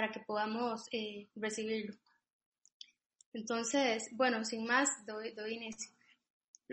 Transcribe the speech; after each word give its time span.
para 0.00 0.12
que 0.12 0.20
podamos 0.20 0.86
eh, 0.92 1.28
recibirlo. 1.36 1.94
Entonces, 3.34 4.08
bueno, 4.12 4.46
sin 4.46 4.64
más, 4.64 4.88
doy, 5.04 5.32
doy 5.32 5.56
inicio. 5.56 5.90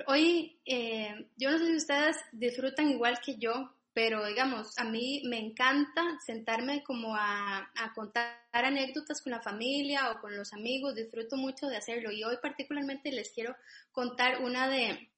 Hoy, 0.06 0.62
eh, 0.64 1.28
yo 1.36 1.52
no 1.52 1.58
sé 1.58 1.66
si 1.66 1.76
ustedes 1.76 2.16
disfrutan 2.32 2.90
igual 2.90 3.20
que 3.20 3.36
yo, 3.38 3.74
pero 3.94 4.26
digamos, 4.26 4.80
a 4.80 4.86
mí 4.86 5.24
me 5.26 5.40
encanta 5.40 6.04
sentarme 6.26 6.86
como 6.86 7.18
a, 7.18 7.70
a, 7.76 7.94
contar 7.94 8.40
anécdotas 8.54 9.22
con 9.22 9.32
la 9.32 9.42
familia 9.42 10.10
o 10.12 10.22
con 10.22 10.38
los 10.38 10.54
amigos, 10.54 10.96
disfruto 10.96 11.36
mucho 11.36 11.68
de 11.68 11.76
hacerlo 11.76 12.14
y 12.14 12.24
hoy 12.24 12.38
particularmente 12.42 13.12
les 13.12 13.32
quiero 13.32 13.58
contar 13.92 14.42
una 14.42 14.70
de, 14.70 15.10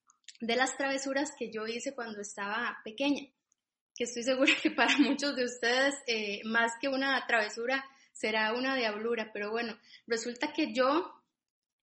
de 0.42 0.56
las 0.56 0.76
travesuras 0.76 1.34
que 1.38 1.52
yo 1.52 1.68
hice 1.68 1.94
cuando 1.94 2.22
estaba 2.22 2.80
pequeña, 2.84 3.22
que 3.96 4.06
estoy 4.06 4.24
segura 4.24 4.52
que 4.64 4.72
para 4.72 4.98
muchos 4.98 5.36
de 5.36 5.46
ustedes 5.46 5.94
eh, 6.08 6.42
más 6.46 6.72
que 6.82 6.88
una 6.88 7.24
travesura 7.28 7.86
será 8.20 8.54
una 8.54 8.76
diablura, 8.76 9.32
pero 9.32 9.50
bueno, 9.50 9.78
resulta 10.06 10.52
que 10.52 10.74
yo 10.74 11.16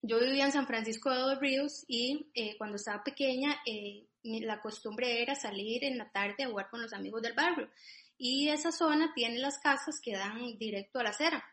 yo 0.03 0.21
vivía 0.21 0.45
en 0.45 0.53
San 0.53 0.67
Francisco 0.67 1.11
de 1.11 1.19
los 1.19 1.41
Ríos 1.41 1.85
y 1.89 2.31
eh, 2.35 2.57
cuando 2.59 2.77
estaba 2.77 3.03
pequeña 3.03 3.57
eh, 3.67 4.07
la 4.23 4.61
costumbre 4.61 5.23
era 5.23 5.35
salir 5.35 5.83
en 5.85 5.99
la 5.99 6.11
tarde 6.11 6.45
a 6.45 6.49
jugar 6.49 6.69
con 6.69 6.83
los 6.83 6.93
amigos 6.93 7.23
del 7.23 7.33
barrio. 7.33 7.71
Y 8.19 8.49
esa 8.51 8.71
zona 8.71 9.13
tiene 9.15 9.39
las 9.39 9.59
casas 9.59 10.01
que 10.01 10.13
dan 10.13 10.59
directo 10.59 10.99
a 10.99 11.05
la 11.05 11.11
acera. 11.11 11.45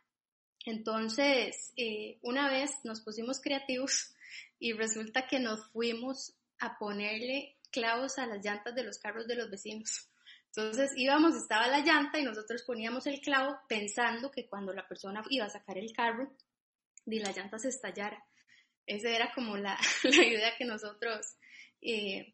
Entonces, 0.66 1.74
eh, 1.78 2.20
una 2.22 2.50
vez 2.50 2.72
nos 2.84 3.02
pusimos 3.02 3.40
creativos 3.40 4.14
y 4.60 4.74
resulta 4.74 5.28
que 5.28 5.40
nos 5.40 5.68
fuimos 5.72 6.34
a 6.60 6.78
ponerle 6.78 7.58
clavos 7.72 8.18
a 8.18 8.28
las 8.28 8.44
llantas 8.44 8.76
de 8.76 8.84
los 8.84 8.98
carros 8.98 9.28
de 9.28 9.36
los 9.36 9.50
vecinos. 9.50 10.10
Entonces 10.56 10.92
íbamos, 10.96 11.36
estaba 11.36 11.68
la 11.68 11.80
llanta 11.80 12.20
y 12.20 12.24
nosotros 12.24 12.62
poníamos 12.64 13.08
el 13.08 13.22
clavo 13.22 13.58
pensando 13.68 14.30
que 14.30 14.48
cuando 14.48 14.72
la 14.72 14.88
persona 14.88 15.24
iba 15.30 15.46
a 15.46 15.50
sacar 15.50 15.78
el 15.78 15.92
carro, 15.94 16.32
y 17.06 17.20
la 17.20 17.32
llanta 17.32 17.60
se 17.60 17.70
estallara. 17.70 18.24
Esa 18.86 19.10
era 19.10 19.34
como 19.34 19.58
la, 19.58 19.78
la 20.04 20.24
idea 20.24 20.58
que 20.58 20.66
nosotros 20.66 21.38
eh, 21.82 22.34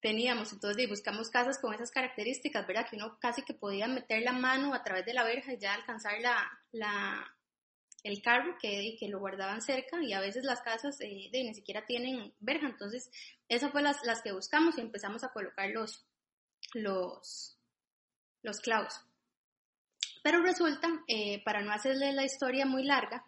teníamos. 0.00 0.52
Entonces 0.52 0.88
buscamos 0.88 1.30
casas 1.30 1.58
con 1.58 1.74
esas 1.74 1.90
características, 1.90 2.66
¿verdad? 2.66 2.86
Que 2.88 2.96
uno 2.96 3.18
casi 3.20 3.42
que 3.42 3.54
podía 3.54 3.86
meter 3.88 4.22
la 4.22 4.32
mano 4.32 4.74
a 4.74 4.82
través 4.82 5.04
de 5.06 5.14
la 5.14 5.24
verja 5.24 5.52
y 5.52 5.58
ya 5.58 5.74
alcanzar 5.74 6.20
la, 6.20 6.50
la, 6.72 7.36
el 8.02 8.22
carro 8.22 8.56
que, 8.60 8.96
que 8.98 9.08
lo 9.08 9.20
guardaban 9.20 9.62
cerca 9.62 10.02
y 10.02 10.12
a 10.12 10.20
veces 10.20 10.44
las 10.44 10.62
casas 10.62 11.00
eh, 11.00 11.28
de, 11.30 11.44
ni 11.44 11.54
siquiera 11.54 11.86
tienen 11.86 12.34
verja. 12.40 12.66
Entonces 12.66 13.10
esas 13.48 13.70
fueron 13.70 13.92
las, 13.92 14.04
las 14.04 14.22
que 14.22 14.32
buscamos 14.32 14.78
y 14.78 14.80
empezamos 14.80 15.24
a 15.24 15.32
colocar 15.32 15.70
los, 15.70 16.06
los, 16.74 17.58
los 18.42 18.60
clavos. 18.60 19.00
Pero 20.22 20.40
resulta, 20.40 20.88
eh, 21.08 21.42
para 21.44 21.62
no 21.62 21.72
hacerle 21.72 22.12
la 22.12 22.24
historia 22.24 22.64
muy 22.64 22.84
larga, 22.84 23.24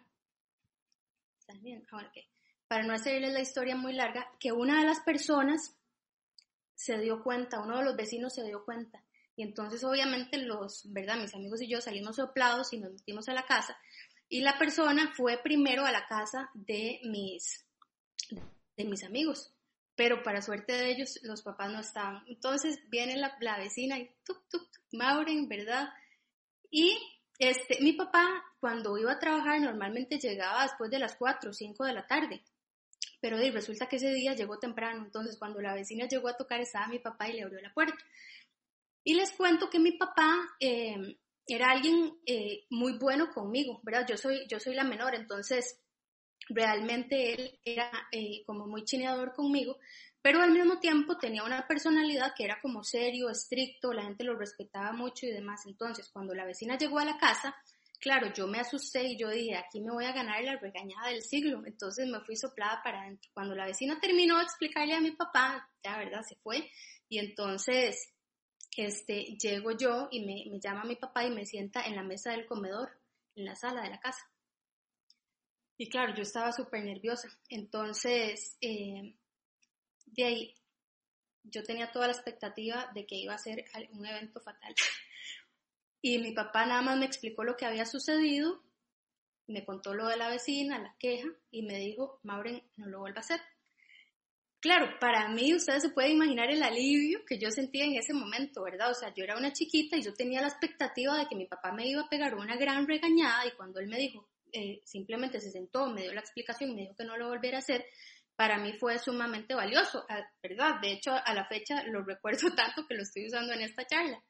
ah, 1.49 2.11
para 2.67 2.83
no 2.83 2.93
hacerles 2.93 3.33
la 3.33 3.41
historia 3.41 3.75
muy 3.75 3.93
larga, 3.93 4.29
que 4.39 4.51
una 4.51 4.79
de 4.79 4.85
las 4.85 5.01
personas 5.01 5.75
se 6.73 6.97
dio 6.99 7.23
cuenta, 7.23 7.61
uno 7.61 7.77
de 7.77 7.83
los 7.83 7.95
vecinos 7.95 8.33
se 8.33 8.43
dio 8.43 8.63
cuenta. 8.63 9.03
Y 9.35 9.43
entonces 9.43 9.83
obviamente 9.83 10.37
los, 10.37 10.91
¿verdad? 10.93 11.17
Mis 11.17 11.35
amigos 11.35 11.61
y 11.61 11.67
yo 11.67 11.81
salimos 11.81 12.15
soplados 12.15 12.71
y 12.73 12.77
nos 12.77 12.93
metimos 12.93 13.27
a 13.27 13.33
la 13.33 13.45
casa. 13.45 13.77
Y 14.29 14.41
la 14.41 14.57
persona 14.57 15.13
fue 15.15 15.37
primero 15.43 15.85
a 15.85 15.91
la 15.91 16.05
casa 16.07 16.49
de 16.53 16.99
mis, 17.03 17.65
de 18.77 18.85
mis 18.85 19.03
amigos. 19.03 19.54
Pero 19.95 20.23
para 20.23 20.41
suerte 20.41 20.73
de 20.73 20.91
ellos, 20.91 21.19
los 21.23 21.41
papás 21.41 21.71
no 21.71 21.79
estaban. 21.79 22.23
Entonces 22.27 22.79
viene 22.89 23.17
la, 23.17 23.37
la 23.39 23.57
vecina 23.57 23.97
y 23.97 24.09
tuk, 24.25 24.47
tuk, 24.49 24.67
Mauren, 24.91 25.47
¿verdad? 25.47 25.89
Y 26.69 26.97
este, 27.39 27.81
mi 27.81 27.93
papá, 27.93 28.43
cuando 28.59 28.97
iba 28.97 29.13
a 29.13 29.19
trabajar, 29.19 29.61
normalmente 29.61 30.19
llegaba 30.19 30.63
después 30.63 30.91
de 30.91 30.99
las 30.99 31.15
4 31.15 31.49
o 31.49 31.53
5 31.53 31.85
de 31.85 31.93
la 31.93 32.07
tarde 32.07 32.43
pero 33.25 33.37
resulta 33.37 33.87
que 33.87 33.95
ese 33.95 34.13
día 34.13 34.35
llegó 34.35 34.59
temprano, 34.59 35.03
entonces 35.03 35.35
cuando 35.39 35.59
la 35.59 35.73
vecina 35.73 36.07
llegó 36.07 36.27
a 36.27 36.37
tocar 36.37 36.61
estaba 36.61 36.87
mi 36.87 36.99
papá 36.99 37.27
y 37.27 37.33
le 37.33 37.41
abrió 37.41 37.59
la 37.59 37.73
puerta. 37.73 37.97
Y 39.03 39.15
les 39.15 39.31
cuento 39.31 39.67
que 39.67 39.79
mi 39.79 39.93
papá 39.93 40.47
eh, 40.59 41.17
era 41.47 41.71
alguien 41.71 42.19
eh, 42.27 42.65
muy 42.69 42.99
bueno 42.99 43.31
conmigo, 43.33 43.79
¿verdad? 43.81 44.05
Yo 44.07 44.15
soy, 44.15 44.45
yo 44.47 44.59
soy 44.59 44.75
la 44.75 44.83
menor, 44.83 45.15
entonces 45.15 45.81
realmente 46.49 47.33
él 47.33 47.59
era 47.63 47.89
eh, 48.11 48.43
como 48.45 48.67
muy 48.67 48.83
chineador 48.83 49.33
conmigo, 49.33 49.77
pero 50.21 50.41
al 50.41 50.51
mismo 50.51 50.79
tiempo 50.79 51.17
tenía 51.17 51.43
una 51.43 51.67
personalidad 51.67 52.33
que 52.35 52.45
era 52.45 52.59
como 52.61 52.83
serio, 52.83 53.29
estricto, 53.29 53.93
la 53.93 54.03
gente 54.03 54.23
lo 54.23 54.35
respetaba 54.35 54.91
mucho 54.91 55.25
y 55.25 55.31
demás. 55.31 55.65
Entonces, 55.65 56.09
cuando 56.11 56.33
la 56.33 56.45
vecina 56.45 56.77
llegó 56.77 56.99
a 56.99 57.05
la 57.05 57.17
casa, 57.17 57.55
Claro, 58.05 58.31
yo 58.33 58.45
me 58.45 58.59
asusté 58.59 59.03
y 59.03 59.17
yo 59.17 59.29
dije, 59.29 59.55
aquí 59.55 59.81
me 59.81 59.91
voy 59.91 60.05
a 60.05 60.11
ganar 60.11 60.43
la 60.43 60.57
regañada 60.57 61.09
del 61.09 61.23
siglo. 61.23 61.63
Entonces 61.65 62.07
me 62.07 62.19
fui 62.21 62.35
soplada 62.35 62.81
para 62.83 63.01
adentro. 63.01 63.31
Cuando 63.33 63.55
la 63.55 63.65
vecina 63.65 63.99
terminó 63.99 64.37
de 64.37 64.43
explicarle 64.43 64.93
a 64.93 65.01
mi 65.01 65.11
papá, 65.11 65.67
ya 65.83 65.97
verdad, 65.97 66.21
se 66.21 66.35
fue. 66.35 66.69
Y 67.09 67.17
entonces, 67.17 68.13
este, 68.77 69.35
llego 69.41 69.71
yo 69.71 70.07
y 70.11 70.19
me, 70.23 70.43
me 70.51 70.59
llama 70.59 70.83
mi 70.83 70.95
papá 70.95 71.25
y 71.25 71.31
me 71.31 71.45
sienta 71.45 71.83
en 71.83 71.95
la 71.95 72.03
mesa 72.03 72.31
del 72.31 72.45
comedor, 72.45 72.89
en 73.35 73.45
la 73.45 73.55
sala 73.55 73.81
de 73.81 73.89
la 73.89 73.99
casa. 73.99 74.29
Y 75.77 75.89
claro, 75.89 76.13
yo 76.15 76.23
estaba 76.23 76.51
súper 76.51 76.83
nerviosa. 76.83 77.27
Entonces, 77.49 78.57
eh, 78.61 79.15
de 80.05 80.23
ahí, 80.23 80.55
yo 81.43 81.63
tenía 81.63 81.91
toda 81.91 82.07
la 82.07 82.13
expectativa 82.13 82.89
de 82.93 83.05
que 83.05 83.15
iba 83.15 83.33
a 83.33 83.37
ser 83.37 83.65
un 83.91 84.05
evento 84.05 84.39
fatal. 84.41 84.73
Y 86.01 86.19
mi 86.19 86.33
papá 86.33 86.67
nada 86.67 86.83
más 86.83 86.99
me 86.99 87.07
explicó 87.07 87.43
lo 87.43 87.57
que 87.57 87.65
había 87.65 87.87
sucedido, 87.87 88.61
me 89.47 89.65
contó 89.65 89.95
lo 89.95 90.07
de 90.07 90.17
la 90.17 90.29
vecina, 90.29 90.77
la 90.77 90.95
queja, 90.99 91.27
y 91.49 91.63
me 91.63 91.79
dijo, 91.79 92.19
Mauren, 92.21 92.61
no 92.75 92.85
lo 92.85 92.99
vuelva 92.99 93.17
a 93.17 93.21
hacer. 93.21 93.41
Claro, 94.59 94.99
para 94.99 95.29
mí 95.29 95.55
ustedes 95.55 95.81
se 95.81 95.89
pueden 95.89 96.11
imaginar 96.11 96.51
el 96.51 96.61
alivio 96.61 97.25
que 97.25 97.39
yo 97.39 97.49
sentía 97.49 97.85
en 97.85 97.95
ese 97.95 98.13
momento, 98.13 98.61
¿verdad? 98.61 98.91
O 98.91 98.93
sea, 98.93 99.11
yo 99.15 99.23
era 99.23 99.35
una 99.35 99.51
chiquita 99.51 99.97
y 99.97 100.03
yo 100.03 100.13
tenía 100.13 100.41
la 100.41 100.47
expectativa 100.47 101.17
de 101.17 101.27
que 101.27 101.35
mi 101.35 101.47
papá 101.47 101.71
me 101.71 101.87
iba 101.87 102.01
a 102.01 102.09
pegar 102.09 102.35
una 102.35 102.55
gran 102.55 102.87
regañada 102.87 103.47
y 103.47 103.51
cuando 103.53 103.79
él 103.79 103.87
me 103.87 103.97
dijo, 103.97 104.27
eh, 104.51 104.81
simplemente 104.85 105.39
se 105.39 105.51
sentó, 105.51 105.87
me 105.87 106.03
dio 106.03 106.13
la 106.13 106.21
explicación 106.21 106.71
y 106.71 106.75
me 106.75 106.81
dijo 106.81 106.95
que 106.95 107.05
no 107.05 107.17
lo 107.17 107.29
volviera 107.29 107.57
a 107.57 107.59
hacer, 107.59 107.85
para 108.35 108.57
mí 108.57 108.73
fue 108.73 108.99
sumamente 108.99 109.55
valioso, 109.55 110.05
¿verdad? 110.43 110.81
De 110.81 110.91
hecho, 110.91 111.11
a 111.13 111.33
la 111.33 111.45
fecha 111.45 111.83
lo 111.83 112.03
recuerdo 112.05 112.53
tanto 112.55 112.85
que 112.87 112.95
lo 112.95 113.03
estoy 113.03 113.27
usando 113.27 113.53
en 113.53 113.61
esta 113.61 113.85
charla. 113.85 114.21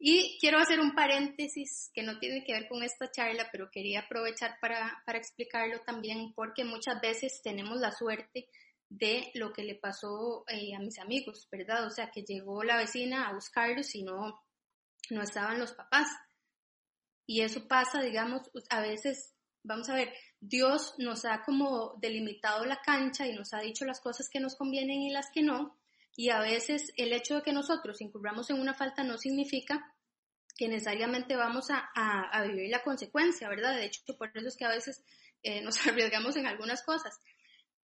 Y 0.00 0.38
quiero 0.38 0.58
hacer 0.58 0.78
un 0.78 0.94
paréntesis 0.94 1.90
que 1.92 2.04
no 2.04 2.20
tiene 2.20 2.44
que 2.44 2.52
ver 2.52 2.68
con 2.68 2.84
esta 2.84 3.10
charla, 3.10 3.48
pero 3.50 3.68
quería 3.68 4.00
aprovechar 4.00 4.56
para, 4.60 5.02
para 5.04 5.18
explicarlo 5.18 5.80
también 5.80 6.32
porque 6.34 6.64
muchas 6.64 7.00
veces 7.00 7.40
tenemos 7.42 7.80
la 7.80 7.90
suerte 7.90 8.46
de 8.88 9.30
lo 9.34 9.52
que 9.52 9.64
le 9.64 9.74
pasó 9.74 10.44
eh, 10.48 10.74
a 10.76 10.78
mis 10.78 11.00
amigos, 11.00 11.48
¿verdad? 11.50 11.84
O 11.84 11.90
sea, 11.90 12.10
que 12.12 12.22
llegó 12.22 12.62
la 12.62 12.76
vecina 12.76 13.26
a 13.26 13.34
buscarlos 13.34 13.92
y 13.96 14.04
no, 14.04 14.40
no 15.10 15.22
estaban 15.22 15.58
los 15.58 15.72
papás. 15.72 16.08
Y 17.30 17.42
eso 17.42 17.68
pasa, 17.68 18.00
digamos, 18.00 18.50
a 18.70 18.80
veces, 18.80 19.34
vamos 19.62 19.90
a 19.90 19.94
ver, 19.94 20.14
Dios 20.40 20.94
nos 20.96 21.26
ha 21.26 21.42
como 21.42 21.94
delimitado 22.00 22.64
la 22.64 22.80
cancha 22.80 23.26
y 23.26 23.34
nos 23.34 23.52
ha 23.52 23.60
dicho 23.60 23.84
las 23.84 24.00
cosas 24.00 24.30
que 24.30 24.40
nos 24.40 24.56
convienen 24.56 25.02
y 25.02 25.10
las 25.12 25.26
que 25.30 25.42
no, 25.42 25.76
y 26.16 26.30
a 26.30 26.40
veces 26.40 26.90
el 26.96 27.12
hecho 27.12 27.36
de 27.36 27.42
que 27.42 27.52
nosotros 27.52 28.00
incurramos 28.00 28.48
en 28.48 28.58
una 28.58 28.72
falta 28.72 29.04
no 29.04 29.18
significa 29.18 29.94
que 30.56 30.68
necesariamente 30.68 31.36
vamos 31.36 31.70
a, 31.70 31.90
a, 31.94 32.42
vivir 32.44 32.70
la 32.70 32.82
consecuencia, 32.82 33.46
¿verdad? 33.50 33.76
De 33.76 33.84
hecho, 33.84 34.00
por 34.16 34.30
eso 34.34 34.48
es 34.48 34.56
que 34.56 34.64
a 34.64 34.70
veces 34.70 35.04
eh, 35.42 35.60
nos 35.62 35.86
arriesgamos 35.86 36.34
en 36.36 36.46
algunas 36.46 36.82
cosas. 36.82 37.20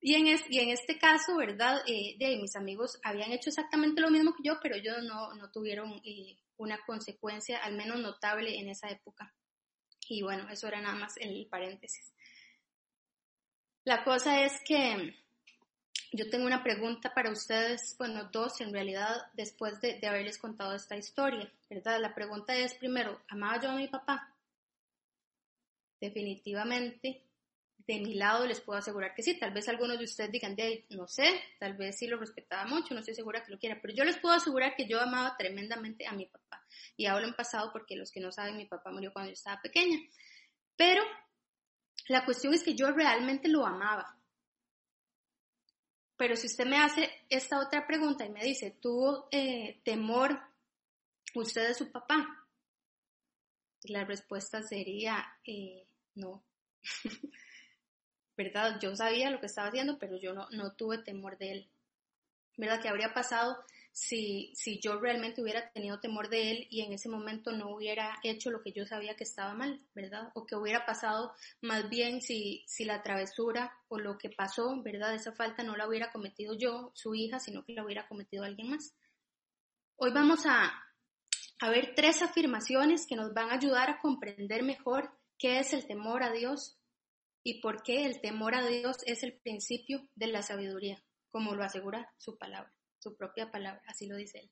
Y 0.00 0.14
en, 0.14 0.26
y 0.48 0.58
en 0.58 0.70
este 0.70 0.98
caso, 0.98 1.36
¿verdad? 1.36 1.82
Eh, 1.86 2.16
de 2.18 2.38
mis 2.38 2.56
amigos 2.56 2.98
habían 3.02 3.30
hecho 3.30 3.50
exactamente 3.50 4.00
lo 4.00 4.10
mismo 4.10 4.34
que 4.34 4.48
yo, 4.48 4.58
pero 4.62 4.74
ellos 4.74 5.02
no, 5.02 5.34
no 5.34 5.50
tuvieron 5.50 6.00
eh, 6.02 6.38
una 6.56 6.78
consecuencia, 6.86 7.58
al 7.58 7.74
menos 7.74 8.00
notable 8.00 8.58
en 8.58 8.68
esa 8.68 8.88
época. 8.88 9.32
Y 10.08 10.22
bueno, 10.22 10.48
eso 10.50 10.68
era 10.68 10.80
nada 10.80 10.96
más 10.96 11.16
el 11.16 11.46
paréntesis. 11.50 12.12
La 13.84 14.04
cosa 14.04 14.42
es 14.42 14.60
que 14.64 15.14
yo 16.12 16.30
tengo 16.30 16.46
una 16.46 16.62
pregunta 16.62 17.12
para 17.12 17.30
ustedes, 17.30 17.96
bueno, 17.98 18.30
dos 18.32 18.60
en 18.60 18.72
realidad, 18.72 19.26
después 19.34 19.80
de, 19.80 19.98
haberles 20.06 20.38
contado 20.38 20.74
esta 20.74 20.96
historia, 20.96 21.52
¿verdad? 21.68 22.00
La 22.00 22.14
pregunta 22.14 22.54
es, 22.54 22.74
primero, 22.74 23.20
¿amaba 23.28 23.60
yo 23.60 23.70
a 23.70 23.76
mi 23.76 23.88
papá? 23.88 24.32
Definitivamente, 26.00 27.22
de 27.86 28.00
mi 28.00 28.14
lado 28.14 28.46
les 28.46 28.60
puedo 28.60 28.78
asegurar 28.78 29.14
que 29.14 29.22
sí. 29.22 29.38
Tal 29.38 29.52
vez 29.52 29.68
algunos 29.68 29.98
de 29.98 30.04
ustedes 30.04 30.30
digan, 30.30 30.56
de 30.56 30.86
no 30.90 31.06
sé, 31.06 31.40
tal 31.58 31.74
vez 31.74 31.98
sí 31.98 32.06
lo 32.06 32.16
respetaba 32.16 32.66
mucho, 32.66 32.94
no 32.94 33.00
estoy 33.00 33.14
segura 33.14 33.42
que 33.42 33.52
lo 33.52 33.58
quiera, 33.58 33.78
pero 33.80 33.94
yo 33.94 34.04
les 34.04 34.18
puedo 34.18 34.34
asegurar 34.34 34.74
que 34.76 34.86
yo 34.86 35.00
amaba 35.00 35.36
tremendamente 35.36 36.06
a 36.06 36.12
mi 36.12 36.26
papá. 36.26 36.64
Y 36.96 37.06
hablo 37.06 37.26
en 37.26 37.34
pasado 37.34 37.70
porque 37.72 37.96
los 37.96 38.10
que 38.10 38.20
no 38.20 38.32
saben, 38.32 38.56
mi 38.56 38.66
papá 38.66 38.90
murió 38.90 39.12
cuando 39.12 39.30
yo 39.30 39.34
estaba 39.34 39.60
pequeña. 39.60 39.98
Pero 40.76 41.02
la 42.08 42.24
cuestión 42.24 42.54
es 42.54 42.62
que 42.62 42.74
yo 42.74 42.90
realmente 42.90 43.48
lo 43.48 43.66
amaba. 43.66 44.18
Pero 46.16 46.36
si 46.36 46.46
usted 46.46 46.66
me 46.66 46.78
hace 46.78 47.10
esta 47.28 47.58
otra 47.58 47.86
pregunta 47.86 48.24
y 48.24 48.30
me 48.30 48.42
dice, 48.42 48.70
¿tuvo 48.80 49.28
eh, 49.30 49.80
temor 49.84 50.40
usted 51.34 51.68
de 51.68 51.74
su 51.74 51.90
papá? 51.90 52.44
la 53.84 54.04
respuesta 54.04 54.62
sería 54.62 55.24
eh, 55.44 55.86
no. 56.14 56.44
¿Verdad? 58.36 58.78
Yo 58.80 58.94
sabía 58.96 59.30
lo 59.30 59.40
que 59.40 59.46
estaba 59.46 59.68
haciendo, 59.68 59.98
pero 59.98 60.16
yo 60.16 60.32
no, 60.32 60.48
no 60.50 60.72
tuve 60.72 60.98
temor 60.98 61.38
de 61.38 61.52
él. 61.52 61.70
¿Verdad? 62.56 62.80
¿Qué 62.80 62.88
habría 62.88 63.14
pasado 63.14 63.64
si, 63.94 64.50
si 64.56 64.80
yo 64.80 64.98
realmente 64.98 65.40
hubiera 65.40 65.70
tenido 65.70 66.00
temor 66.00 66.28
de 66.28 66.50
él 66.50 66.66
y 66.68 66.82
en 66.82 66.92
ese 66.92 67.08
momento 67.08 67.52
no 67.52 67.72
hubiera 67.72 68.18
hecho 68.24 68.50
lo 68.50 68.60
que 68.60 68.72
yo 68.72 68.84
sabía 68.84 69.14
que 69.14 69.22
estaba 69.22 69.54
mal, 69.54 69.80
¿verdad? 69.94 70.32
O 70.34 70.46
que 70.46 70.56
hubiera 70.56 70.84
pasado 70.84 71.32
más 71.60 71.88
bien 71.88 72.20
si, 72.20 72.64
si 72.66 72.84
la 72.84 73.04
travesura 73.04 73.72
o 73.86 74.00
lo 74.00 74.18
que 74.18 74.30
pasó, 74.30 74.82
¿verdad? 74.82 75.14
Esa 75.14 75.30
falta 75.30 75.62
no 75.62 75.76
la 75.76 75.86
hubiera 75.86 76.10
cometido 76.10 76.54
yo, 76.54 76.90
su 76.94 77.14
hija, 77.14 77.38
sino 77.38 77.64
que 77.64 77.72
la 77.72 77.84
hubiera 77.84 78.08
cometido 78.08 78.42
alguien 78.42 78.70
más. 78.70 78.96
Hoy 79.94 80.10
vamos 80.10 80.44
a, 80.44 80.72
a 81.60 81.70
ver 81.70 81.92
tres 81.94 82.20
afirmaciones 82.20 83.06
que 83.06 83.14
nos 83.14 83.32
van 83.32 83.50
a 83.50 83.54
ayudar 83.54 83.90
a 83.90 84.00
comprender 84.00 84.64
mejor 84.64 85.08
qué 85.38 85.60
es 85.60 85.72
el 85.72 85.86
temor 85.86 86.24
a 86.24 86.32
Dios 86.32 86.80
y 87.44 87.60
por 87.60 87.84
qué 87.84 88.06
el 88.06 88.20
temor 88.20 88.56
a 88.56 88.66
Dios 88.66 88.96
es 89.06 89.22
el 89.22 89.34
principio 89.34 90.08
de 90.16 90.26
la 90.26 90.42
sabiduría, 90.42 91.00
como 91.30 91.54
lo 91.54 91.62
asegura 91.62 92.12
su 92.18 92.36
palabra 92.36 92.74
su 93.04 93.14
propia 93.14 93.50
palabra, 93.50 93.82
así 93.86 94.06
lo 94.06 94.16
dice 94.16 94.38
él. 94.38 94.50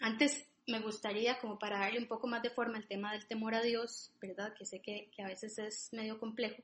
Antes 0.00 0.44
me 0.66 0.80
gustaría, 0.80 1.38
como 1.38 1.56
para 1.58 1.78
darle 1.78 2.00
un 2.00 2.08
poco 2.08 2.26
más 2.26 2.42
de 2.42 2.50
forma 2.50 2.78
al 2.78 2.88
tema 2.88 3.12
del 3.12 3.26
temor 3.28 3.54
a 3.54 3.62
Dios, 3.62 4.12
¿verdad? 4.20 4.54
Que 4.58 4.66
sé 4.66 4.82
que, 4.82 5.10
a 5.22 5.28
veces 5.28 5.56
es 5.58 5.88
medio 5.92 6.18
complejo. 6.18 6.62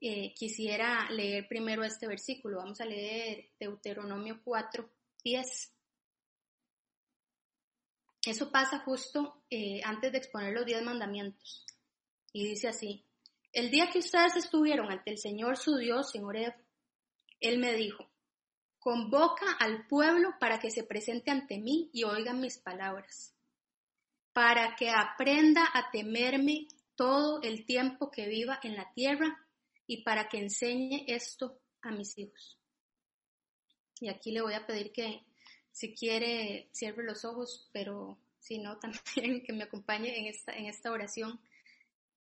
Eh, 0.00 0.32
quisiera 0.34 1.08
leer 1.10 1.46
primero 1.48 1.84
este 1.84 2.06
versículo. 2.06 2.58
Vamos 2.58 2.80
a 2.80 2.86
leer 2.86 3.50
Deuteronomio 3.60 4.40
4, 4.42 4.90
10. 5.22 5.72
Eso 8.26 8.50
pasa 8.50 8.80
justo 8.80 9.42
eh, 9.50 9.80
antes 9.84 10.12
de 10.12 10.18
exponer 10.18 10.54
los 10.54 10.66
diez 10.66 10.82
mandamientos. 10.82 11.64
Y 12.36 12.44
dice 12.44 12.68
así, 12.68 13.02
el 13.50 13.70
día 13.70 13.88
que 13.90 14.00
ustedes 14.00 14.36
estuvieron 14.36 14.92
ante 14.92 15.10
el 15.10 15.16
Señor 15.16 15.56
su 15.56 15.78
Dios 15.78 16.14
en 16.14 16.24
Oreb, 16.24 16.52
Él 17.40 17.56
me 17.56 17.72
dijo, 17.72 18.10
Convoca 18.78 19.52
al 19.58 19.86
pueblo 19.86 20.34
para 20.38 20.60
que 20.60 20.70
se 20.70 20.84
presente 20.84 21.30
ante 21.30 21.56
mí 21.56 21.88
y 21.94 22.04
oigan 22.04 22.42
mis 22.42 22.58
palabras, 22.58 23.34
para 24.34 24.76
que 24.76 24.90
aprenda 24.90 25.66
a 25.72 25.90
temerme 25.90 26.68
todo 26.94 27.40
el 27.40 27.64
tiempo 27.64 28.10
que 28.10 28.28
viva 28.28 28.60
en 28.62 28.76
la 28.76 28.92
tierra 28.92 29.42
y 29.86 30.02
para 30.02 30.28
que 30.28 30.36
enseñe 30.36 31.06
esto 31.06 31.58
a 31.80 31.90
mis 31.90 32.18
hijos. 32.18 32.58
Y 33.98 34.10
aquí 34.10 34.30
le 34.30 34.42
voy 34.42 34.52
a 34.52 34.66
pedir 34.66 34.92
que 34.92 35.24
si 35.72 35.94
quiere 35.94 36.68
cierre 36.70 37.02
los 37.02 37.24
ojos, 37.24 37.70
pero 37.72 38.18
si 38.40 38.58
no, 38.58 38.78
también 39.14 39.42
que 39.42 39.54
me 39.54 39.64
acompañe 39.64 40.18
en 40.18 40.26
esta, 40.26 40.52
en 40.52 40.66
esta 40.66 40.92
oración, 40.92 41.40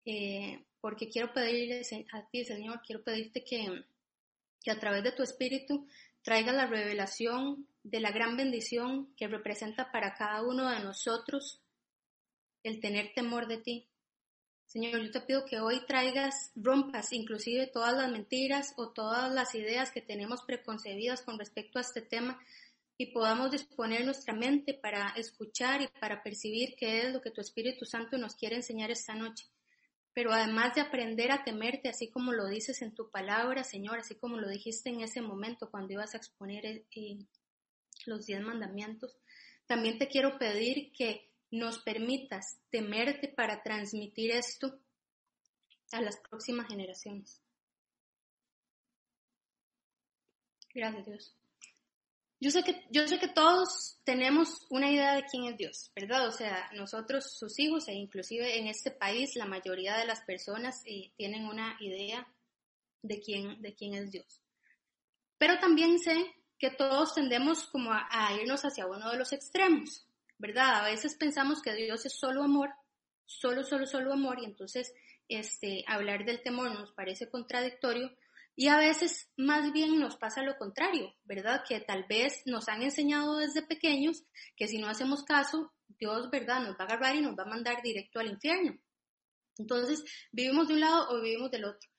eh, 0.06 0.64
porque 0.82 1.10
quiero 1.10 1.34
pedirle 1.34 1.82
a 2.14 2.30
ti, 2.30 2.46
Señor, 2.46 2.82
quiero 2.86 3.04
pedirte 3.04 3.44
que, 3.44 3.84
que 4.62 4.72
a 4.72 4.80
través 4.80 5.04
de 5.04 5.12
tu 5.12 5.24
espíritu 5.24 5.88
traiga 6.22 6.52
la 6.52 6.68
revelación 6.68 7.68
de 7.84 8.00
la 8.00 8.12
gran 8.12 8.38
bendición 8.38 9.14
que 9.16 9.28
representa 9.28 9.92
para 9.92 10.14
cada 10.14 10.42
uno 10.44 10.70
de 10.70 10.80
nosotros 10.80 11.62
el 12.64 12.80
tener 12.80 13.14
temor 13.14 13.48
de 13.48 13.58
ti. 13.58 13.88
Señor, 14.66 15.02
yo 15.02 15.12
te 15.12 15.22
pido 15.22 15.46
que 15.46 15.60
hoy 15.60 15.84
traigas, 15.88 16.52
rompas 16.56 17.12
inclusive 17.12 17.68
todas 17.68 17.96
las 17.96 18.12
mentiras 18.12 18.74
o 18.78 18.90
todas 18.90 19.34
las 19.34 19.56
ideas 19.56 19.92
que 19.92 20.02
tenemos 20.02 20.44
preconcebidas 20.44 21.24
con 21.24 21.40
respecto 21.40 21.80
a 21.80 21.82
este 21.82 22.02
tema 22.02 22.40
y 22.98 23.08
podamos 23.08 23.50
disponer 23.50 24.06
nuestra 24.06 24.34
mente 24.34 24.74
para 24.74 25.10
escuchar 25.16 25.82
y 25.82 25.88
para 26.00 26.22
percibir 26.22 26.76
qué 26.78 27.02
es 27.02 27.14
lo 27.14 27.22
que 27.22 27.32
tu 27.32 27.42
Espíritu 27.42 27.86
Santo 27.86 28.18
nos 28.18 28.36
quiere 28.36 28.58
enseñar 28.58 28.92
esta 28.92 29.16
noche 29.16 29.48
pero 30.14 30.32
además 30.32 30.76
de 30.76 30.82
aprender 30.82 31.32
a 31.32 31.44
temerte, 31.44 31.90
así 31.90 32.10
como 32.10 32.34
lo 32.34 32.48
dices 32.48 32.82
en 32.82 32.94
tu 32.94 33.10
palabra, 33.10 33.64
Señor, 33.64 34.00
así 34.00 34.16
como 34.16 34.38
lo 34.38 34.50
dijiste 34.50 34.90
en 34.90 35.02
ese 35.02 35.22
momento 35.22 35.70
cuando 35.70 35.94
ibas 35.94 36.14
a 36.14 36.18
exponer 36.18 36.66
eh, 36.66 36.86
los 38.06 38.26
diez 38.26 38.42
mandamientos, 38.42 39.18
también 39.66 39.98
te 39.98 40.08
quiero 40.08 40.38
pedir 40.40 40.92
que 40.94 41.30
nos 41.52 41.80
permitas 41.80 42.60
temerte 42.70 43.28
para 43.28 43.64
transmitir 43.64 44.32
esto 44.32 44.80
a 45.92 46.02
las 46.02 46.18
próximas 46.18 46.68
generaciones. 46.68 47.42
Gracias 50.74 51.06
Dios. 51.06 51.36
Yo 52.42 52.52
sé, 52.52 52.64
que, 52.64 52.86
yo 52.90 53.06
sé 53.08 53.20
que 53.20 53.28
todos 53.28 54.00
tenemos 54.06 54.66
una 54.70 54.90
idea 54.90 55.16
de 55.16 55.26
quién 55.26 55.46
es 55.46 55.58
Dios, 55.58 55.92
¿verdad? 55.94 56.28
O 56.28 56.32
sea, 56.32 56.70
nosotros, 56.74 57.38
sus 57.38 57.60
hijos, 57.60 57.88
e 57.90 57.94
inclusive 57.94 58.58
en 58.58 58.68
este 58.68 58.92
país, 58.92 59.36
la 59.36 59.46
mayoría 59.46 59.98
de 59.98 60.06
las 60.06 60.22
personas 60.22 60.82
eh, 60.86 61.12
tienen 61.18 61.46
una 61.46 61.76
idea 61.82 62.26
de 63.02 63.20
quién, 63.20 63.62
de 63.62 63.74
quién 63.74 63.94
es 63.94 64.12
Dios. 64.12 64.42
Pero 65.38 65.60
también 65.60 66.00
sé 66.00 66.34
que 66.58 66.70
todos 66.72 67.14
tendemos 67.14 67.68
como 67.68 67.92
a, 67.92 68.08
a 68.10 68.34
irnos 68.34 68.64
hacia 68.64 68.88
uno 68.88 69.12
de 69.12 69.18
los 69.18 69.34
extremos, 69.34 70.08
¿verdad? 70.38 70.76
A 70.76 70.86
veces 70.86 71.16
pensamos 71.16 71.62
que 71.62 71.74
Dios 71.74 72.06
es 72.06 72.14
solo 72.14 72.44
amor, 72.44 72.70
solo, 73.26 73.64
solo, 73.64 73.86
solo 73.86 74.14
amor, 74.14 74.40
y 74.40 74.46
entonces 74.46 74.94
este, 75.30 75.86
hablar 75.88 76.26
del 76.26 76.42
temor 76.42 76.74
nos 76.74 76.92
parece 76.92 77.30
contradictorio, 77.30 78.12
y 78.60 78.68
a 78.68 78.76
veces 78.76 79.30
más 79.38 79.72
bien 79.72 79.98
nos 80.02 80.18
pasa 80.18 80.44
lo 80.44 80.58
contrario, 80.58 81.16
¿verdad? 81.24 81.64
Que 81.66 81.80
tal 81.80 82.04
vez 82.10 82.42
nos 82.46 82.68
han 82.68 82.84
enseñado 82.84 83.38
desde 83.38 83.62
pequeños 83.62 84.26
que 84.58 84.68
si 84.68 84.80
no 84.80 84.90
hacemos 84.90 85.24
caso, 85.24 85.72
Dios, 85.88 86.30
¿verdad? 86.30 86.60
Nos 86.60 86.72
va 86.72 86.80
a 86.82 86.84
agarrar 86.84 87.16
y 87.16 87.22
nos 87.22 87.40
va 87.40 87.44
a 87.44 87.50
mandar 87.50 87.82
directo 87.82 88.20
al 88.20 88.28
infierno. 88.28 88.78
Entonces, 89.58 90.04
vivimos 90.34 90.68
de 90.68 90.74
un 90.74 90.82
lado 90.82 91.08
o 91.10 91.22
vivimos 91.22 91.52
del 91.52 91.64
otro. 91.64 91.90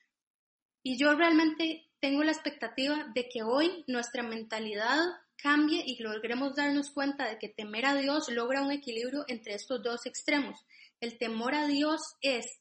Y 0.82 0.98
yo 0.98 1.14
realmente 1.14 1.88
tengo 1.98 2.22
la 2.24 2.32
expectativa 2.32 3.10
de 3.14 3.26
que 3.30 3.42
hoy 3.42 3.82
nuestra 3.86 4.22
mentalidad 4.22 4.98
cambie 5.36 5.82
y 5.86 6.02
logremos 6.02 6.56
darnos 6.56 6.90
cuenta 6.90 7.26
de 7.26 7.38
que 7.38 7.48
temer 7.48 7.86
a 7.86 7.94
Dios 7.94 8.28
logra 8.28 8.60
un 8.60 8.70
equilibrio 8.70 9.24
entre 9.28 9.54
estos 9.54 9.82
dos 9.82 10.04
extremos. 10.04 10.60
El 11.00 11.16
temor 11.16 11.54
a 11.54 11.66
Dios 11.66 12.02
es 12.20 12.60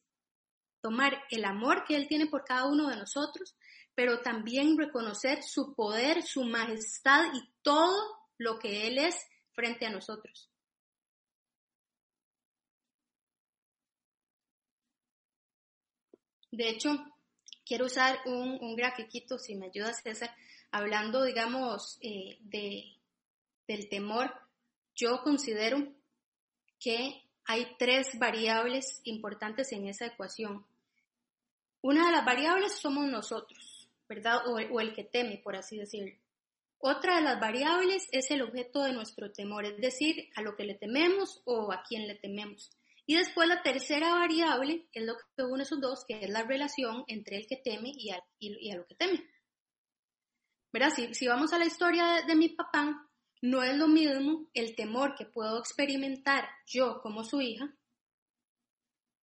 tomar 0.80 1.22
el 1.32 1.44
amor 1.44 1.84
que 1.84 1.98
Él 1.98 2.08
tiene 2.08 2.28
por 2.28 2.46
cada 2.46 2.66
uno 2.66 2.88
de 2.88 2.96
nosotros 2.96 3.58
pero 4.00 4.22
también 4.22 4.78
reconocer 4.78 5.44
su 5.44 5.74
poder, 5.76 6.24
su 6.24 6.46
majestad 6.46 7.34
y 7.34 7.46
todo 7.62 8.18
lo 8.38 8.58
que 8.58 8.88
Él 8.88 8.98
es 8.98 9.28
frente 9.52 9.86
a 9.86 9.90
nosotros. 9.90 10.50
De 16.50 16.70
hecho, 16.70 16.92
quiero 17.66 17.88
usar 17.88 18.22
un, 18.26 18.58
un 18.62 18.78
grafiquito, 18.78 19.38
si 19.38 19.58
me 19.58 19.66
ayuda 19.66 19.92
César, 19.94 20.34
hablando, 20.72 21.26
digamos, 21.26 21.98
eh, 22.00 22.38
de, 22.40 22.86
del 23.68 23.90
temor. 23.90 24.34
Yo 24.96 25.22
considero 25.24 25.94
que 26.80 27.22
hay 27.44 27.76
tres 27.78 28.18
variables 28.18 29.02
importantes 29.04 29.74
en 29.74 29.88
esa 29.88 30.06
ecuación. 30.06 30.66
Una 31.82 32.06
de 32.06 32.14
las 32.14 32.24
variables 32.24 32.80
somos 32.80 33.06
nosotros. 33.06 33.69
¿Verdad? 34.10 34.42
O, 34.48 34.80
el 34.80 34.94
que 34.94 35.04
teme, 35.04 35.38
por 35.38 35.56
así 35.56 35.78
decirlo. 35.78 36.14
Otra 36.80 37.18
de 37.18 37.22
las 37.22 37.40
variables 37.40 38.08
es 38.12 38.32
el 38.32 38.42
objeto 38.42 38.84
de 38.84 38.94
nuestro 38.94 39.32
temor, 39.32 39.66
es 39.66 39.78
decir, 39.78 40.30
a 40.36 40.42
lo 40.42 40.56
que 40.56 40.64
le 40.64 40.74
tememos 40.74 41.42
o 41.46 41.72
a 41.72 41.84
quién 41.88 42.08
le 42.08 42.16
tememos. 42.16 42.72
Y 43.06 43.16
después 43.16 43.48
la 43.48 43.62
tercera 43.62 44.14
variable 44.14 44.88
es 44.94 45.04
lo 45.04 45.16
que 45.16 45.44
une 45.44 45.64
esos 45.64 45.80
dos, 45.80 46.06
que 46.08 46.20
es 46.24 46.30
la 46.30 46.44
relación 46.44 47.04
entre 47.08 47.38
el 47.38 47.48
que 47.48 47.58
teme 47.58 47.92
y 47.96 48.10
a, 48.10 48.24
lo 48.76 48.86
que 48.88 48.96
teme. 48.96 49.24
¿Verdad? 50.72 50.92
Si, 50.96 51.14
si, 51.14 51.28
vamos 51.28 51.54
a 51.54 51.60
la 51.60 51.66
historia 51.66 52.24
de, 52.26 52.36
mi 52.36 52.50
papá, 52.50 53.10
no 53.42 53.64
es 53.64 53.76
lo 53.76 53.88
mismo 53.88 54.50
el 54.54 54.76
temor 54.76 55.16
que 55.16 55.26
puedo 55.26 55.60
experimentar 55.60 56.48
yo 56.66 57.02
como 57.02 57.24
su 57.24 57.42
hija, 57.42 57.76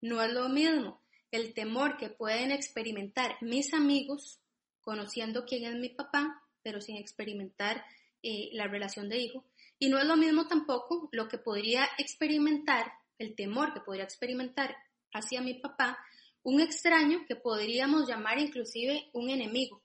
no 0.01 0.21
es 0.21 0.31
lo 0.33 0.49
mismo 0.49 1.03
el 1.31 1.53
temor 1.53 1.97
que 1.97 2.09
pueden 2.09 2.51
experimentar 2.51 3.37
mis 3.41 3.73
amigos 3.73 4.39
conociendo 4.85 5.45
quién 5.45 5.65
es 5.65 5.75
mi 5.75 5.89
papá, 5.89 6.41
pero 6.61 6.79
sin 6.79 6.95
experimentar 6.95 7.83
eh, 8.23 8.49
la 8.53 8.67
relación 8.67 9.09
de 9.09 9.17
hijo. 9.17 9.43
Y 9.77 9.89
no 9.89 9.99
es 9.99 10.05
lo 10.05 10.15
mismo 10.15 10.47
tampoco 10.47 11.09
lo 11.11 11.27
que 11.27 11.37
podría 11.37 11.89
experimentar, 11.97 12.93
el 13.17 13.35
temor 13.35 13.73
que 13.73 13.81
podría 13.81 14.05
experimentar 14.05 14.77
hacia 15.11 15.41
mi 15.41 15.55
papá, 15.55 15.97
un 16.43 16.61
extraño 16.61 17.25
que 17.27 17.35
podríamos 17.35 18.07
llamar 18.07 18.39
inclusive 18.39 19.09
un 19.13 19.29
enemigo. 19.29 19.81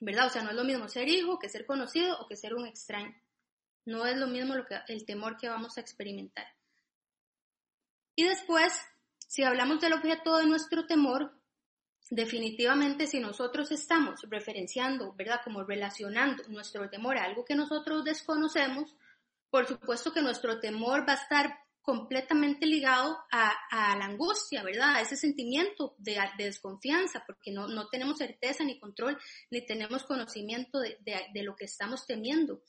¿Verdad? 0.00 0.26
O 0.26 0.30
sea, 0.30 0.42
no 0.42 0.50
es 0.50 0.56
lo 0.56 0.64
mismo 0.64 0.88
ser 0.88 1.08
hijo 1.08 1.38
que 1.38 1.48
ser 1.48 1.66
conocido 1.66 2.18
o 2.20 2.26
que 2.26 2.36
ser 2.36 2.54
un 2.54 2.66
extraño. 2.66 3.14
No 3.84 4.06
es 4.06 4.16
lo 4.16 4.26
mismo 4.26 4.54
lo 4.54 4.64
que, 4.64 4.78
el 4.88 5.04
temor 5.04 5.36
que 5.36 5.48
vamos 5.48 5.76
a 5.76 5.80
experimentar. 5.80 6.46
Y 8.16 8.24
después, 8.24 8.72
si 9.26 9.42
hablamos 9.42 9.80
del 9.80 9.92
objeto 9.92 10.38
de 10.38 10.46
nuestro 10.46 10.86
temor, 10.86 11.37
definitivamente 12.10 13.06
si 13.06 13.20
nosotros 13.20 13.70
estamos 13.70 14.20
referenciando, 14.28 15.12
¿verdad? 15.14 15.40
Como 15.44 15.62
relacionando 15.62 16.42
nuestro 16.48 16.88
temor 16.88 17.18
a 17.18 17.24
algo 17.24 17.44
que 17.44 17.54
nosotros 17.54 18.04
desconocemos, 18.04 18.94
por 19.50 19.66
supuesto 19.66 20.12
que 20.12 20.22
nuestro 20.22 20.60
temor 20.60 21.06
va 21.08 21.14
a 21.14 21.22
estar 21.22 21.58
completamente 21.82 22.66
ligado 22.66 23.16
a, 23.30 23.96
la 23.96 24.04
angustia, 24.04 24.62
¿verdad? 24.62 24.96
A 24.96 25.00
ese 25.00 25.16
sentimiento 25.16 25.94
de, 25.96 26.18
desconfianza, 26.36 27.24
porque 27.26 27.50
no, 27.50 27.66
no, 27.66 27.88
tenemos 27.88 28.18
certeza 28.18 28.62
ni 28.62 28.78
control, 28.78 29.18
ni 29.50 29.64
tenemos 29.64 30.04
conocimiento 30.04 30.80
de, 30.80 30.98
de 31.32 31.42
lo 31.42 31.56
que 31.56 31.64
estamos 31.64 32.06
temiendo. 32.06 32.62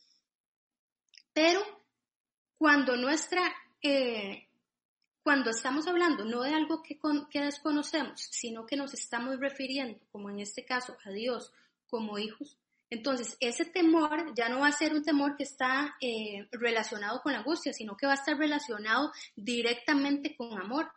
Pero 1.33 1.61
cuando 2.57 2.97
nuestra, 2.97 3.41
eh, 3.81 4.48
cuando 5.29 5.51
estamos 5.51 5.85
hablando 5.85 6.25
no 6.25 6.41
de 6.41 6.55
algo 6.55 6.81
que, 6.81 6.97
desconocemos, 7.39 8.19
sino 8.31 8.65
que 8.65 8.75
nos 8.75 8.95
estamos 8.95 9.39
refiriendo, 9.39 9.99
como 10.11 10.31
en 10.31 10.39
este 10.39 10.65
caso, 10.65 10.97
a 11.05 11.11
Dios 11.11 11.53
como 11.87 12.17
hijos, 12.17 12.57
entonces, 12.89 13.37
ese 13.39 13.65
temor 13.65 14.33
ya 14.33 14.49
no 14.49 14.61
va 14.61 14.69
a 14.69 14.71
ser 14.71 14.91
un 14.91 15.03
temor 15.03 15.37
que 15.37 15.43
está 15.43 15.95
eh, 16.01 16.47
relacionado 16.51 17.21
con 17.21 17.35
angustia, 17.35 17.73
sino 17.73 17.95
que 17.95 18.07
va 18.07 18.13
a 18.13 18.15
estar 18.15 18.39
relacionado 18.39 19.11
directamente 19.35 20.35
con 20.35 20.59
amor. 20.59 20.91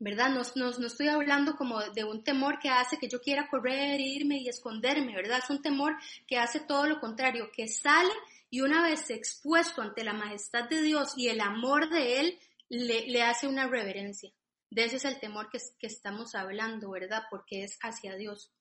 ¿Verdad? 0.00 0.30
No, 0.30 0.42
no, 0.56 0.86
estoy 0.88 1.06
hablando 1.06 1.54
como 1.54 1.80
de 1.80 2.02
un 2.02 2.24
temor 2.24 2.58
que 2.58 2.68
hace 2.68 2.98
que 2.98 3.08
yo 3.08 3.20
quiera 3.20 3.46
correr, 3.48 4.00
irme 4.00 4.38
y 4.38 4.48
esconderme, 4.48 5.14
¿verdad? 5.14 5.38
Es 5.38 5.50
un 5.50 5.62
temor 5.62 5.96
que 6.26 6.36
hace 6.36 6.58
todo 6.58 6.88
lo 6.88 6.98
contrario, 6.98 7.52
que 7.54 7.68
sale 7.68 8.12
y 8.52 8.60
una 8.60 8.82
vez 8.82 9.08
expuesto 9.08 9.80
ante 9.80 10.04
la 10.04 10.12
majestad 10.12 10.68
de 10.68 10.82
Dios 10.82 11.14
y 11.16 11.28
el 11.28 11.40
amor 11.40 11.88
de 11.88 12.20
Él, 12.20 12.38
le, 12.68 13.22
hace 13.22 13.46
una 13.46 13.66
reverencia. 13.66 14.30
De 14.68 14.84
ese 14.84 14.96
es 14.96 15.06
el 15.06 15.18
temor 15.18 15.48
que, 15.50 15.58
estamos 15.86 16.34
hablando, 16.34 16.90
¿verdad? 16.90 17.22
Porque 17.30 17.64
es 17.64 17.78
hacia 17.80 18.14
Dios. 18.14 18.52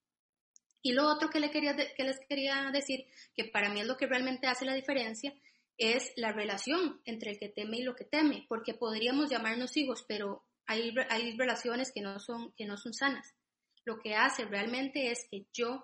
Y 0.81 0.93
lo 0.93 1.07
otro 1.09 1.29
que, 1.29 1.41
le 1.41 1.51
quería, 1.51 1.75
que 1.75 2.03
les 2.05 2.21
quería 2.29 2.71
decir, 2.71 3.05
que 3.35 3.43
para 3.43 3.67
mí 3.69 3.81
es 3.81 3.85
lo 3.85 3.97
que 3.97 4.07
realmente 4.07 4.47
hace 4.47 4.63
la 4.63 4.75
diferencia, 4.75 5.33
es 5.77 6.13
la 6.15 6.31
relación 6.31 7.01
entre 7.03 7.31
el 7.31 7.37
que 7.37 7.49
teme 7.49 7.79
y 7.79 7.83
lo 7.83 7.93
que 7.93 8.05
teme, 8.05 8.45
porque 8.47 8.73
podríamos 8.73 9.29
llamarnos 9.29 9.75
hijos, 9.75 10.05
pero 10.07 10.45
hay, 10.67 10.91
relaciones 11.37 11.91
que 11.91 12.01
no 12.01 12.17
son 12.17 12.93
sanas. 12.93 13.35
Lo 13.83 13.99
que 13.99 14.15
hace 14.15 14.45
realmente 14.45 15.11
es 15.11 15.27
que 15.29 15.47
yo, 15.51 15.83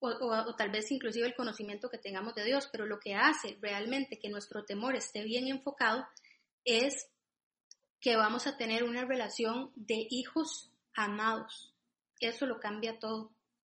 o, 0.00 0.54
tal 0.56 0.70
vez 0.70 0.90
inclusive 0.90 1.26
el 1.26 1.34
conocimiento 1.34 1.90
que 1.90 1.98
tengamos 1.98 2.34
de 2.34 2.44
Dios, 2.44 2.68
pero 2.72 2.86
lo 2.86 2.98
que 2.98 3.14
hace 3.14 3.58
realmente 3.60 4.18
que 4.18 4.30
nuestro 4.30 4.64
temor 4.64 4.96
esté 4.96 5.22
bien 5.24 5.46
enfocado 5.48 6.06
es 6.64 7.08
que 8.00 8.16
vamos 8.16 8.46
a 8.46 8.56
tener 8.56 8.84
una 8.84 9.04
relación 9.04 9.72
de 9.76 10.06
hijos 10.10 10.72
amados. 10.94 11.74
Eso 12.18 12.46
lo 12.46 12.58
cambia 12.58 12.98
todo. 12.98 13.30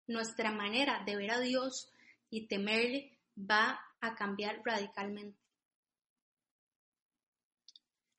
Nuestra 0.07 0.53
manera 0.53 1.03
de 1.07 1.17
ver 1.17 1.31
a 1.31 1.41
Dios 1.41 1.91
y 2.29 2.47
temerle 2.47 3.19
va 3.39 3.81
a 4.01 4.15
cambiar 4.15 4.61
radicalmente. 4.65 5.39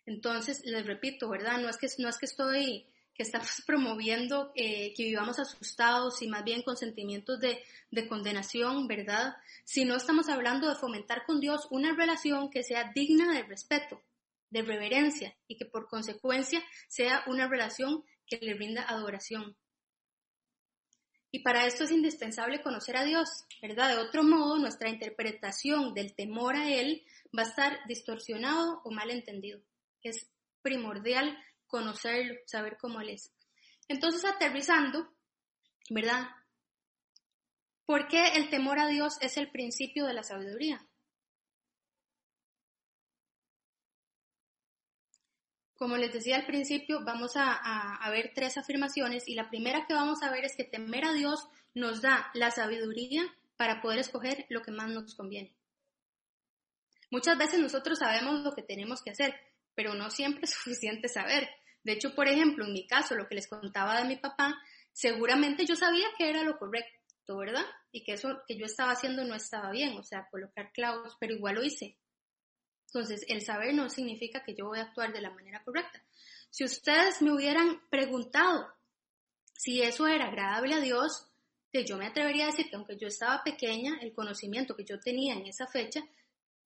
Entonces, 0.06 0.66
les 0.66 0.86
repito, 0.86 1.30
¿verdad? 1.30 1.60
No 1.60 1.70
es 1.70 1.78
que, 1.78 1.88
no 2.00 2.10
es 2.10 2.18
que 2.18 2.26
estoy, 2.26 2.88
que 3.14 3.24
estamos 3.24 3.62
promoviendo 3.66 4.52
eh, 4.56 4.94
que 4.96 5.04
vivamos 5.04 5.40
asustados 5.40 6.22
y 6.22 6.28
más 6.28 6.44
bien 6.44 6.62
con 6.64 6.78
sentimientos 6.78 7.40
de, 7.40 7.64
de 7.90 8.08
condenación, 8.08 8.88
¿verdad? 8.88 9.36
Sino 9.64 9.96
estamos 9.96 10.30
hablando 10.30 10.70
de 10.70 10.76
fomentar 10.76 11.26
con 11.26 11.40
Dios 11.40 11.68
una 11.70 11.96
relación 11.96 12.50
que 12.50 12.64
sea 12.64 12.92
digna 12.94 13.34
de 13.34 13.44
respeto, 13.44 14.02
de 14.50 14.62
reverencia 14.62 15.36
y 15.48 15.58
que 15.58 15.66
por 15.66 15.88
consecuencia 15.88 16.64
sea 16.88 17.24
una 17.28 17.48
relación 17.48 18.04
que 18.26 18.38
le 18.38 18.54
brinda 18.54 18.84
adoración. 18.84 19.56
Y 21.34 21.40
para 21.40 21.66
esto 21.66 21.86
es 21.86 21.92
indispensable 21.92 22.62
conocer 22.62 22.98
a 22.98 23.06
Dios, 23.06 23.46
¿verdad? 23.62 23.90
De 23.90 24.02
otro 24.02 24.24
modo, 24.24 24.58
nuestra 24.58 24.90
interpretación 24.90 25.94
del 25.94 26.14
temor 26.14 26.58
a 26.58 26.70
Él 26.70 27.04
va 27.38 27.44
a 27.44 27.48
estar 27.48 27.80
distorsionado 27.88 28.82
o 28.84 28.92
mal 28.92 29.10
entendido. 29.10 29.62
Es 30.04 30.30
primordial 30.62 31.38
conocerlo, 31.72 32.36
saber 32.46 32.78
cómo 32.80 33.02
Él 33.02 33.10
es. 33.10 33.34
Entonces, 33.88 34.24
aterrizando, 34.26 35.10
¿verdad? 35.90 36.30
¿Por 37.86 38.08
qué 38.08 38.36
el 38.36 38.50
temor 38.50 38.80
a 38.80 38.88
Dios 38.88 39.18
es 39.22 39.38
el 39.38 39.50
principio 39.52 40.06
de 40.06 40.14
la 40.14 40.24
sabiduría? 40.24 40.86
Como 45.74 45.98
les 45.98 46.14
decía 46.14 46.36
al 46.36 46.46
principio, 46.46 47.04
vamos 47.04 47.32
a, 47.36 48.08
ver 48.12 48.34
tres 48.36 48.58
afirmaciones 48.58 49.28
y 49.28 49.34
la 49.34 49.50
primera 49.50 49.88
que 49.88 49.96
vamos 49.96 50.22
a 50.22 50.30
ver 50.30 50.46
es 50.46 50.56
que 50.56 50.64
temer 50.64 51.06
a 51.06 51.14
Dios 51.14 51.48
nos 51.74 52.02
da 52.02 52.30
la 52.36 52.52
sabiduría 52.52 53.24
para 53.58 53.82
poder 53.82 53.98
escoger 53.98 54.46
lo 54.50 54.62
que 54.62 54.72
más 54.72 54.90
nos 54.90 55.16
conviene. 55.16 55.56
Muchas 57.10 57.38
veces 57.38 57.60
nosotros 57.60 57.98
sabemos 57.98 58.42
lo 58.42 58.54
que 58.54 58.62
tenemos 58.62 59.02
que 59.02 59.10
hacer, 59.10 59.36
pero 59.76 59.96
no 59.96 60.12
siempre 60.12 60.44
es 60.44 60.52
suficiente 60.64 61.08
saber. 61.08 61.50
De 61.84 61.94
hecho, 61.94 62.14
por 62.16 62.28
ejemplo, 62.28 62.66
en 62.66 62.74
mi 62.74 62.88
caso, 62.88 63.16
lo 63.16 63.28
que 63.28 63.36
les 63.36 63.48
contaba 63.48 64.00
de 64.00 64.08
mi 64.08 64.18
papá, 64.18 64.60
seguramente 64.92 65.66
yo 65.66 65.76
sabía 65.76 66.08
que 66.18 66.30
era 66.30 66.44
lo 66.44 66.58
correcto, 66.58 67.38
¿verdad? 67.38 67.66
Y 67.92 68.04
que 68.04 68.14
eso 68.14 68.42
que 68.48 68.58
yo 68.58 68.66
estaba 68.66 68.92
haciendo 68.92 69.24
no 69.24 69.36
estaba 69.36 69.72
bien, 69.72 69.98
o 69.98 70.04
sea, 70.04 70.28
colocar 70.30 70.72
clavos, 70.74 71.18
pero 71.20 71.34
igual 71.34 71.56
lo 71.56 71.64
hice. 71.64 71.98
Entonces, 72.88 73.24
el 73.28 73.42
saber 73.42 73.74
no 73.74 73.90
significa 73.90 74.44
que 74.44 74.54
yo 74.54 74.66
voy 74.66 74.80
a 74.80 74.84
actuar 74.84 75.14
de 75.14 75.22
la 75.22 75.32
manera 75.32 75.64
correcta. 75.64 76.04
Si 76.50 76.66
ustedes 76.66 77.22
me 77.22 77.34
hubieran 77.34 77.82
preguntado 77.90 78.68
si 79.54 79.82
eso 79.82 80.08
era 80.08 80.26
agradable 80.26 80.74
a 80.76 80.82
Dios, 80.82 81.32
yo 81.74 81.98
me 81.98 82.08
atrevería 82.08 82.44
a 82.44 82.48
decir 82.48 82.70
que 82.70 82.76
aunque 82.76 82.98
yo 82.98 83.08
estaba 83.08 83.44
pequeña, 83.44 83.98
el 84.02 84.14
conocimiento 84.14 84.76
que 84.76 84.84
yo 84.84 85.00
tenía 85.00 85.36
en 85.36 85.46
esa 85.46 85.68
fecha, 85.68 86.04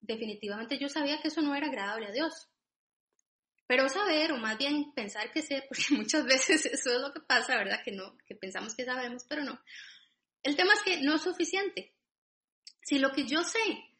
definitivamente 0.01 0.79
yo 0.79 0.89
sabía 0.89 1.21
que 1.21 1.27
eso 1.27 1.41
no 1.41 1.53
era 1.55 1.67
agradable 1.67 2.07
a 2.07 2.11
Dios. 2.11 2.49
Pero 3.67 3.89
saber, 3.89 4.31
o 4.31 4.37
más 4.37 4.57
bien 4.57 4.93
pensar 4.93 5.31
que 5.31 5.41
sé, 5.41 5.63
porque 5.69 5.85
muchas 5.91 6.25
veces 6.25 6.65
eso 6.65 6.91
es 6.91 7.01
lo 7.01 7.13
que 7.13 7.21
pasa, 7.21 7.57
¿verdad? 7.57 7.81
Que 7.83 7.91
no, 7.91 8.17
que 8.25 8.35
pensamos 8.35 8.75
que 8.75 8.85
sabemos, 8.85 9.25
pero 9.27 9.43
no. 9.43 9.59
El 10.43 10.55
tema 10.55 10.73
es 10.73 10.83
que 10.83 11.01
no 11.01 11.15
es 11.15 11.21
suficiente. 11.21 11.93
Si 12.81 12.99
lo 12.99 13.11
que 13.11 13.25
yo 13.25 13.43
sé 13.43 13.95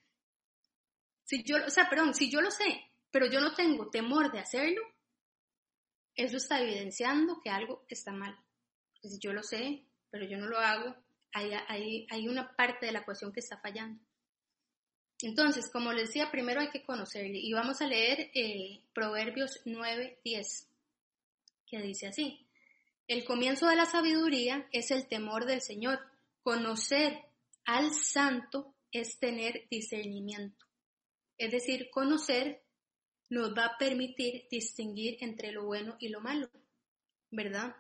si 1.26 1.44
yo, 1.44 1.58
o 1.66 1.70
sea, 1.70 1.90
perdón, 1.90 2.14
si 2.14 2.30
yo 2.30 2.40
lo 2.40 2.52
sé, 2.52 2.92
pero 3.12 3.26
yo 3.26 3.42
no 3.42 3.54
tengo 3.54 3.90
temor 3.90 4.32
de 4.32 4.40
hacerlo, 4.40 4.82
eso 6.16 6.38
está 6.38 6.62
evidenciando 6.62 7.42
que 7.44 7.50
algo 7.50 7.84
está 7.90 8.12
mal. 8.12 8.38
Si 9.02 9.20
yo 9.20 9.34
lo 9.34 9.44
sé, 9.44 9.86
pero 10.12 10.26
yo 10.26 10.38
no 10.38 10.48
lo 10.48 10.60
hago, 10.60 10.96
hay, 11.34 11.52
hay, 11.68 12.08
hay 12.10 12.28
una 12.28 12.56
parte 12.56 12.86
de 12.86 12.92
la 12.92 13.00
ecuación 13.00 13.34
que 13.34 13.40
está 13.40 13.60
fallando. 13.60 14.02
Entonces, 15.22 15.70
como 15.72 15.94
les 15.94 16.08
decía, 16.08 16.32
primero 16.32 16.62
hay 16.62 16.70
que 16.70 16.84
conocerle 16.84 17.40
y 17.40 17.54
vamos 17.54 17.82
a 17.82 17.88
leer 17.88 18.32
eh, 18.34 18.82
Proverbios 18.94 19.62
9, 19.66 20.20
10, 20.24 20.68
que 21.68 21.82
dice 21.82 22.08
así. 22.08 22.46
El 23.08 23.24
comienzo 23.24 23.68
de 23.68 23.76
la 23.76 23.86
sabiduría 23.86 24.68
es 24.72 24.92
el 24.92 25.08
temor 25.08 25.46
del 25.46 25.62
Señor. 25.62 26.00
Conocer 26.42 27.24
al 27.66 27.92
santo 27.94 28.74
es 28.92 29.20
tener 29.20 29.68
discernimiento. 29.70 30.66
Es 31.38 31.52
decir, 31.52 31.90
conocer 31.92 32.64
nos 33.30 33.56
va 33.56 33.66
a 33.66 33.78
permitir 33.78 34.48
distinguir 34.50 35.18
entre 35.22 35.52
lo 35.52 35.66
bueno 35.66 35.98
y 36.00 36.10
lo 36.10 36.22
malo, 36.22 36.50
¿verdad? 37.32 37.76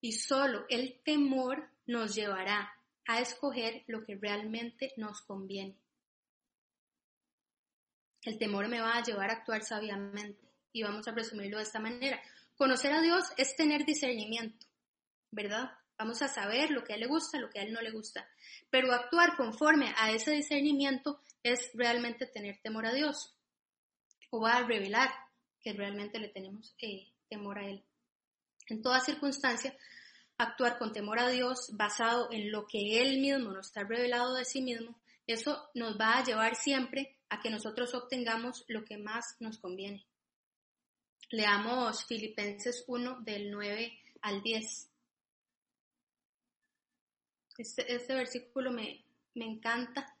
Y 0.00 0.12
solo 0.12 0.66
el 0.68 1.00
temor 1.02 1.68
nos 1.86 2.14
llevará 2.14 2.75
a 3.06 3.20
escoger 3.20 3.84
lo 3.86 4.04
que 4.04 4.16
realmente 4.16 4.92
nos 4.96 5.20
conviene. 5.22 5.76
El 8.22 8.38
temor 8.38 8.68
me 8.68 8.80
va 8.80 8.96
a 8.96 9.02
llevar 9.02 9.30
a 9.30 9.34
actuar 9.34 9.62
sabiamente 9.62 10.48
y 10.72 10.82
vamos 10.82 11.06
a 11.06 11.12
resumirlo 11.12 11.58
de 11.58 11.62
esta 11.62 11.78
manera. 11.78 12.20
Conocer 12.56 12.92
a 12.92 13.00
Dios 13.00 13.24
es 13.36 13.54
tener 13.54 13.84
discernimiento, 13.84 14.66
¿verdad? 15.30 15.70
Vamos 15.98 16.20
a 16.22 16.28
saber 16.28 16.70
lo 16.70 16.84
que 16.84 16.92
a 16.92 16.96
él 16.96 17.02
le 17.02 17.06
gusta, 17.06 17.38
lo 17.38 17.48
que 17.48 17.60
a 17.60 17.62
él 17.62 17.72
no 17.72 17.80
le 17.80 17.90
gusta. 17.90 18.28
Pero 18.70 18.92
actuar 18.92 19.36
conforme 19.36 19.94
a 19.96 20.10
ese 20.10 20.32
discernimiento 20.32 21.22
es 21.42 21.70
realmente 21.74 22.26
tener 22.26 22.58
temor 22.62 22.86
a 22.86 22.92
Dios 22.92 23.36
o 24.30 24.40
va 24.40 24.56
a 24.56 24.66
revelar 24.66 25.10
que 25.60 25.72
realmente 25.72 26.18
le 26.18 26.28
tenemos 26.28 26.74
eh, 26.80 27.12
temor 27.28 27.58
a 27.58 27.68
Él. 27.68 27.84
En 28.68 28.82
toda 28.82 29.00
circunstancia, 29.00 29.76
actuar 30.38 30.78
con 30.78 30.92
temor 30.92 31.18
a 31.18 31.28
Dios 31.28 31.70
basado 31.72 32.28
en 32.30 32.50
lo 32.50 32.66
que 32.66 33.00
Él 33.00 33.20
mismo 33.20 33.52
nos 33.52 33.76
ha 33.76 33.84
revelado 33.84 34.34
de 34.34 34.44
sí 34.44 34.60
mismo, 34.60 34.98
eso 35.26 35.68
nos 35.74 35.98
va 35.98 36.18
a 36.18 36.24
llevar 36.24 36.56
siempre 36.56 37.16
a 37.28 37.40
que 37.40 37.50
nosotros 37.50 37.94
obtengamos 37.94 38.64
lo 38.68 38.84
que 38.84 38.98
más 38.98 39.36
nos 39.40 39.58
conviene. 39.58 40.06
Leamos 41.30 42.04
Filipenses 42.06 42.84
1 42.86 43.22
del 43.22 43.50
9 43.50 43.98
al 44.22 44.42
10. 44.42 44.90
Este, 47.58 47.94
este 47.94 48.14
versículo 48.14 48.70
me, 48.70 49.04
me 49.34 49.44
encanta 49.46 50.16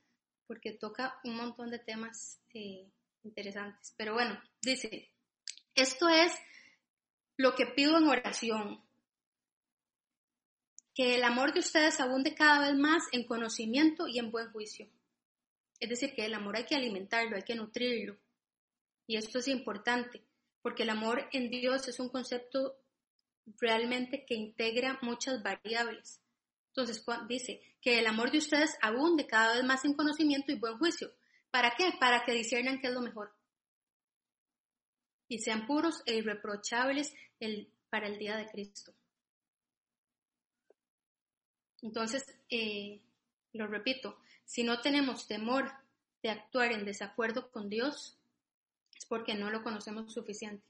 porque 0.46 0.72
toca 0.72 1.20
un 1.24 1.36
montón 1.36 1.70
de 1.70 1.78
temas 1.78 2.40
eh, 2.54 2.88
interesantes. 3.22 3.94
Pero 3.96 4.14
bueno, 4.14 4.40
dice, 4.60 5.10
esto 5.74 6.08
es 6.08 6.32
lo 7.36 7.54
que 7.54 7.66
pido 7.66 7.98
en 7.98 8.08
oración, 8.08 8.82
que 10.96 11.14
el 11.14 11.24
amor 11.24 11.52
de 11.52 11.60
ustedes 11.60 12.00
abunde 12.00 12.34
cada 12.34 12.70
vez 12.70 12.74
más 12.74 13.02
en 13.12 13.24
conocimiento 13.24 14.08
y 14.08 14.18
en 14.18 14.30
buen 14.30 14.50
juicio, 14.50 14.88
Es 15.78 15.90
decir, 15.90 16.14
que 16.14 16.24
el 16.24 16.32
amor 16.32 16.56
hay 16.56 16.64
que 16.64 16.74
alimentarlo, 16.74 17.36
hay 17.36 17.42
que 17.42 17.54
nutrirlo. 17.54 18.16
Y 19.06 19.18
esto 19.18 19.40
es 19.40 19.48
importante, 19.48 20.24
porque 20.62 20.84
el 20.84 20.88
amor 20.88 21.28
en 21.32 21.50
Dios 21.50 21.86
es 21.86 22.00
un 22.00 22.08
concepto 22.08 22.78
realmente 23.58 24.24
que 24.24 24.36
integra 24.36 24.98
muchas 25.02 25.42
variables. 25.42 26.22
Entonces 26.68 27.04
dice 27.28 27.60
que 27.82 27.98
el 27.98 28.06
amor 28.06 28.30
de 28.30 28.38
ustedes 28.38 28.78
abunde 28.80 29.26
cada 29.26 29.54
vez 29.54 29.64
más 29.64 29.84
en 29.84 29.92
conocimiento 29.92 30.50
y 30.50 30.58
buen 30.58 30.78
juicio. 30.78 31.12
¿Para 31.50 31.74
qué? 31.76 31.92
Para 32.00 32.24
que 32.24 32.32
discernan 32.32 32.80
qué 32.80 32.86
es 32.86 32.94
lo 32.94 33.02
mejor. 33.02 33.34
Y 35.28 35.40
sean 35.40 35.66
puros 35.66 36.02
e 36.06 36.14
irreprochables 36.14 37.14
para 37.90 38.08
el 38.08 38.18
día 38.18 38.38
de 38.38 38.46
Cristo. 38.46 38.94
Entonces, 41.86 42.26
eh, 42.50 43.00
lo 43.52 43.68
repito, 43.68 44.18
si 44.44 44.64
no 44.64 44.80
tenemos 44.80 45.28
temor 45.28 45.70
de 46.20 46.30
actuar 46.30 46.72
en 46.72 46.84
desacuerdo 46.84 47.52
con 47.52 47.68
Dios, 47.68 48.18
es 48.96 49.06
porque 49.06 49.34
no 49.34 49.50
lo 49.50 49.62
conocemos 49.62 50.12
suficiente. 50.12 50.66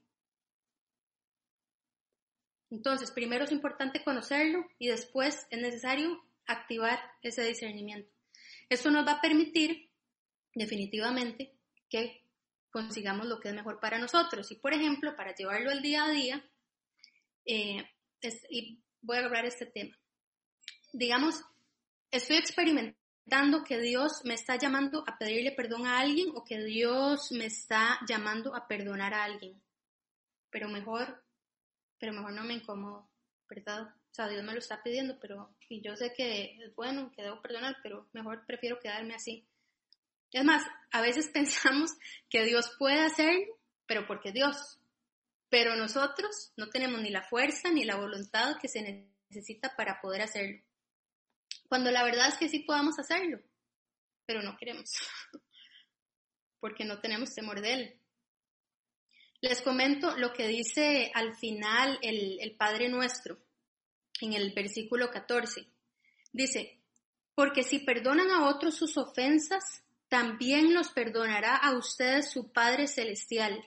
Entonces, 2.71 3.11
primero 3.11 3.45
es 3.45 3.53
importante 3.53 4.05
conocerlo 4.05 4.67
y 4.79 4.89
después 4.89 5.47
es 5.49 5.59
necesario 5.59 6.23
activar 6.47 7.01
ese 7.23 7.43
discernimiento. 7.45 8.13
Esto 8.69 8.91
nos 8.91 9.07
va 9.07 9.13
a 9.13 9.21
permitir 9.23 9.89
definitivamente 10.55 11.55
que 11.89 12.23
consigamos 12.71 13.27
lo 13.27 13.41
que 13.41 13.49
es 13.49 13.55
mejor 13.55 13.81
para 13.81 13.99
nosotros. 13.99 14.53
Y 14.53 14.57
por 14.57 14.75
ejemplo, 14.75 15.17
para 15.17 15.35
llevarlo 15.35 15.71
al 15.71 15.81
día 15.81 16.05
a 16.05 16.11
día, 16.11 16.45
eh, 17.47 17.89
y 18.51 18.83
voy 19.01 19.17
a 19.17 19.25
hablar 19.25 19.47
este 19.47 19.65
tema. 19.65 19.97
Digamos, 20.93 21.43
estoy 22.11 22.37
experimentando 22.37 23.65
que 23.65 23.81
Dios 23.81 24.23
me 24.25 24.35
está 24.35 24.57
llamando 24.57 25.05
a 25.07 25.19
pedirle 25.19 25.53
perdón 25.53 25.87
a 25.87 25.99
alguien 25.99 26.29
o 26.35 26.45
que 26.45 26.63
Dios 26.63 27.33
me 27.33 27.47
está 27.47 27.99
llamando 28.09 28.55
a 28.55 28.67
perdonar 28.67 29.15
a 29.15 29.25
alguien. 29.25 29.61
Pero 30.51 30.69
mejor 30.69 31.27
pero 31.99 32.13
mejor 32.13 32.33
no 32.33 32.45
me 32.45 32.55
incomodo, 32.55 33.09
¿verdad? 33.49 33.83
O 33.83 34.15
sea, 34.15 34.29
Dios 34.29 34.45
me 34.45 34.53
lo 34.53 34.59
está 34.59 34.83
pidiendo, 34.83 35.19
pero 35.21 35.55
y 35.69 35.81
yo 35.81 35.97
sé 35.97 36.13
que 36.15 36.57
es 36.63 36.75
bueno, 36.75 37.13
que 37.13 37.23
debo 37.23 37.41
perdonar, 37.41 37.77
pero 37.83 38.09
mejor 38.13 38.45
prefiero 38.47 38.79
quedarme 38.79 39.15
así. 39.15 39.47
Es 40.33 40.45
más, 40.45 40.65
a 40.91 41.01
veces 41.01 41.29
pensamos 41.33 41.93
que 42.29 42.45
Dios 42.45 42.75
puede 42.79 43.01
hacerlo, 43.01 43.59
pero 43.87 44.07
porque 44.07 44.33
Dios. 44.33 44.79
Pero 45.49 45.77
nosotros 45.77 46.53
no 46.57 46.69
tenemos 46.71 47.01
ni 47.01 47.11
la 47.11 47.23
fuerza 47.23 47.71
ni 47.71 47.85
la 47.85 47.97
voluntad 47.97 48.57
que 48.61 48.69
se 48.69 49.09
necesita 49.31 49.75
para 49.77 50.01
poder 50.01 50.23
hacerlo. 50.23 50.61
Cuando 51.69 51.91
la 51.91 52.05
verdad 52.05 52.29
es 52.29 52.37
que 52.37 52.49
sí 52.49 52.61
podamos 52.61 52.99
hacerlo, 52.99 53.41
pero 54.25 54.43
no 54.43 54.57
queremos, 54.57 54.91
porque 56.61 56.85
no 56.85 57.01
tenemos 57.01 57.35
temor 57.35 57.61
de 57.61 57.73
Él. 57.73 58.01
Les 59.41 59.61
comento 59.61 60.17
lo 60.17 60.33
que 60.33 60.47
dice 60.47 61.11
al 61.15 61.37
final 61.37 61.99
el, 62.03 62.57
Padre 62.57 62.89
Nuestro 62.89 63.39
en 64.21 64.33
el 64.33 64.53
versículo 64.53 65.11
14. 65.11 65.67
Dice, 66.33 66.81
porque 67.35 67.63
si 67.63 67.81
perdonan 67.81 68.31
a 68.31 68.49
otros 68.49 68.77
sus 68.77 68.97
ofensas, 68.97 69.85
también 70.09 70.75
los 70.75 70.91
perdonará 70.91 71.57
a 71.57 71.77
ustedes 71.77 72.31
su 72.31 72.51
Padre 72.51 72.87
Celestial. 72.89 73.63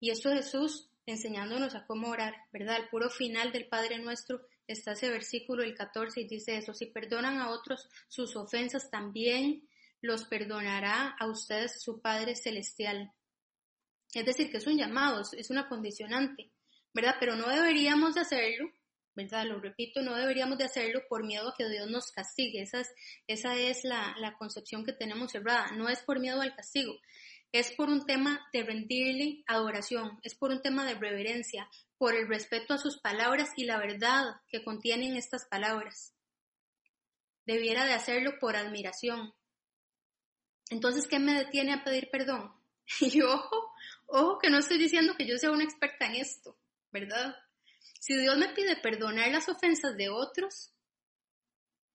Y 0.00 0.10
eso 0.10 0.30
Jesús 0.30 0.90
enseñándonos 1.04 1.74
a 1.74 1.86
cómo 1.86 2.08
orar, 2.08 2.34
¿verdad? 2.52 2.76
Al 2.76 2.88
puro 2.88 3.10
final 3.10 3.52
del 3.52 3.68
Padre 3.68 3.98
Nuestro 3.98 4.40
está 4.68 4.92
ese 4.92 5.10
versículo, 5.10 5.62
el 5.62 5.74
14, 5.74 6.20
y 6.20 6.28
dice 6.28 6.56
eso, 6.56 6.72
si 6.74 6.86
perdonan 6.86 7.38
a 7.38 7.50
otros 7.50 7.88
sus 8.08 8.36
ofensas, 8.36 8.90
también 8.90 9.68
los 10.00 10.24
perdonará 10.24 11.16
a 11.18 11.26
ustedes 11.26 11.82
su 11.82 12.00
Padre 12.00 12.36
Celestial. 12.36 13.12
Es 14.14 14.24
decir, 14.24 14.50
que 14.50 14.58
es 14.58 14.66
un 14.66 14.78
llamado, 14.78 15.22
es 15.36 15.50
una 15.50 15.68
condicionante, 15.68 16.52
¿verdad? 16.94 17.16
Pero 17.18 17.36
no 17.36 17.48
deberíamos 17.48 18.14
de 18.14 18.20
hacerlo, 18.20 18.70
¿verdad? 19.14 19.46
Lo 19.46 19.58
repito, 19.58 20.00
no 20.00 20.14
deberíamos 20.14 20.58
de 20.58 20.64
hacerlo 20.64 21.02
por 21.08 21.24
miedo 21.24 21.48
a 21.48 21.54
que 21.56 21.68
Dios 21.68 21.90
nos 21.90 22.12
castigue. 22.12 22.62
Esa 22.62 23.56
es, 23.56 23.84
la, 23.84 24.14
la 24.18 24.36
concepción 24.36 24.84
que 24.84 24.92
tenemos 24.92 25.32
cerrada. 25.32 25.72
No 25.72 25.88
es 25.88 26.00
por 26.00 26.20
miedo 26.20 26.40
al 26.40 26.54
castigo, 26.54 26.94
es 27.52 27.72
por 27.72 27.88
un 27.88 28.06
tema 28.06 28.46
de 28.52 28.62
rendirle 28.62 29.42
adoración, 29.46 30.20
es 30.22 30.34
por 30.34 30.50
un 30.50 30.62
tema 30.62 30.86
de 30.86 30.94
reverencia, 30.94 31.68
por 31.98 32.14
el 32.14 32.28
respeto 32.28 32.74
a 32.74 32.78
sus 32.78 32.98
palabras 32.98 33.50
y 33.56 33.64
la 33.64 33.78
verdad 33.78 34.40
que 34.48 34.64
contienen 34.64 35.16
estas 35.16 35.46
palabras. 35.46 36.14
Debiera 37.44 37.84
de 37.84 37.92
hacerlo 37.92 38.38
por 38.38 38.56
admiración. 38.56 39.34
Entonces, 40.70 41.06
¿qué 41.08 41.18
me 41.18 41.34
detiene 41.34 41.74
a 41.74 41.84
pedir 41.84 42.08
perdón? 42.10 42.54
Y 43.00 43.20
ojo, 43.20 43.74
ojo 44.06 44.38
que 44.38 44.48
no 44.48 44.58
estoy 44.58 44.78
diciendo 44.78 45.14
que 45.16 45.26
yo 45.26 45.36
sea 45.36 45.50
una 45.50 45.64
experta 45.64 46.06
en 46.06 46.16
esto, 46.16 46.56
¿verdad? 46.90 47.36
Si 48.00 48.16
Dios 48.16 48.38
me 48.38 48.48
pide 48.50 48.76
perdonar 48.76 49.30
las 49.30 49.48
ofensas 49.48 49.96
de 49.96 50.08
otros, 50.08 50.72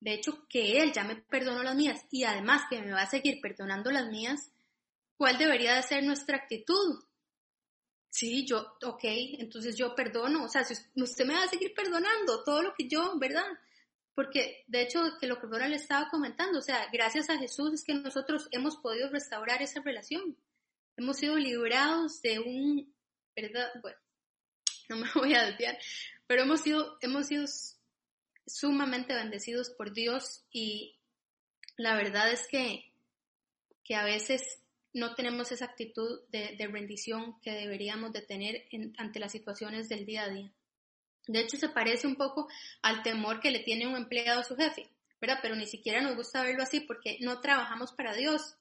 de 0.00 0.14
hecho 0.14 0.46
que 0.48 0.82
Él 0.82 0.92
ya 0.92 1.02
me 1.02 1.16
perdonó 1.16 1.62
las 1.62 1.74
mías 1.74 2.04
y 2.10 2.24
además 2.24 2.62
que 2.68 2.80
me 2.82 2.92
va 2.92 3.02
a 3.02 3.10
seguir 3.10 3.40
perdonando 3.40 3.90
las 3.90 4.06
mías, 4.08 4.52
¿cuál 5.16 5.38
debería 5.38 5.74
de 5.74 5.82
ser 5.82 6.04
nuestra 6.04 6.36
actitud? 6.36 7.02
Sí, 8.14 8.46
yo, 8.46 8.76
ok, 8.84 9.02
entonces 9.38 9.76
yo 9.76 9.94
perdono, 9.96 10.44
o 10.44 10.48
sea, 10.48 10.62
si 10.62 10.74
usted 10.94 11.26
me 11.26 11.34
va 11.34 11.42
a 11.42 11.48
seguir 11.48 11.74
perdonando 11.74 12.44
todo 12.44 12.62
lo 12.62 12.74
que 12.74 12.86
yo, 12.88 13.18
¿verdad? 13.18 13.46
Porque 14.14 14.62
de 14.68 14.82
hecho, 14.82 15.00
que 15.20 15.26
lo 15.26 15.40
que 15.40 15.46
ahora 15.46 15.66
le 15.66 15.76
estaba 15.76 16.08
comentando, 16.10 16.60
o 16.60 16.62
sea, 16.62 16.88
gracias 16.92 17.28
a 17.28 17.38
Jesús 17.38 17.74
es 17.74 17.84
que 17.84 17.94
nosotros 17.94 18.46
hemos 18.52 18.76
podido 18.76 19.10
restaurar 19.10 19.62
esa 19.62 19.80
relación 19.82 20.36
hemos 20.96 21.16
sido 21.16 21.36
librados 21.36 22.22
de 22.22 22.38
un, 22.38 22.94
¿verdad? 23.34 23.70
Bueno, 23.82 23.98
no 24.88 24.96
me 24.96 25.08
voy 25.14 25.34
a 25.34 25.46
desviar, 25.46 25.78
pero 26.26 26.42
hemos 26.42 26.60
sido, 26.60 26.98
hemos 27.00 27.26
sido 27.26 27.46
sumamente 28.46 29.14
bendecidos 29.14 29.70
por 29.70 29.92
Dios 29.92 30.44
y 30.50 30.98
la 31.76 31.96
verdad 31.96 32.30
es 32.30 32.46
que, 32.46 32.92
que 33.82 33.94
a 33.96 34.04
veces 34.04 34.60
no 34.94 35.14
tenemos 35.16 35.50
esa 35.50 35.64
actitud 35.66 36.20
de, 36.28 36.56
rendición 36.70 37.38
que 37.40 37.50
deberíamos 37.50 38.12
de 38.12 38.22
tener 38.22 38.64
ante 38.96 39.18
las 39.18 39.32
situaciones 39.32 39.88
del 39.88 40.06
día 40.06 40.22
a 40.22 40.28
día. 40.28 40.52
De 41.26 41.40
hecho, 41.40 41.56
se 41.56 41.68
parece 41.68 42.06
un 42.06 42.16
poco 42.16 42.48
al 42.80 43.02
temor 43.02 43.40
que 43.40 43.50
le 43.50 43.60
tiene 43.60 43.88
un 43.88 43.96
empleado 43.96 44.40
a 44.40 44.44
su 44.44 44.56
jefe, 44.56 44.88
¿verdad? 45.20 45.40
Pero 45.42 45.56
ni 45.56 45.66
siquiera 45.66 46.00
nos 46.00 46.16
gusta 46.16 46.44
verlo 46.44 46.62
así 46.62 46.80
porque 46.80 47.18
no 47.20 47.40
trabajamos 47.40 47.92
para 47.92 48.14
Dios, 48.14 48.56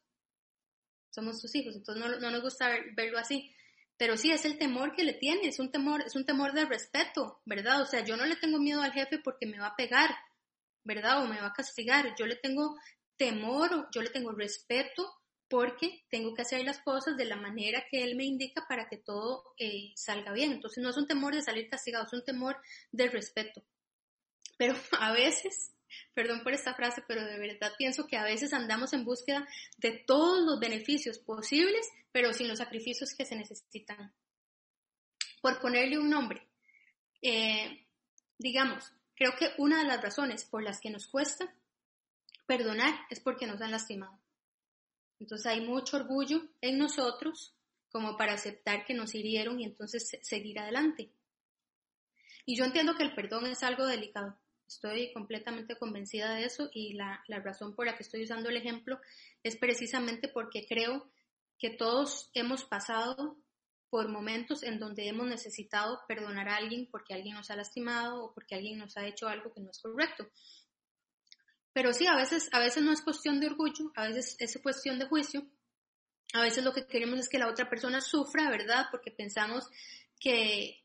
somos 1.11 1.39
sus 1.39 1.53
hijos, 1.53 1.75
entonces 1.75 2.03
no, 2.19 2.31
nos 2.31 2.41
gusta 2.41 2.69
verlo 2.95 3.19
así. 3.19 3.53
Pero 3.95 4.17
sí, 4.17 4.31
es 4.31 4.43
el 4.45 4.57
temor 4.57 4.95
que 4.95 5.03
le 5.03 5.13
tiene, 5.13 5.47
es 5.47 5.59
un 5.59 5.71
temor, 5.71 6.01
es 6.01 6.15
un 6.15 6.25
temor 6.25 6.53
de 6.53 6.65
respeto, 6.65 7.41
¿verdad? 7.45 7.81
O 7.81 7.85
sea, 7.85 8.03
yo 8.03 8.17
no 8.17 8.25
le 8.25 8.37
tengo 8.37 8.57
miedo 8.57 8.81
al 8.81 8.91
jefe 8.91 9.19
porque 9.19 9.45
me 9.45 9.59
va 9.59 9.67
a 9.67 9.75
pegar, 9.75 10.09
¿verdad? 10.83 11.21
O 11.21 11.27
me 11.27 11.39
va 11.39 11.47
a 11.47 11.53
castigar. 11.53 12.15
Yo 12.17 12.25
le 12.25 12.37
tengo 12.37 12.75
temor, 13.17 13.87
yo 13.91 14.01
le 14.01 14.09
tengo 14.09 14.31
respeto 14.31 15.22
porque 15.53 16.03
tengo 16.09 16.33
que 16.33 16.41
hacer 16.41 16.63
las 16.65 16.79
cosas 16.79 17.15
de 17.15 17.25
la 17.25 17.35
manera 17.35 17.85
que 17.91 18.03
él 18.03 18.15
me 18.15 18.25
indica 18.25 18.65
para 18.67 18.89
que 18.89 18.97
todo 18.97 19.53
eh, 19.59 19.91
salga 19.95 20.33
bien. 20.33 20.51
Entonces 20.51 20.83
no 20.83 20.89
es 20.89 20.97
un 20.97 21.05
temor 21.05 21.35
de 21.35 21.43
salir 21.43 21.69
castigado, 21.69 22.07
es 22.07 22.13
un 22.13 22.25
temor 22.25 22.57
de 22.91 23.07
respeto. 23.07 23.63
Pero 24.57 24.73
a 24.99 25.11
veces 25.11 25.69
Perdón 26.15 26.41
por 26.41 26.53
esta 26.53 26.73
frase, 26.73 27.03
pero 27.07 27.23
de 27.23 27.37
verdad 27.37 27.71
pienso 27.77 28.07
que 28.07 28.17
a 28.17 28.23
veces 28.23 28.51
andamos 28.51 28.93
en 28.93 29.05
búsqueda 29.05 29.47
de 29.77 29.91
todos 29.91 30.43
los 30.43 30.59
beneficios 30.59 31.19
posibles, 31.19 31.87
pero 32.11 32.33
sin 32.33 32.47
los 32.47 32.57
sacrificios 32.57 33.13
que 33.13 33.25
se 33.25 33.35
necesitan. 33.35 34.11
Por 35.39 35.61
ponerle 35.61 35.99
un 35.99 36.09
nombre, 36.09 36.49
eh, 37.21 37.85
digamos, 38.39 38.91
creo 39.13 39.35
que 39.35 39.51
una 39.59 39.77
de 39.77 39.87
las 39.87 40.01
razones 40.01 40.45
por 40.45 40.63
las 40.63 40.79
que 40.79 40.89
nos 40.89 41.05
cuesta 41.05 41.53
perdonar 42.47 42.95
es 43.11 43.19
porque 43.19 43.45
nos 43.45 43.61
han 43.61 43.69
lastimado. 43.69 44.22
Entonces 45.19 45.47
hay 45.47 45.61
mucho 45.61 45.97
orgullo 45.97 46.41
en 46.61 46.77
nosotros 46.77 47.55
como 47.91 48.17
para 48.17 48.33
aceptar 48.33 48.85
que 48.85 48.93
nos 48.93 49.15
hirieron 49.15 49.59
y 49.59 49.65
entonces 49.65 50.17
seguir 50.21 50.59
adelante. 50.59 51.11
Y 52.45 52.57
yo 52.57 52.65
entiendo 52.65 52.95
que 52.95 53.03
el 53.03 53.15
perdón 53.15 53.45
es 53.45 53.63
algo 53.63 53.85
delicado, 53.85 54.37
Estoy 54.67 55.11
completamente 55.13 55.75
convencida 55.77 56.33
de 56.33 56.45
eso 56.45 56.69
y 56.73 56.93
la, 56.93 57.23
razón 57.27 57.75
por 57.75 57.85
la 57.85 57.95
que 57.95 58.03
estoy 58.03 58.23
usando 58.23 58.49
el 58.49 58.57
ejemplo 58.57 58.99
es 59.43 59.55
precisamente 59.55 60.27
porque 60.27 60.65
creo 60.67 61.11
que 61.59 61.69
todos 61.69 62.31
hemos 62.33 62.63
pasado 62.63 63.37
por 63.89 64.09
momentos 64.09 64.63
en 64.63 64.79
donde 64.79 65.07
hemos 65.07 65.27
necesitado 65.27 65.99
perdonar 66.07 66.49
a 66.49 66.55
alguien 66.55 66.87
porque 66.89 67.13
alguien 67.13 67.35
nos 67.35 67.51
ha 67.51 67.55
lastimado 67.55 68.23
o 68.23 68.33
porque 68.33 68.55
alguien 68.55 68.79
nos 68.79 68.97
ha 68.97 69.05
hecho 69.05 69.27
algo 69.27 69.53
que 69.53 69.61
no 69.61 69.69
es 69.69 69.79
correcto. 69.79 70.27
Pero 71.73 71.91
sí, 71.93 72.05
a 72.07 72.15
veces, 72.15 72.49
a 72.51 72.59
veces 72.59 72.83
no 72.83 72.93
es 72.93 73.01
cuestión 73.01 73.39
de 73.39 73.47
orgullo, 73.47 73.91
a 73.95 74.07
veces 74.07 74.35
es 74.39 74.59
cuestión 74.61 74.99
de 74.99 75.07
juicio. 75.07 75.45
A 76.33 76.41
veces 76.41 76.63
lo 76.63 76.73
que 76.73 76.87
queremos 76.87 77.19
es 77.19 77.29
que 77.29 77.39
la 77.39 77.47
otra 77.47 77.69
persona 77.69 77.99
sufra, 78.01 78.49
¿verdad? 78.49 78.87
Porque 78.91 79.11
pensamos 79.11 79.67
que, 80.19 80.83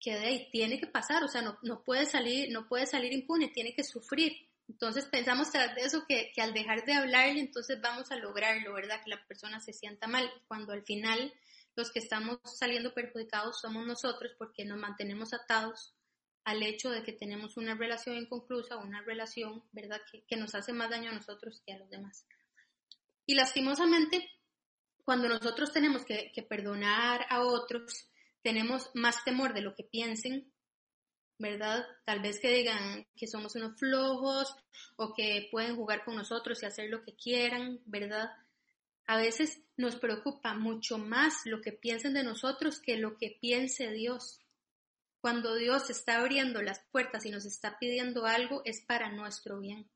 que 0.00 0.12
de 0.12 0.26
ahí 0.26 0.50
tiene 0.50 0.80
que 0.80 0.86
pasar, 0.86 1.22
o 1.24 1.28
sea, 1.28 1.42
no, 1.42 1.58
no, 1.62 1.82
puede 1.84 2.06
salir, 2.06 2.50
no 2.50 2.66
puede 2.66 2.86
salir 2.86 3.12
impune, 3.12 3.48
tiene 3.48 3.74
que 3.74 3.84
sufrir, 3.84 4.48
Entonces 4.68 5.06
pensamos 5.06 5.50
tras 5.50 5.74
de 5.74 5.82
eso 5.82 6.04
que, 6.06 6.32
que, 6.34 6.42
al 6.42 6.52
dejar 6.52 6.84
de 6.84 6.94
hablarle, 6.94 7.40
entonces 7.40 7.80
vamos 7.80 8.10
a 8.10 8.16
lograrlo, 8.16 8.74
¿verdad? 8.74 9.02
Que 9.02 9.10
la 9.10 9.26
persona 9.26 9.60
se 9.60 9.72
sienta 9.72 10.06
mal, 10.06 10.30
cuando 10.48 10.72
al 10.72 10.84
final 10.84 11.32
los 11.76 11.90
que 11.90 11.98
estamos 11.98 12.38
saliendo 12.44 12.94
perjudicados 12.94 13.60
somos 13.60 13.86
nosotros 13.86 14.32
porque 14.38 14.64
nos 14.64 14.78
mantenemos 14.78 15.32
atados 15.34 15.94
al 16.44 16.62
hecho 16.62 16.90
de 16.90 17.02
que 17.02 17.12
tenemos 17.12 17.56
una 17.56 17.74
relación 17.74 18.16
inconclusa, 18.16 18.76
una 18.76 19.02
relación, 19.02 19.64
¿verdad?, 19.72 20.00
que, 20.28 20.36
nos 20.36 20.54
hace 20.54 20.72
más 20.72 20.90
daño 20.90 21.10
a 21.10 21.14
nosotros 21.14 21.62
que 21.66 21.72
a 21.72 21.78
los 21.78 21.90
demás. 21.90 22.26
Y 23.26 23.34
lastimosamente, 23.34 24.30
cuando 25.04 25.28
nosotros 25.28 25.72
tenemos 25.72 26.04
que 26.04 26.46
perdonar 26.48 27.26
a 27.30 27.42
otros, 27.42 28.08
tenemos 28.42 28.90
más 28.94 29.24
temor 29.24 29.54
de 29.54 29.62
lo 29.62 29.74
que 29.74 29.84
piensen, 29.84 30.52
¿verdad? 31.38 31.84
Tal 32.04 32.20
vez 32.20 32.38
que 32.38 32.48
digan 32.48 33.06
que 33.16 33.26
somos 33.26 33.54
unos 33.56 33.78
flojos 33.78 34.54
o 34.96 35.14
que 35.14 35.48
pueden 35.50 35.76
jugar 35.76 36.04
con 36.04 36.16
nosotros 36.16 36.62
y 36.62 36.66
hacer 36.66 36.90
lo 36.90 37.02
que 37.02 37.14
quieran, 37.14 37.80
¿verdad? 37.86 38.30
A 39.06 39.16
veces 39.16 39.60
nos 39.76 39.96
preocupa 39.96 40.54
mucho 40.54 40.98
más 40.98 41.44
lo 41.44 41.60
que 41.60 41.72
piensen 41.72 42.14
de 42.14 42.22
nosotros 42.22 42.80
que 42.80 42.96
lo 42.96 43.16
que 43.16 43.36
piense 43.40 43.90
Dios. 43.90 44.40
Cuando 45.24 45.54
Dios 45.54 45.88
está 45.88 46.18
abriendo 46.18 46.60
las 46.60 46.80
puertas 46.92 47.24
y 47.24 47.30
nos 47.30 47.46
está 47.46 47.78
pidiendo 47.78 48.26
algo, 48.26 48.60
es 48.66 48.82
para 48.82 49.10
nuestro 49.10 49.58
bien. 49.58 49.88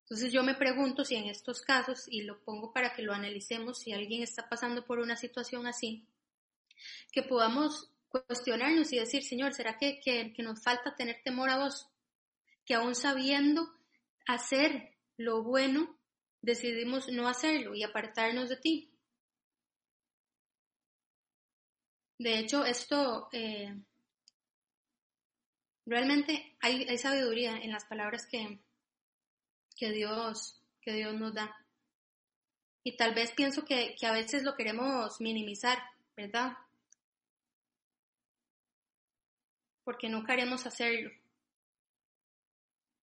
Entonces 0.00 0.32
yo 0.32 0.42
me 0.42 0.56
pregunto 0.56 1.04
si 1.04 1.14
en 1.14 1.26
estos 1.26 1.62
casos, 1.62 2.08
y 2.08 2.22
lo 2.22 2.42
pongo 2.42 2.72
para 2.72 2.92
que 2.92 3.02
lo 3.02 3.12
analicemos, 3.12 3.78
si 3.78 3.92
alguien 3.92 4.24
está 4.24 4.48
pasando 4.48 4.84
por 4.84 4.98
una 4.98 5.14
situación 5.14 5.68
así, 5.68 6.08
que 7.12 7.22
podamos 7.22 7.88
cuestionarnos 8.08 8.92
y 8.92 8.98
decir, 8.98 9.22
Señor, 9.22 9.54
¿será 9.54 9.78
que, 9.78 10.00
que, 10.00 10.42
nos 10.42 10.60
falta 10.60 10.96
tener 10.96 11.22
temor 11.22 11.50
a 11.50 11.58
vos? 11.58 11.86
Que 12.64 12.74
aún 12.74 12.96
sabiendo 12.96 13.76
hacer 14.26 14.96
lo 15.16 15.44
bueno, 15.44 15.96
decidimos 16.42 17.06
no 17.10 17.28
hacerlo 17.28 17.76
y 17.76 17.84
apartarnos 17.84 18.48
de 18.48 18.56
ti. 18.56 18.93
De 22.18 22.38
hecho, 22.38 22.64
esto 22.64 23.28
eh, 23.32 23.74
realmente 25.84 26.56
hay, 26.60 26.86
hay, 26.88 26.98
sabiduría 26.98 27.56
en 27.56 27.72
las 27.72 27.84
palabras 27.84 28.26
que, 28.26 28.60
que, 29.76 29.90
Dios, 29.90 30.62
que 30.80 30.92
Dios 30.92 31.14
nos 31.14 31.34
da. 31.34 31.56
Y 32.84 32.96
tal 32.96 33.14
vez 33.14 33.32
pienso 33.32 33.64
que, 33.64 33.96
que 33.98 34.06
a 34.06 34.12
veces 34.12 34.44
lo 34.44 34.54
queremos 34.54 35.20
minimizar, 35.20 35.78
¿verdad? 36.16 36.56
Porque 39.82 40.08
no 40.08 40.24
queremos 40.24 40.66
hacerlo. 40.66 41.10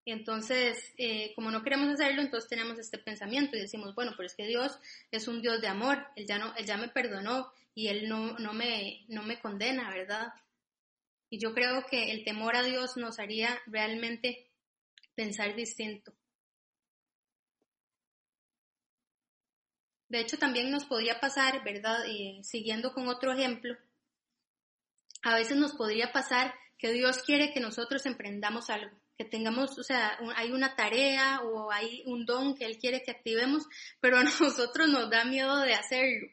Entonces, 0.05 0.93
eh, 0.97 1.31
como 1.35 1.51
no 1.51 1.63
queremos 1.63 1.89
hacerlo, 1.89 2.21
entonces 2.21 2.49
tenemos 2.49 2.79
este 2.79 2.97
pensamiento 2.97 3.55
y 3.55 3.61
decimos, 3.61 3.93
bueno, 3.93 4.13
pero 4.17 4.25
es 4.25 4.35
que 4.35 4.47
Dios 4.47 4.79
es 5.11 5.27
un 5.27 5.41
Dios 5.41 5.61
de 5.61 5.67
amor, 5.67 6.07
Él 6.15 6.25
ya, 6.25 6.39
no, 6.39 6.55
él 6.55 6.65
ya 6.65 6.77
me 6.77 6.87
perdonó 6.87 7.51
y 7.75 7.87
Él 7.87 8.09
no, 8.09 8.53
me, 8.53 9.39
condena, 9.41 9.89
¿verdad? 9.89 10.33
Y 11.29 11.39
yo 11.39 11.53
creo 11.53 11.85
que 11.85 12.11
el 12.11 12.23
temor 12.23 12.55
a 12.55 12.63
Dios 12.63 12.97
nos 12.97 13.19
haría 13.19 13.59
realmente 13.67 14.49
pensar 15.15 15.55
distinto. 15.55 16.13
De 20.09 20.19
hecho, 20.19 20.37
también 20.37 20.71
nos 20.71 20.83
podría 20.85 21.21
pasar, 21.21 21.63
¿verdad? 21.63 22.03
Siguiendo 22.41 22.93
con 22.93 23.07
otro 23.07 23.31
ejemplo, 23.31 23.77
a 25.21 25.35
veces 25.35 25.55
nos 25.55 25.73
podría 25.73 26.11
pasar 26.11 26.53
que 26.77 26.91
Dios 26.91 27.21
quiere 27.23 27.53
que 27.53 27.59
nosotros 27.59 28.05
emprendamos 28.05 28.69
algo, 28.69 28.97
que 29.21 29.29
tengamos, 29.29 29.77
o 29.77 29.84
sea, 29.84 30.17
hay 30.36 30.51
una 30.51 30.75
tarea 30.75 31.41
o 31.41 31.71
hay 31.71 32.01
un 32.07 32.25
don 32.25 32.55
que 32.55 32.65
Él 32.65 32.79
quiere 32.79 33.03
que 33.03 33.12
activemos, 33.12 33.67
pero 33.99 34.17
a 34.17 34.23
nosotros 34.41 34.89
nos 34.89 35.10
da 35.12 35.25
miedo 35.25 35.60
de 35.60 35.75
hacerlo. 35.75 36.27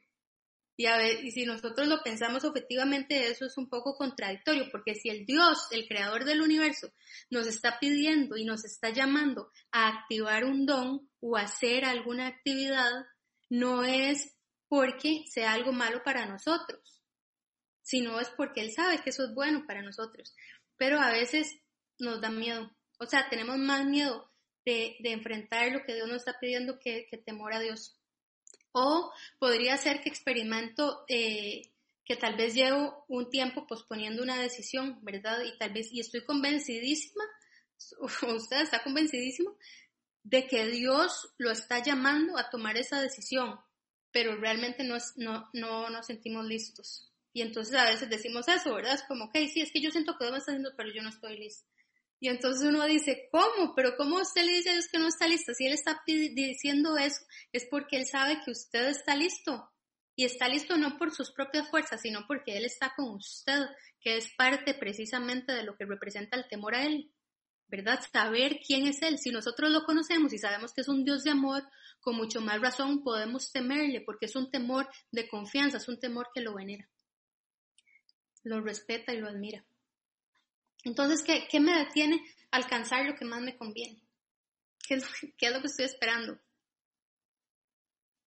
Y, 0.79 0.87
a 0.87 0.97
ver, 0.97 1.25
y 1.25 1.33
si 1.33 1.45
nosotros 1.45 1.89
lo 1.89 2.03
pensamos 2.03 2.45
objetivamente, 2.45 3.27
eso 3.27 3.45
es 3.45 3.59
un 3.59 3.69
poco 3.69 3.97
contradictorio, 3.97 4.69
porque 4.71 4.95
si 4.95 5.11
el 5.11 5.27
Dios, 5.27 5.67
el 5.73 5.87
creador 5.89 6.25
del 6.25 6.41
universo, 6.41 6.93
nos 7.31 7.47
está 7.49 7.79
pidiendo 7.81 8.37
y 8.37 8.45
nos 8.45 8.65
está 8.65 8.91
llamando 8.91 9.51
a 9.73 9.89
activar 9.89 10.45
un 10.45 10.67
don 10.67 11.11
o 11.21 11.37
hacer 11.37 11.85
alguna 11.85 12.29
actividad, 12.29 13.07
no 13.51 13.83
es 13.85 14.37
porque 14.69 15.25
sea 15.27 15.53
algo 15.53 15.73
malo 15.73 16.03
para 16.05 16.27
nosotros, 16.27 17.03
sino 17.83 18.21
es 18.21 18.29
porque 18.31 18.61
Él 18.61 18.73
sabe 18.73 19.03
que 19.03 19.11
eso 19.11 19.25
es 19.25 19.35
bueno 19.35 19.65
para 19.67 19.83
nosotros. 19.83 20.35
Pero 20.77 21.01
a 21.01 21.11
veces 21.11 21.61
nos 21.99 22.21
da 22.21 22.31
miedo, 22.31 22.71
o 22.99 23.07
sea, 23.07 23.29
tenemos 23.29 23.59
más 23.59 23.85
miedo 23.87 24.31
de, 24.65 24.97
enfrentar 25.05 25.73
lo 25.73 25.85
que 25.85 25.95
Dios 25.95 26.09
nos 26.09 26.19
está 26.19 26.39
pidiendo 26.39 26.79
que, 26.79 27.09
temor 27.25 27.55
a 27.55 27.61
Dios. 27.61 27.97
O 28.73 29.13
podría 29.39 29.77
ser 29.77 30.03
que 30.03 30.09
experimento 30.09 31.05
eh, 31.09 31.73
que 32.05 32.17
tal 32.17 32.37
vez 32.37 32.55
llevo 32.55 33.05
un 33.09 33.31
tiempo 33.31 33.67
posponiendo 33.67 34.23
una 34.23 34.41
decisión, 34.41 34.99
¿verdad? 35.03 35.43
Y 35.43 35.57
tal 35.59 35.73
vez, 35.73 35.93
y 35.93 36.01
estoy 36.01 36.25
convencidísima, 36.25 37.25
usted 38.35 38.61
está 38.61 38.83
convencidísimo 38.83 39.57
de 40.23 40.47
que 40.47 40.67
Dios 40.67 41.33
lo 41.39 41.51
está 41.51 41.83
llamando 41.83 42.37
a 42.37 42.51
tomar 42.51 42.77
esa 42.77 43.01
decisión, 43.01 43.59
pero 44.11 44.37
realmente 44.37 44.85
no, 44.85 44.97
no, 45.17 45.49
no 45.53 45.89
nos 45.91 46.07
sentimos 46.07 46.45
listos. 46.45 47.11
Y 47.33 47.43
entonces 47.43 47.75
a 47.75 47.85
veces 47.85 48.11
decimos 48.11 48.49
eso, 48.49 48.75
¿verdad? 48.75 48.95
Es 48.95 49.03
como, 49.05 49.27
ok, 49.27 49.37
sí, 49.53 49.61
es 49.61 49.71
que 49.71 49.81
yo 49.81 49.91
siento 49.91 50.17
que 50.19 50.25
Dios 50.25 50.33
me 50.33 50.39
está 50.39 50.53
haciendo, 50.53 50.73
pero 50.77 50.91
yo 50.93 51.03
no 51.03 51.09
estoy 51.09 51.39
listo. 51.39 51.67
Y 52.21 52.29
entonces 52.29 52.67
uno 52.67 52.85
dice, 52.87 53.29
¿cómo? 53.31 53.75
Pero 53.77 53.97
¿cómo 53.97 54.17
usted 54.21 54.45
le 54.45 54.55
dice 54.55 54.71
a 54.71 54.73
Dios 54.73 54.89
que 54.89 54.99
no 54.99 55.09
está 55.09 55.29
listo? 55.29 55.55
Si 55.55 55.67
Él 55.67 55.73
está 55.73 56.03
diciendo 56.07 56.97
eso, 56.97 57.25
es 57.53 57.67
porque 57.71 57.97
Él 57.97 58.07
sabe 58.07 58.41
que 58.45 58.51
usted 58.51 58.89
está 58.89 59.15
listo. 59.15 59.71
Y 60.17 60.25
está 60.25 60.49
listo 60.49 60.77
no 60.77 60.99
por 60.99 61.13
sus 61.13 61.31
propias 61.31 61.71
fuerzas, 61.71 62.01
sino 62.01 62.27
porque 62.27 62.57
Él 62.57 62.65
está 62.65 62.93
con 62.97 63.15
usted, 63.15 63.67
que 64.01 64.17
es 64.17 64.33
parte 64.37 64.75
precisamente 64.75 65.53
de 65.53 65.63
lo 65.63 65.77
que 65.77 65.85
representa 65.85 66.37
el 66.37 66.49
temor 66.49 66.75
a 66.75 66.85
Él. 66.85 67.13
¿verdad? 67.69 68.01
Saber 68.13 68.61
quién 68.67 68.87
es 68.87 69.03
Él. 69.03 69.19
Si 69.19 69.31
nosotros 69.31 69.71
lo 69.71 69.85
conocemos 69.85 70.33
y 70.33 70.39
sabemos 70.39 70.73
que 70.73 70.81
es 70.81 70.89
un 70.89 71.05
Dios 71.05 71.23
de 71.25 71.31
amor, 71.31 71.63
con 72.01 72.17
mucho 72.17 72.41
más 72.41 72.61
razón 72.61 73.03
podemos 73.03 73.53
temerle, 73.53 74.01
porque 74.01 74.27
es 74.27 74.37
un 74.37 74.51
temor 74.51 74.89
de 75.11 75.29
confianza, 75.29 75.77
es 75.77 75.89
un 75.89 76.01
temor 76.01 76.29
que 76.35 76.41
lo 76.41 76.55
venera, 76.55 76.89
lo 78.43 78.61
respeta 78.61 79.13
y 79.13 79.19
lo 79.19 79.29
admira. 79.29 79.65
Entonces, 80.89 81.23
¿qué, 81.23 81.61
me 81.61 81.77
detiene 81.77 82.25
a 82.51 82.57
alcanzar 82.57 83.05
lo 83.05 83.15
que 83.15 83.27
más 83.27 83.43
me 83.43 83.59
conviene? 83.59 84.03
¿Qué 84.87 84.95
es, 84.95 85.05
¿Qué 85.37 85.47
es, 85.47 85.53
lo 85.53 85.61
que 85.61 85.67
estoy 85.67 85.85
esperando? 85.85 86.41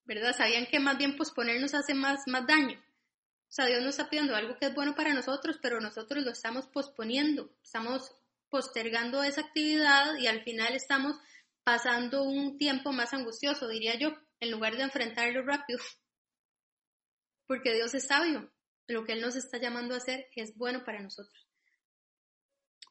¿Verdad? 0.05 0.35
¿Sabían 0.37 0.67
que 0.67 0.79
más 0.79 0.95
bien 0.95 1.17
posponernos 1.17 1.73
hace 1.73 1.95
más, 1.95 2.21
más 2.27 2.45
daño? 2.45 2.79
O 2.79 3.51
sea, 3.51 3.65
Dios 3.65 3.81
nos 3.81 3.97
está 3.97 4.11
pidiendo 4.11 4.35
algo 4.35 4.57
que 4.57 4.67
es 4.67 4.75
bueno 4.75 4.93
para 4.93 5.11
nosotros, 5.11 5.57
pero 5.59 5.81
nosotros 5.81 6.23
lo 6.23 6.29
estamos 6.29 6.67
posponiendo, 6.67 7.51
estamos 7.63 8.13
postergando 8.49 9.23
esa 9.23 9.41
actividad 9.41 10.15
y 10.17 10.27
al 10.27 10.43
final 10.43 10.75
estamos 10.75 11.15
pasando 11.63 12.21
un 12.21 12.59
tiempo 12.59 12.91
más 12.91 13.11
angustioso, 13.13 13.67
diría 13.67 13.97
yo, 13.97 14.13
en 14.39 14.51
lugar 14.51 14.77
de 14.77 14.83
enfrentarlo 14.83 15.41
rápido. 15.43 15.79
Porque 17.47 17.73
Dios 17.73 17.95
es 17.95 18.05
sabio, 18.05 18.53
lo 18.87 19.03
que 19.03 19.13
Él 19.13 19.21
nos 19.21 19.35
está 19.35 19.57
llamando 19.57 19.95
a 19.95 19.97
hacer 19.97 20.27
es 20.35 20.55
bueno 20.55 20.83
para 20.85 21.01
nosotros. 21.01 21.50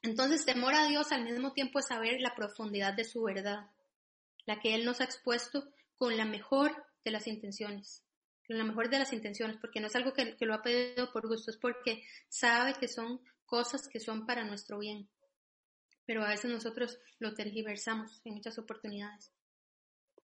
Entonces, 0.03 0.45
temor 0.45 0.73
a 0.73 0.87
Dios 0.87 1.11
al 1.11 1.23
mismo 1.23 1.53
tiempo 1.53 1.79
es 1.79 1.87
saber 1.87 2.21
la 2.21 2.35
profundidad 2.35 2.93
de 2.93 3.03
su 3.03 3.21
verdad, 3.21 3.69
la 4.45 4.59
que 4.59 4.73
Él 4.75 4.85
nos 4.85 5.01
ha 5.01 5.05
expuesto 5.05 5.71
con 5.97 6.17
la 6.17 6.25
mejor 6.25 6.71
de 7.05 7.11
las 7.11 7.27
intenciones, 7.27 8.03
con 8.47 8.57
la 8.57 8.63
mejor 8.63 8.89
de 8.89 8.99
las 8.99 9.13
intenciones, 9.13 9.57
porque 9.57 9.79
no 9.79 9.87
es 9.87 9.95
algo 9.95 10.13
que, 10.13 10.35
lo 10.39 10.53
ha 10.55 10.61
pedido 10.61 11.11
por 11.11 11.27
gusto, 11.27 11.51
es 11.51 11.57
porque 11.57 12.03
sabe 12.29 12.73
que 12.73 12.87
son 12.87 13.21
cosas 13.45 13.87
que 13.87 13.99
son 13.99 14.25
para 14.25 14.43
nuestro 14.43 14.79
bien 14.79 15.09
pero 16.11 16.25
a 16.25 16.29
veces 16.29 16.51
nosotros 16.51 16.99
lo 17.19 17.33
tergiversamos 17.33 18.19
en 18.25 18.33
muchas 18.33 18.57
oportunidades. 18.57 19.31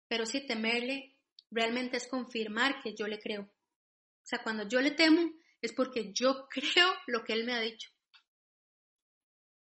Pero 0.08 0.24
sí, 0.24 0.46
temerle 0.46 1.16
realmente 1.50 1.98
es 1.98 2.08
confirmar 2.08 2.80
que 2.82 2.94
yo 2.94 3.06
le 3.06 3.18
creo. 3.18 3.42
O 3.42 4.26
sea, 4.26 4.42
cuando 4.42 4.66
yo 4.66 4.80
le 4.80 4.92
temo 4.92 5.30
es 5.60 5.74
porque 5.74 6.10
yo 6.14 6.48
creo 6.48 6.88
lo 7.06 7.22
que 7.22 7.34
él 7.34 7.44
me 7.44 7.52
ha 7.52 7.60
dicho. 7.60 7.90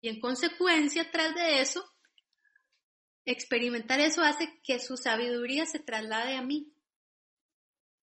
Y 0.02 0.10
en 0.10 0.20
consecuencia, 0.20 1.10
tras 1.12 1.34
de 1.36 1.62
eso, 1.62 1.84
experimentar 3.26 4.00
eso 4.00 4.22
hace 4.24 4.60
que 4.64 4.80
su 4.80 4.98
sabiduría 4.98 5.66
se 5.66 5.80
traslade 5.80 6.36
a 6.36 6.42
mí. 6.42 6.74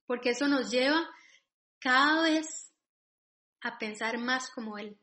Porque 0.05 0.31
eso 0.31 0.47
nos 0.47 0.71
lleva 0.71 1.09
cada 1.79 2.23
vez 2.23 2.71
a 3.61 3.77
pensar 3.77 4.17
más 4.17 4.49
como 4.49 4.77
Él. 4.77 4.97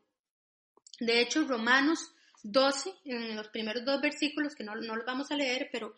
De 0.99 1.21
hecho, 1.21 1.47
Romanos 1.47 2.13
12, 2.43 2.93
en 3.05 3.35
los 3.35 3.47
primeros 3.49 3.85
dos 3.85 4.01
versículos, 4.01 4.55
que 4.55 4.63
no, 4.63 4.75
no 4.75 4.95
los 4.95 5.05
vamos 5.05 5.31
a 5.31 5.35
leer, 5.35 5.69
pero 5.71 5.95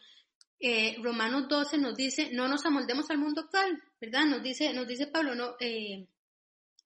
eh, 0.59 0.95
Romanos 1.01 1.47
12 1.49 1.77
nos 1.77 1.95
dice, 1.95 2.29
no 2.31 2.47
nos 2.47 2.65
amoldemos 2.65 3.09
al 3.09 3.17
mundo 3.17 3.41
actual, 3.41 3.83
¿verdad? 3.99 4.25
Nos 4.25 4.41
dice, 4.41 4.73
nos 4.73 4.87
dice 4.87 5.07
Pablo, 5.07 5.35
no, 5.35 5.55
eh, 5.59 6.07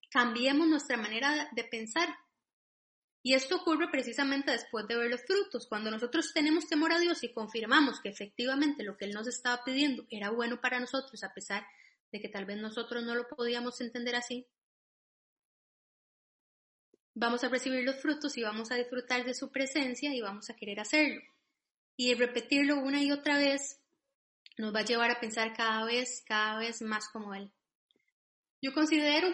cambiemos 0.10 0.68
nuestra 0.68 0.98
manera 0.98 1.50
de 1.52 1.64
pensar. 1.64 2.10
Y 3.28 3.34
esto 3.34 3.58
ocurre 3.58 3.90
precisamente 3.92 4.52
después 4.52 4.88
de 4.88 4.96
ver 4.96 5.12
los 5.12 5.22
frutos. 5.26 5.68
Cuando 5.68 5.92
nosotros 5.92 6.32
tenemos 6.34 6.70
temor 6.70 6.94
a 6.94 7.00
Dios 7.00 7.26
y 7.26 7.34
confirmamos 7.34 8.00
que 8.00 8.08
efectivamente 8.08 8.86
lo 8.86 8.96
que 8.96 9.04
Él 9.04 9.12
nos 9.12 9.28
estaba 9.28 9.66
pidiendo 9.66 10.08
era 10.10 10.30
bueno 10.30 10.62
para 10.62 10.80
nosotros, 10.80 11.22
a 11.26 11.34
pesar 11.34 11.68
de 12.14 12.22
que 12.22 12.30
tal 12.30 12.46
vez 12.46 12.56
nosotros 12.56 13.04
no 13.04 13.16
lo 13.16 13.28
podíamos 13.28 13.82
entender 13.82 14.16
así, 14.16 14.48
vamos 17.16 17.44
a 17.44 17.50
recibir 17.50 17.84
los 17.84 17.98
frutos 17.98 18.38
y 18.38 18.44
vamos 18.44 18.72
a 18.72 18.76
disfrutar 18.76 19.26
de 19.26 19.34
su 19.34 19.52
presencia 19.52 20.16
y 20.16 20.22
vamos 20.22 20.50
a 20.50 20.56
querer 20.56 20.80
hacerlo. 20.80 21.22
Y 21.98 22.14
repetirlo 22.14 22.78
una 22.78 23.04
y 23.04 23.12
otra 23.12 23.38
vez 23.38 23.82
nos 24.58 24.74
va 24.74 24.80
a 24.80 24.86
llevar 24.86 25.12
a 25.12 25.20
pensar 25.20 25.54
cada 25.54 25.84
vez, 25.84 26.24
cada 26.26 26.60
vez 26.60 26.82
más 26.82 27.10
como 27.10 27.36
Él. 27.36 27.52
Yo 28.62 28.74
considero 28.74 29.28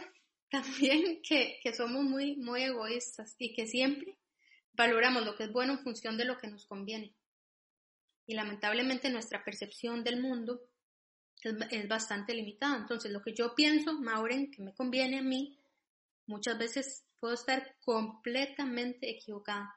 también 0.54 1.20
que, 1.28 1.74
somos 1.74 2.04
muy, 2.04 2.36
muy 2.36 2.62
egoístas 2.62 3.36
y 3.40 3.54
que 3.56 3.66
siempre 3.66 4.20
valoramos 4.74 5.26
lo 5.26 5.36
que 5.36 5.46
es 5.46 5.52
bueno 5.52 5.74
en 5.74 5.80
función 5.80 6.16
de 6.16 6.26
lo 6.26 6.38
que 6.38 6.48
nos 6.48 6.68
conviene. 6.68 7.16
Y 8.28 8.36
lamentablemente 8.36 9.10
nuestra 9.10 9.44
percepción 9.44 10.04
del 10.04 10.22
mundo 10.22 10.62
es, 11.42 11.56
es, 11.72 11.88
bastante 11.88 12.36
limitada. 12.36 12.78
Entonces, 12.78 13.12
lo 13.12 13.22
que 13.22 13.34
yo 13.34 13.56
pienso, 13.56 14.00
Mauren, 14.00 14.52
que 14.52 14.62
me 14.62 14.74
conviene 14.74 15.20
a 15.20 15.24
mí, 15.24 15.60
muchas 16.28 16.58
veces 16.58 17.04
puedo 17.20 17.34
estar 17.34 17.76
completamente 17.82 19.10
equivocada. 19.10 19.76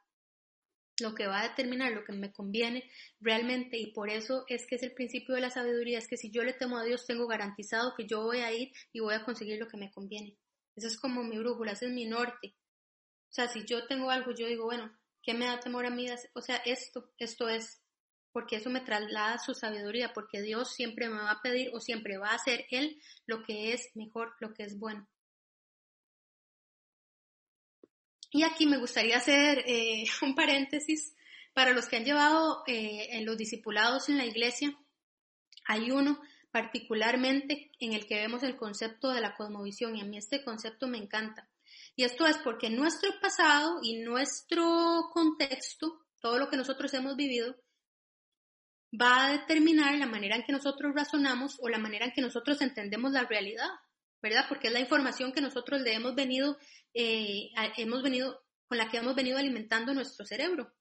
Lo 1.01 1.15
que 1.15 1.27
va 1.27 1.41
a 1.41 1.49
determinar 1.49 1.93
lo 1.93 2.05
que 2.05 2.13
me 2.13 2.33
conviene 2.33 2.89
realmente, 3.21 3.79
y 3.79 3.93
por 3.93 4.11
eso 4.11 4.45
es 4.49 4.67
que 4.67 4.77
es 4.77 4.83
el 4.83 4.93
principio 4.93 5.35
de 5.35 5.41
la 5.41 5.51
sabiduría, 5.51 5.99
es 5.99 6.09
que 6.09 6.17
si 6.17 6.31
yo 6.31 6.43
le 6.43 6.53
temo 6.53 6.79
a 6.79 6.85
Dios, 6.85 7.07
tengo 7.07 7.27
garantizado 7.27 7.95
que 7.97 8.07
yo 8.07 8.23
voy 8.23 8.39
a 8.39 8.53
ir 8.53 8.73
y 8.93 9.01
voy 9.01 9.15
a 9.15 9.25
conseguir 9.25 9.59
lo 9.59 9.69
que 9.69 9.79
me 9.79 9.91
conviene. 9.91 10.37
Esa 10.77 10.89
es 10.89 10.99
como 10.99 11.25
mi 11.25 11.39
brújula, 11.39 11.73
ese 11.73 11.87
es 11.87 11.93
mi 11.93 12.05
norte. 12.05 12.55
O 13.31 13.33
sea, 13.33 13.49
si 13.49 13.65
yo 13.65 13.87
tengo 13.87 14.11
algo, 14.11 14.33
yo 14.33 14.47
digo, 14.47 14.65
bueno, 14.65 14.95
¿qué 15.23 15.35
me 15.35 15.47
da 15.47 15.59
temor 15.59 15.87
a 15.87 15.91
mí? 15.91 16.07
O 16.35 16.41
sea, 16.43 16.57
esto, 16.59 17.11
esto 17.19 17.49
es, 17.49 17.83
porque 18.31 18.57
eso 18.57 18.71
me 18.71 18.83
traslada 18.83 19.39
su 19.39 19.55
sabiduría, 19.55 20.13
porque 20.13 20.43
Dios 20.43 20.75
siempre 20.75 21.09
me 21.09 21.17
va 21.17 21.31
a 21.31 21.43
pedir 21.43 21.71
o 21.75 21.81
siempre 21.81 22.19
va 22.19 22.31
a 22.31 22.37
hacer 22.37 22.67
Él 22.71 23.01
lo 23.27 23.43
que 23.43 23.73
es 23.73 23.91
mejor, 23.95 24.35
lo 24.41 24.53
que 24.53 24.65
es 24.65 24.79
bueno. 24.79 25.09
Y 28.31 28.43
aquí 28.43 28.67
me 28.67 28.77
gustaría 28.77 29.17
hacer 29.17 29.65
eh, 29.67 30.05
un 30.23 30.35
paréntesis 30.35 31.17
para 31.55 31.73
los 31.73 31.87
que 31.87 31.97
han 31.97 32.05
llevado 32.05 32.63
eh, 32.67 33.09
en 33.13 33.25
los 33.25 33.39
discipulados 33.39 34.11
en 34.11 34.19
la 34.19 34.27
iglesia. 34.27 34.77
Hay 35.65 35.91
uno 35.91 36.21
particularmente 36.57 37.71
en 37.81 37.93
el 37.93 38.07
que 38.07 38.15
vemos 38.15 38.43
el 38.43 38.57
concepto 38.57 39.11
de 39.11 39.21
la 39.21 39.35
cosmovisión 39.35 39.95
y 39.95 40.01
a 40.01 40.07
mí 40.07 40.17
este 40.17 40.43
concepto 40.43 40.89
me 40.89 40.97
encanta. 40.97 41.51
Y 41.95 42.05
esto 42.05 42.27
es 42.27 42.39
porque 42.39 42.71
nuestro 42.71 43.11
pasado 43.21 43.81
y 43.83 43.99
nuestro 43.99 45.11
contexto, 45.13 46.07
todo 46.19 46.39
lo 46.39 46.49
que 46.49 46.57
nosotros 46.57 46.95
hemos 46.95 47.15
vivido, 47.15 47.55
va 48.91 49.27
a 49.27 49.33
determinar 49.33 49.99
la 49.99 50.07
manera 50.07 50.37
en 50.37 50.45
que 50.45 50.53
nosotros 50.53 50.95
razonamos 50.95 51.59
o 51.61 51.69
la 51.69 51.77
manera 51.77 52.07
en 52.07 52.13
que 52.13 52.23
nosotros 52.23 52.63
entendemos 52.63 53.13
la 53.13 53.25
realidad, 53.25 53.69
¿verdad? 54.23 54.47
Porque 54.49 54.69
es 54.69 54.73
la 54.73 54.81
información 54.81 55.33
que 55.33 55.43
nosotros 55.43 55.83
le 55.83 55.93
hemos 55.93 56.15
venido, 56.15 56.57
eh, 56.95 57.51
hemos 57.77 58.03
venido, 58.03 58.47
con 58.67 58.79
la 58.79 58.89
que 58.89 58.97
hemos 58.97 59.15
venido 59.15 59.37
alimentando 59.37 59.93
nuestro 59.93 60.25
cerebro. 60.25 60.73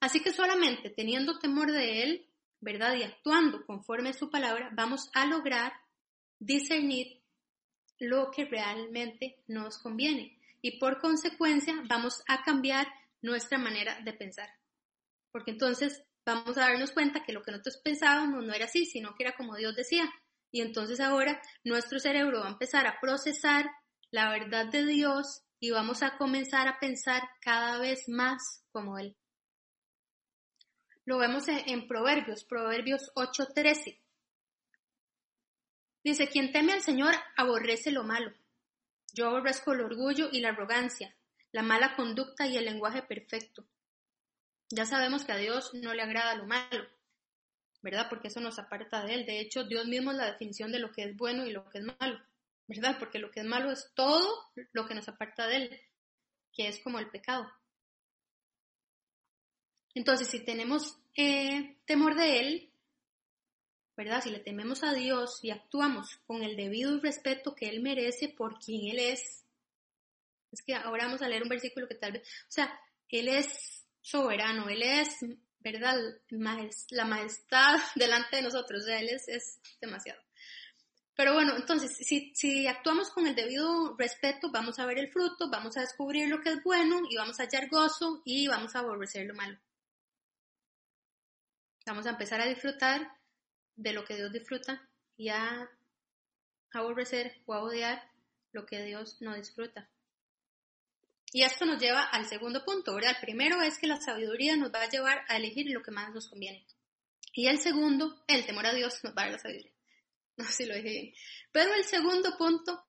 Así 0.00 0.20
que 0.20 0.32
solamente 0.32 0.88
teniendo 0.88 1.38
temor 1.38 1.70
de 1.70 2.02
Él, 2.02 2.31
¿verdad? 2.62 2.94
Y 2.94 3.02
actuando 3.02 3.66
conforme 3.66 4.10
a 4.10 4.14
su 4.14 4.30
palabra, 4.30 4.70
vamos 4.72 5.10
a 5.14 5.26
lograr 5.26 5.72
discernir 6.38 7.20
lo 7.98 8.30
que 8.30 8.44
realmente 8.46 9.42
nos 9.48 9.78
conviene. 9.78 10.38
Y 10.62 10.78
por 10.78 11.00
consecuencia 11.00 11.74
vamos 11.88 12.22
a 12.28 12.42
cambiar 12.42 12.86
nuestra 13.20 13.58
manera 13.58 14.00
de 14.04 14.12
pensar. 14.12 14.48
Porque 15.32 15.50
entonces 15.50 16.04
vamos 16.24 16.56
a 16.56 16.62
darnos 16.62 16.92
cuenta 16.92 17.24
que 17.24 17.32
lo 17.32 17.42
que 17.42 17.50
nosotros 17.50 17.80
pensábamos 17.82 18.44
no 18.44 18.54
era 18.54 18.66
así, 18.66 18.86
sino 18.86 19.14
que 19.16 19.24
era 19.24 19.36
como 19.36 19.56
Dios 19.56 19.74
decía. 19.74 20.08
Y 20.52 20.60
entonces 20.60 21.00
ahora 21.00 21.42
nuestro 21.64 21.98
cerebro 21.98 22.40
va 22.40 22.46
a 22.46 22.52
empezar 22.52 22.86
a 22.86 23.00
procesar 23.00 23.70
la 24.12 24.30
verdad 24.30 24.66
de 24.66 24.84
Dios 24.86 25.42
y 25.58 25.70
vamos 25.70 26.02
a 26.02 26.16
comenzar 26.16 26.68
a 26.68 26.78
pensar 26.78 27.22
cada 27.40 27.78
vez 27.78 28.08
más 28.08 28.64
como 28.70 28.98
Él. 28.98 29.16
Lo 31.04 31.18
vemos 31.18 31.48
en, 31.48 31.88
Proverbios, 31.88 32.44
Proverbios 32.44 33.10
8:13. 33.14 34.00
Dice, 36.04 36.28
quien 36.28 36.52
teme 36.52 36.72
al 36.72 36.82
Señor 36.82 37.14
aborrece 37.36 37.90
lo 37.90 38.04
malo. 38.04 38.32
Yo 39.12 39.28
aborrezco 39.28 39.72
el 39.72 39.80
orgullo 39.80 40.28
y 40.32 40.40
la 40.40 40.50
arrogancia, 40.50 41.14
la 41.50 41.62
mala 41.62 41.94
conducta 41.96 42.46
y 42.46 42.56
el 42.56 42.64
lenguaje 42.64 43.02
perfecto. 43.02 43.66
Ya 44.70 44.86
sabemos 44.86 45.24
que 45.24 45.32
a 45.32 45.36
Dios 45.36 45.74
no 45.74 45.92
le 45.92 46.02
agrada 46.02 46.34
lo 46.34 46.46
malo, 46.46 46.86
¿verdad? 47.82 48.06
Porque 48.08 48.28
eso 48.28 48.40
nos 48.40 48.58
aparta 48.58 49.04
de 49.04 49.14
Él. 49.14 49.26
De 49.26 49.40
hecho, 49.40 49.64
Dios 49.64 49.86
mismo 49.86 50.12
es 50.12 50.16
la 50.16 50.32
definición 50.32 50.72
de 50.72 50.78
lo 50.78 50.92
que 50.92 51.04
es 51.04 51.16
bueno 51.16 51.44
y 51.46 51.52
lo 51.52 51.68
que 51.68 51.78
es 51.78 51.84
malo, 51.84 52.20
¿verdad? 52.68 52.96
Porque 52.98 53.18
lo 53.18 53.30
que 53.30 53.40
es 53.40 53.46
malo 53.46 53.70
es 53.70 53.92
todo 53.94 54.50
lo 54.72 54.86
que 54.86 54.94
nos 54.94 55.08
aparta 55.08 55.46
de 55.46 55.56
Él, 55.56 55.80
que 56.52 56.68
es 56.68 56.80
como 56.80 56.98
el 57.00 57.10
pecado. 57.10 57.50
Entonces, 59.94 60.28
si 60.28 60.40
tenemos 60.40 60.98
eh, 61.16 61.76
temor 61.84 62.14
de 62.14 62.40
Él, 62.40 62.72
¿verdad? 63.96 64.22
Si 64.22 64.30
le 64.30 64.40
tememos 64.40 64.82
a 64.82 64.94
Dios 64.94 65.40
y 65.42 65.50
actuamos 65.50 66.18
con 66.26 66.42
el 66.42 66.56
debido 66.56 66.98
respeto 67.00 67.54
que 67.54 67.68
Él 67.68 67.82
merece 67.82 68.28
por 68.28 68.58
quien 68.58 68.90
Él 68.90 68.98
es, 68.98 69.44
es 70.50 70.62
que 70.62 70.74
ahora 70.74 71.06
vamos 71.06 71.22
a 71.22 71.28
leer 71.28 71.42
un 71.42 71.48
versículo 71.48 71.88
que 71.88 71.94
tal 71.94 72.12
vez, 72.12 72.22
o 72.22 72.52
sea, 72.52 72.78
Él 73.08 73.28
es 73.28 73.86
soberano, 74.00 74.68
Él 74.68 74.82
es, 74.82 75.18
¿verdad? 75.60 75.98
La 76.90 77.04
majestad 77.04 77.78
delante 77.94 78.36
de 78.36 78.42
nosotros, 78.42 78.82
o 78.82 78.86
sea, 78.86 79.00
Él 79.00 79.10
es, 79.10 79.28
es 79.28 79.60
demasiado. 79.80 80.20
Pero 81.14 81.34
bueno, 81.34 81.54
entonces, 81.56 81.94
si, 81.94 82.32
si, 82.34 82.66
actuamos 82.66 83.10
con 83.10 83.26
el 83.26 83.34
debido 83.34 83.94
respeto, 83.98 84.50
vamos 84.50 84.78
a 84.78 84.86
ver 84.86 84.98
el 84.98 85.12
fruto, 85.12 85.50
vamos 85.50 85.76
a 85.76 85.82
descubrir 85.82 86.28
lo 86.28 86.40
que 86.40 86.50
es 86.50 86.62
bueno 86.64 87.02
y 87.08 87.16
vamos 87.16 87.38
a 87.38 87.42
hallar 87.42 87.68
gozo 87.68 88.22
y 88.24 88.48
vamos 88.48 88.74
a 88.74 88.78
aborrecer 88.78 89.26
lo 89.26 89.34
malo. 89.34 89.58
Vamos 91.86 92.06
a 92.06 92.10
empezar 92.10 92.40
a 92.40 92.46
disfrutar 92.46 93.10
de 93.76 93.92
lo 93.92 94.04
que 94.04 94.16
Dios 94.16 94.32
disfruta 94.32 94.88
y 95.16 95.28
a 95.30 95.68
aborrecer 96.72 97.42
o 97.46 97.54
a 97.54 97.62
odiar 97.62 98.10
lo 98.52 98.66
que 98.66 98.82
Dios 98.84 99.16
no 99.20 99.34
disfruta. 99.34 99.88
Y 101.32 101.42
esto 101.42 101.64
nos 101.64 101.80
lleva 101.80 102.02
al 102.04 102.26
segundo 102.26 102.64
punto, 102.64 102.94
¿verdad? 102.94 103.16
El 103.16 103.24
primero 103.24 103.62
es 103.62 103.78
que 103.78 103.86
la 103.86 104.00
sabiduría 104.00 104.56
nos 104.56 104.72
va 104.72 104.82
a 104.82 104.88
llevar 104.88 105.24
a 105.28 105.36
elegir 105.36 105.66
lo 105.70 105.82
que 105.82 105.90
más 105.90 106.12
nos 106.12 106.28
conviene. 106.28 106.66
Y 107.32 107.46
el 107.46 107.58
segundo, 107.58 108.22
el 108.26 108.44
temor 108.44 108.66
a 108.66 108.74
Dios 108.74 109.02
nos 109.02 109.14
va 109.16 109.22
a 109.22 109.24
dar 109.24 109.32
la 109.32 109.38
sabiduría. 109.38 109.72
No 110.36 110.46
sé 110.46 110.52
si 110.52 110.66
lo 110.66 110.74
dije 110.74 110.88
bien. 110.88 111.14
Pero 111.52 111.74
el 111.74 111.84
segundo 111.84 112.38
punto 112.38 112.86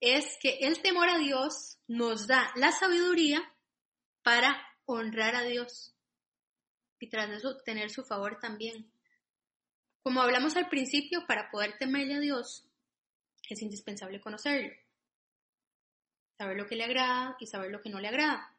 es 0.00 0.36
que 0.40 0.58
el 0.62 0.82
temor 0.82 1.08
a 1.08 1.18
Dios 1.18 1.78
nos 1.86 2.26
da 2.26 2.50
la 2.56 2.72
sabiduría 2.72 3.40
para 4.22 4.60
honrar 4.86 5.36
a 5.36 5.42
Dios 5.42 5.94
y 7.00 7.08
tras 7.08 7.30
eso 7.30 7.56
tener 7.58 7.90
su 7.90 8.04
favor 8.04 8.38
también. 8.38 8.90
Como 10.02 10.22
hablamos 10.22 10.56
al 10.56 10.68
principio, 10.68 11.26
para 11.26 11.50
poder 11.50 11.76
temerle 11.78 12.14
a 12.14 12.20
Dios 12.20 12.66
es 13.54 13.62
indispensable 13.62 14.20
conocerlo, 14.20 14.72
saber 16.38 16.56
lo 16.56 16.66
que 16.66 16.76
le 16.76 16.84
agrada 16.84 17.36
y 17.40 17.46
saber 17.46 17.70
lo 17.70 17.80
que 17.80 17.90
no 17.90 18.00
le 18.00 18.08
agrada. 18.08 18.56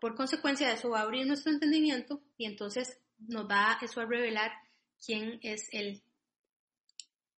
Por 0.00 0.14
consecuencia 0.14 0.68
de 0.68 0.74
eso 0.74 0.90
va 0.90 1.00
a 1.00 1.02
abrir 1.02 1.26
nuestro 1.26 1.52
entendimiento 1.52 2.20
y 2.36 2.46
entonces 2.46 2.98
nos 3.18 3.48
va 3.48 3.78
eso 3.80 4.00
a 4.00 4.06
revelar 4.06 4.52
quién 5.04 5.38
es 5.42 5.68
Él. 5.72 6.02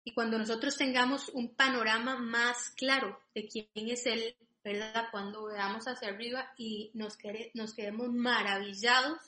Y 0.04 0.14
cuando 0.14 0.38
nosotros 0.38 0.78
tengamos 0.78 1.30
un 1.30 1.54
panorama 1.56 2.18
más 2.18 2.72
claro 2.72 3.20
de 3.36 3.48
quién 3.48 3.68
es 3.76 4.06
Él, 4.06 4.36
¿verdad? 4.64 5.08
Cuando 5.12 5.46
veamos 5.46 5.86
hacia 5.88 6.10
arriba 6.10 6.54
y 6.58 6.92
nos, 6.94 7.18
nos 7.54 7.74
quedemos 7.74 8.10
maravillados 8.12 9.20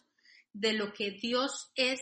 de 0.54 0.74
lo 0.74 0.94
que 0.94 1.12
Dios 1.12 1.72
es, 1.76 2.00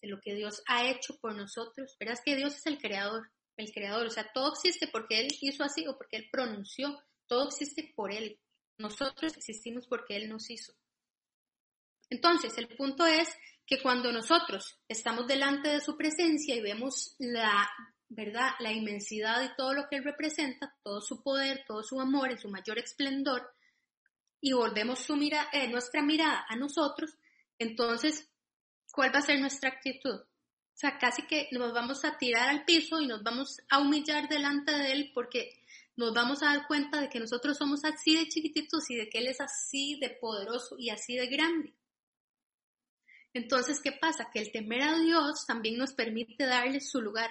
de 0.00 0.08
lo 0.08 0.20
que 0.20 0.34
Dios 0.34 0.62
ha 0.66 0.88
hecho 0.88 1.18
por 1.20 1.34
nosotros. 1.34 1.96
Verás 1.98 2.20
que 2.24 2.36
Dios 2.36 2.54
es 2.56 2.66
el 2.66 2.78
creador, 2.78 3.30
el 3.56 3.72
creador, 3.72 4.06
o 4.06 4.10
sea, 4.10 4.30
todo 4.32 4.52
existe 4.52 4.88
porque 4.88 5.20
Él 5.20 5.28
hizo 5.40 5.64
así 5.64 5.86
o 5.86 5.96
porque 5.96 6.16
Él 6.16 6.28
pronunció, 6.30 7.02
todo 7.26 7.48
existe 7.48 7.92
por 7.94 8.12
Él. 8.12 8.38
Nosotros 8.78 9.36
existimos 9.36 9.86
porque 9.86 10.16
Él 10.16 10.28
nos 10.28 10.50
hizo. 10.50 10.72
Entonces, 12.08 12.56
el 12.58 12.68
punto 12.76 13.06
es 13.06 13.28
que 13.66 13.80
cuando 13.80 14.10
nosotros 14.10 14.80
estamos 14.88 15.26
delante 15.28 15.68
de 15.68 15.80
su 15.80 15.96
presencia 15.96 16.56
y 16.56 16.60
vemos 16.60 17.14
la 17.18 17.70
verdad, 18.08 18.50
la 18.58 18.72
inmensidad 18.72 19.44
y 19.44 19.54
todo 19.56 19.74
lo 19.74 19.88
que 19.88 19.96
Él 19.96 20.04
representa, 20.04 20.74
todo 20.82 21.00
su 21.00 21.22
poder, 21.22 21.64
todo 21.66 21.84
su 21.84 22.00
amor 22.00 22.32
en 22.32 22.38
su 22.38 22.48
mayor 22.48 22.78
esplendor, 22.78 23.48
y 24.40 24.52
volvemos 24.52 25.00
su 25.00 25.16
mira, 25.16 25.48
eh, 25.52 25.68
nuestra 25.68 26.02
mirada 26.02 26.44
a 26.48 26.56
nosotros, 26.56 27.16
entonces, 27.60 28.26
¿cuál 28.90 29.14
va 29.14 29.18
a 29.18 29.22
ser 29.22 29.38
nuestra 29.38 29.68
actitud? 29.68 30.14
O 30.14 30.76
sea, 30.80 30.96
casi 30.98 31.26
que 31.26 31.46
nos 31.52 31.74
vamos 31.74 32.06
a 32.06 32.16
tirar 32.16 32.48
al 32.48 32.64
piso 32.64 33.00
y 33.02 33.06
nos 33.06 33.22
vamos 33.22 33.60
a 33.68 33.80
humillar 33.80 34.30
delante 34.30 34.72
de 34.72 34.92
Él 34.92 35.10
porque 35.14 35.62
nos 35.94 36.14
vamos 36.14 36.42
a 36.42 36.46
dar 36.46 36.66
cuenta 36.66 37.02
de 37.02 37.10
que 37.10 37.20
nosotros 37.20 37.58
somos 37.58 37.84
así 37.84 38.16
de 38.16 38.28
chiquititos 38.28 38.88
y 38.88 38.96
de 38.96 39.10
que 39.10 39.18
Él 39.18 39.26
es 39.26 39.42
así 39.42 39.98
de 40.00 40.08
poderoso 40.08 40.76
y 40.78 40.88
así 40.88 41.16
de 41.16 41.26
grande. 41.26 41.74
Entonces, 43.34 43.80
¿qué 43.82 43.92
pasa? 43.92 44.30
Que 44.32 44.40
el 44.40 44.52
temer 44.52 44.80
a 44.80 44.98
Dios 44.98 45.44
también 45.46 45.76
nos 45.76 45.92
permite 45.92 46.46
darle 46.46 46.80
su 46.80 47.02
lugar. 47.02 47.30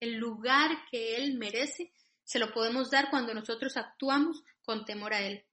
El 0.00 0.16
lugar 0.16 0.70
que 0.90 1.16
Él 1.16 1.36
merece 1.36 1.92
se 2.24 2.38
lo 2.38 2.50
podemos 2.54 2.90
dar 2.90 3.10
cuando 3.10 3.34
nosotros 3.34 3.76
actuamos 3.76 4.42
con 4.62 4.86
temor 4.86 5.12
a 5.12 5.20
Él. 5.20 5.44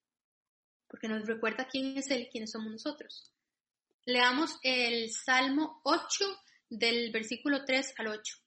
Porque 0.87 1.09
nos 1.09 1.27
recuerda 1.27 1.67
quién 1.67 1.97
es 1.97 2.09
Él 2.09 2.21
y 2.21 2.29
quiénes 2.29 2.51
somos 2.51 2.71
nosotros. 2.71 3.32
Leamos 4.05 4.59
el 4.63 5.11
Salmo 5.11 5.79
8 5.83 6.25
del 6.69 7.11
versículo 7.11 7.63
3 7.63 7.93
al 7.97 8.07
8. 8.07 8.37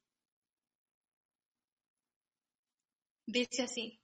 Dice 3.25 3.62
así, 3.62 3.99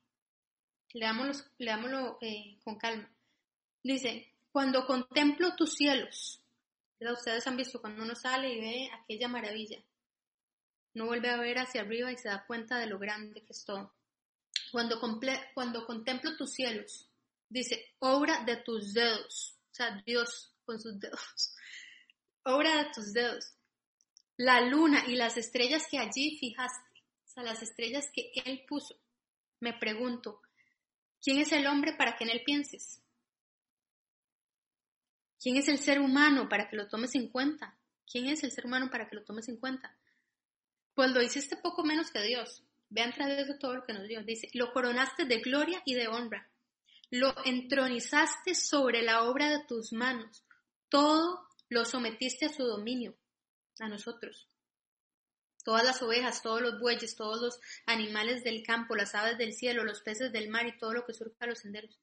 leámoslo, 0.95 2.19
eh, 2.23 2.59
con 2.65 2.77
calma. 2.77 3.11
Dice, 3.83 4.33
cuando 4.51 4.87
contemplo 4.87 5.55
tus 5.55 5.75
cielos, 5.75 6.43
ustedes 7.01 7.47
han 7.47 7.59
visto 7.59 7.81
cuando 7.81 8.03
uno 8.03 8.15
sale 8.15 8.55
y 8.55 8.61
ve 8.61 8.91
aquella 8.93 9.29
maravilla, 9.29 9.79
no 10.95 11.07
vuelve 11.07 11.29
a 11.29 11.37
ver 11.37 11.59
hacia 11.59 11.83
arriba 11.83 12.11
y 12.13 12.17
se 12.17 12.29
da 12.29 12.47
cuenta 12.47 12.79
de 12.79 12.87
lo 12.87 12.99
grande 12.99 13.43
que 13.43 13.53
es 13.53 13.65
todo. 13.65 13.93
Cuando, 14.71 15.01
cuando 15.53 15.87
contemplo 15.87 16.35
tus 16.37 16.53
cielos, 16.53 17.11
dice, 17.49 17.95
obra 17.99 18.43
de 18.45 18.57
tus 18.57 18.95
dedos, 18.95 19.59
o 19.71 19.75
sea, 19.75 20.03
Dios 20.07 20.53
con 20.65 20.81
sus 20.81 20.99
dedos, 20.99 21.55
obra 22.45 22.83
de 22.83 22.91
tus 22.95 23.13
dedos, 23.13 23.55
la 24.37 24.61
luna 24.61 25.05
y 25.07 25.17
las 25.17 25.37
estrellas 25.37 25.87
que 25.91 25.99
allí 25.99 26.39
fijaste, 26.39 27.03
o 27.25 27.29
sea, 27.29 27.43
las 27.43 27.63
estrellas 27.63 28.11
que 28.13 28.33
Él 28.45 28.65
puso. 28.69 28.99
Me 29.61 29.73
pregunto, 29.73 30.41
¿quién 31.23 31.39
es 31.39 31.53
el 31.53 31.67
hombre 31.69 31.93
para 31.93 32.17
que 32.17 32.25
en 32.25 32.31
él 32.31 32.43
pienses? 32.45 33.01
¿Quién 35.41 35.57
es 35.57 35.69
el 35.69 35.79
ser 35.79 36.01
humano 36.01 36.49
para 36.49 36.69
que 36.69 36.77
lo 36.77 36.89
tomes 36.89 37.15
en 37.15 37.29
cuenta? 37.29 37.79
¿Quién 38.11 38.27
es 38.27 38.45
el 38.45 38.53
ser 38.53 38.67
humano 38.67 38.91
para 38.91 39.09
que 39.09 39.17
lo 39.17 39.25
tomes 39.25 39.49
en 39.49 39.57
cuenta? 39.57 39.97
Pues 40.95 41.11
lo 41.11 41.23
hiciste 41.23 41.57
poco 41.57 41.85
menos 41.85 42.11
que 42.11 42.23
Dios. 42.23 42.63
Vean 42.91 43.11
a 43.11 43.15
través 43.15 43.49
de 43.49 43.59
todo 43.59 43.75
lo 43.75 43.85
que 43.85 43.93
nos 43.93 44.07
dio. 44.07 44.23
Dice, 44.23 44.49
lo 44.53 44.73
coronaste 44.73 45.25
de 45.25 45.39
gloria 45.39 45.83
y 45.85 45.95
de 45.95 46.09
honra. 46.09 46.49
Lo 47.11 47.35
entronizaste 47.45 48.55
sobre 48.55 49.03
la 49.03 49.23
obra 49.23 49.49
de 49.49 49.65
tus 49.65 49.93
manos. 49.93 50.45
Todo 50.93 51.49
lo 51.69 51.85
sometiste 51.85 52.47
a 52.47 52.53
su 52.53 52.63
dominio, 52.63 53.17
a 53.81 53.89
nosotros 53.89 54.53
todas 55.65 55.85
las 55.85 56.03
ovejas, 56.03 56.43
todos 56.43 56.61
los 56.61 56.81
bueyes, 56.81 57.17
todos 57.17 57.41
los 57.41 57.61
animales 57.87 58.43
del 58.45 58.63
campo, 58.63 58.97
las 58.97 59.15
aves 59.15 59.39
del 59.39 59.55
cielo, 59.55 59.85
los 59.85 60.03
peces 60.03 60.33
del 60.33 60.49
mar 60.49 60.67
y 60.67 60.77
todo 60.77 60.93
lo 60.93 61.05
que 61.05 61.15
surca 61.15 61.47
los 61.47 61.61
senderos. 61.61 61.99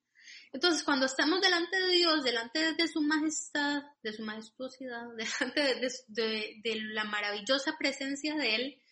Entonces, 0.52 0.84
cuando 0.84 1.06
estamos 1.06 1.40
delante 1.40 1.78
de 1.78 1.92
Dios, 1.94 2.22
delante 2.22 2.74
de 2.74 2.88
su 2.88 3.00
majestad, 3.00 3.82
de 4.02 4.12
su 4.12 4.22
majestuosidad, 4.22 5.06
delante 5.16 5.92
de, 6.08 6.74
la 6.92 7.04
maravillosa 7.04 7.76
presencia 7.78 8.34
de 8.36 8.54
Él, 8.54 8.82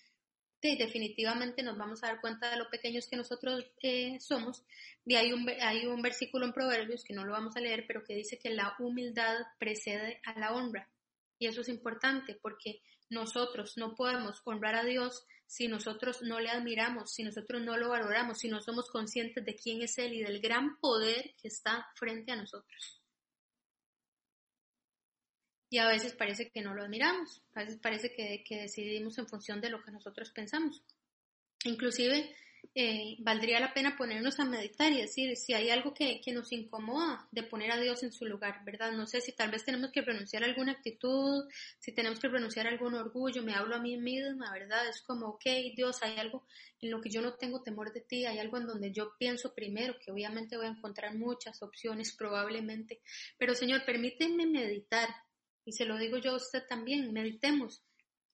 definitivamente 0.60 1.62
nos 1.62 1.78
vamos 1.78 2.02
a 2.02 2.08
dar 2.08 2.20
cuenta 2.20 2.50
de 2.50 2.56
lo 2.56 2.68
pequeños 2.68 3.06
que 3.06 3.16
nosotros 3.16 3.64
eh, 3.82 4.18
somos. 4.20 4.62
Y 5.04 5.14
hay 5.14 5.32
un, 5.32 5.48
hay 5.48 5.86
un 5.86 6.02
versículo 6.02 6.46
en 6.46 6.52
Proverbios 6.52 7.04
que 7.04 7.14
no 7.14 7.24
lo 7.24 7.32
vamos 7.32 7.56
a 7.56 7.60
leer, 7.60 7.84
pero 7.86 8.04
que 8.04 8.14
dice 8.14 8.38
que 8.38 8.50
la 8.50 8.74
humildad 8.78 9.36
precede 9.58 10.20
a 10.24 10.38
la 10.38 10.52
honra. 10.52 10.88
Y 11.38 11.46
eso 11.46 11.60
es 11.60 11.68
importante 11.68 12.36
porque 12.40 12.82
nosotros 13.10 13.74
no 13.76 13.94
podemos 13.94 14.42
honrar 14.44 14.74
a 14.74 14.84
Dios 14.84 15.24
si 15.46 15.66
nosotros 15.66 16.20
no 16.22 16.40
le 16.40 16.50
admiramos, 16.50 17.12
si 17.12 17.22
nosotros 17.22 17.62
no 17.62 17.76
lo 17.76 17.88
valoramos, 17.88 18.38
si 18.38 18.48
no 18.48 18.60
somos 18.60 18.90
conscientes 18.90 19.44
de 19.44 19.54
quién 19.54 19.82
es 19.82 19.96
Él 19.96 20.12
y 20.12 20.22
del 20.22 20.40
gran 20.40 20.78
poder 20.78 21.34
que 21.40 21.48
está 21.48 21.88
frente 21.94 22.32
a 22.32 22.36
nosotros. 22.36 23.00
Y 25.70 25.78
a 25.78 25.86
veces 25.86 26.14
parece 26.14 26.50
que 26.50 26.62
no 26.62 26.74
lo 26.74 26.82
admiramos, 26.82 27.42
a 27.54 27.60
veces 27.60 27.78
parece 27.80 28.12
que, 28.12 28.42
que 28.44 28.62
decidimos 28.62 29.18
en 29.18 29.28
función 29.28 29.60
de 29.60 29.70
lo 29.70 29.82
que 29.82 29.90
nosotros 29.90 30.30
pensamos. 30.30 30.82
Inclusive 31.64 32.34
eh, 32.74 33.16
valdría 33.20 33.60
la 33.60 33.72
pena 33.72 33.96
ponernos 33.96 34.38
a 34.38 34.44
meditar 34.44 34.92
y 34.92 35.00
decir 35.00 35.36
si 35.36 35.54
hay 35.54 35.70
algo 35.70 35.94
que, 35.94 36.20
nos 36.32 36.52
incomoda 36.52 37.26
de 37.32 37.42
poner 37.42 37.72
a 37.72 37.80
Dios 37.80 38.02
en 38.02 38.12
su 38.12 38.24
lugar, 38.26 38.62
¿verdad? 38.64 38.92
No 38.92 39.06
sé 39.06 39.20
si 39.20 39.32
tal 39.32 39.50
vez 39.50 39.64
tenemos 39.64 39.90
que 39.90 40.02
renunciar 40.02 40.42
a 40.42 40.46
alguna 40.46 40.72
actitud, 40.72 41.44
si 41.78 41.92
tenemos 41.92 42.20
que 42.20 42.28
renunciar 42.28 42.66
a 42.66 42.70
algún 42.70 42.94
orgullo, 42.94 43.42
me 43.42 43.54
hablo 43.54 43.74
a 43.74 43.80
mí 43.80 43.96
misma, 43.96 44.52
¿verdad? 44.52 44.86
Es 44.88 45.02
como, 45.02 45.28
ok, 45.28 45.44
Dios, 45.74 46.02
hay 46.02 46.18
algo 46.18 46.44
en 46.80 46.90
lo 46.90 47.00
que 47.00 47.10
yo 47.10 47.22
no 47.22 47.34
tengo 47.34 47.62
temor 47.62 47.92
de 47.92 48.02
ti, 48.02 48.26
hay 48.26 48.38
algo 48.38 48.58
en 48.58 48.66
donde 48.66 48.92
yo 48.92 49.12
pienso 49.18 49.54
primero, 49.54 49.96
que 49.98 50.12
obviamente 50.12 50.56
voy 50.56 50.66
a 50.66 50.70
encontrar 50.70 51.16
muchas 51.16 51.62
opciones 51.62 52.14
probablemente, 52.14 53.00
pero 53.38 53.54
Señor, 53.54 53.84
permíteme 53.84 54.46
meditar, 54.46 55.08
y 55.68 55.72
se 55.72 55.84
lo 55.84 55.98
digo 55.98 56.16
yo 56.16 56.30
a 56.30 56.36
usted 56.36 56.66
también, 56.66 57.12
meditemos 57.12 57.84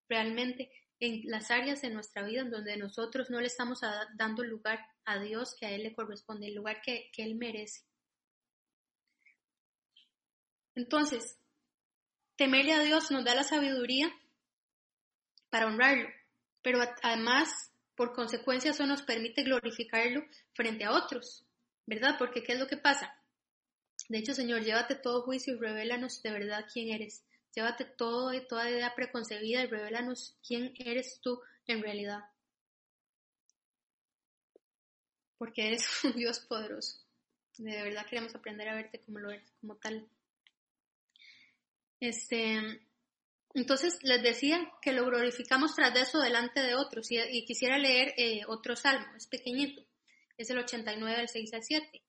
realmente 0.09 0.71
en 1.01 1.23
las 1.25 1.51
áreas 1.51 1.83
de 1.83 1.91
nuestra 1.91 2.23
vida 2.23 2.43
en 2.43 2.51
donde 2.53 2.77
nosotros 2.77 3.29
no 3.29 3.41
le 3.41 3.49
estamos 3.49 3.81
dando 4.15 4.45
lugar 4.45 4.79
a 5.05 5.19
Dios 5.19 5.57
que 5.59 5.67
a 5.67 5.73
Él 5.73 5.83
le 5.83 5.95
corresponde, 5.97 6.47
el 6.47 6.55
lugar 6.55 6.81
que, 6.81 7.11
Él 7.17 7.35
merece. 7.35 7.83
Entonces, 10.77 11.37
temerle 12.37 12.73
a 12.73 12.85
Dios 12.85 13.11
nos 13.11 13.25
da 13.25 13.35
la 13.35 13.43
sabiduría 13.43 14.15
para 15.51 15.67
honrarlo, 15.67 16.09
pero 16.63 16.79
además, 17.03 17.73
por 17.97 18.13
consecuencia, 18.15 18.71
eso 18.71 18.87
nos 18.87 19.03
permite 19.03 19.43
glorificarlo 19.43 20.25
frente 20.53 20.85
a 20.85 20.93
otros, 20.93 21.45
¿verdad? 21.85 22.15
Porque 22.17 22.45
¿qué 22.45 22.53
es 22.53 22.61
lo 22.61 22.69
que 22.69 22.77
pasa? 22.77 23.13
De 24.09 24.19
hecho, 24.19 24.35
Señor, 24.35 24.63
llévate 24.63 24.95
todo 24.95 25.23
juicio 25.23 25.55
y 25.55 25.59
revélanos 25.59 26.23
de 26.23 26.31
verdad 26.31 26.67
quién 26.73 26.91
eres. 26.91 27.25
Llévate 27.55 27.85
todo 27.85 28.35
y 28.35 28.47
toda 28.47 28.71
idea 28.71 28.95
preconcebida 28.95 29.63
y 29.63 29.67
revelanos 29.67 30.37
quién 30.47 30.75
eres 30.77 31.21
tú 31.23 31.41
en 31.67 31.83
realidad. 31.83 32.21
Porque 35.39 35.69
eres 35.69 35.87
un 36.05 36.13
Dios 36.15 36.41
poderoso. 36.41 36.99
De 37.59 37.83
verdad 37.83 38.07
queremos 38.07 38.35
aprender 38.35 38.69
a 38.69 38.75
verte 38.75 39.01
como 39.01 39.21
lo 39.21 39.31
eres, 39.31 39.51
como 39.61 39.77
tal. 39.77 40.09
Este, 42.01 42.61
entonces 43.55 43.99
les 44.03 44.23
decía 44.23 44.73
que 44.83 44.93
lo 44.93 45.07
glorificamos 45.07 45.75
tras 45.77 45.95
de 45.95 46.01
eso 46.01 46.19
delante 46.21 46.61
de 46.61 46.75
otros 46.75 47.11
y, 47.11 47.45
quisiera 47.47 47.79
leer 47.79 48.13
eh, 48.17 48.43
otro 48.49 48.75
salmo, 48.75 49.07
es 49.17 49.29
pequeñito, 49.29 49.83
es 50.37 50.51
el 50.51 50.59
89 50.59 51.17
del 51.17 51.29
6 51.29 51.55
al 51.55 51.63
7. 51.63 52.04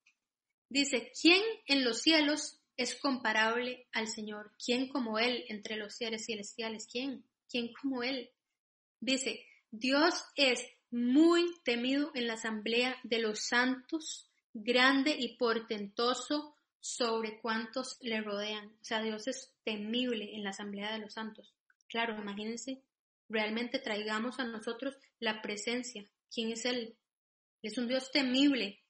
Dice, 0.76 1.10
¿quién 1.22 1.42
en 1.68 1.86
los 1.86 2.02
cielos 2.02 2.60
es 2.78 2.96
comparable 2.96 3.88
al 3.94 4.08
Señor. 4.08 4.52
¿Quién 4.64 4.90
como 4.90 5.18
Él 5.20 5.46
entre 5.48 5.78
los 5.78 5.96
seres 5.96 6.26
celestiales? 6.26 6.88
¿Quién? 6.92 7.24
¿Quién 7.50 7.72
como 7.74 8.04
Él? 8.04 8.32
Dice, 9.00 9.46
Dios 9.72 10.26
es 10.36 10.62
muy 10.92 11.46
temido 11.64 12.12
en 12.14 12.28
la 12.28 12.34
asamblea 12.34 12.98
de 13.04 13.20
los 13.20 13.40
santos, 13.40 14.30
grande 14.54 15.16
y 15.18 15.38
portentoso 15.38 16.56
sobre 16.80 17.40
cuantos 17.40 17.98
le 18.02 18.22
rodean. 18.22 18.68
O 18.82 18.84
sea, 18.84 19.02
Dios 19.02 19.28
es 19.28 19.54
temible 19.64 20.36
en 20.36 20.44
la 20.44 20.50
asamblea 20.50 20.92
de 20.94 21.00
los 21.00 21.14
santos. 21.14 21.54
Claro, 21.88 22.20
imagínense, 22.20 22.82
realmente 23.30 23.80
traigamos 23.80 24.40
a 24.40 24.46
nosotros 24.46 24.96
la 25.20 25.42
presencia. 25.42 26.06
¿Quién 26.34 26.52
es 26.52 26.66
Él? 26.66 26.96
Es 27.62 27.78
un 27.78 27.88
Dios 27.88 28.12
temible, 28.12 28.84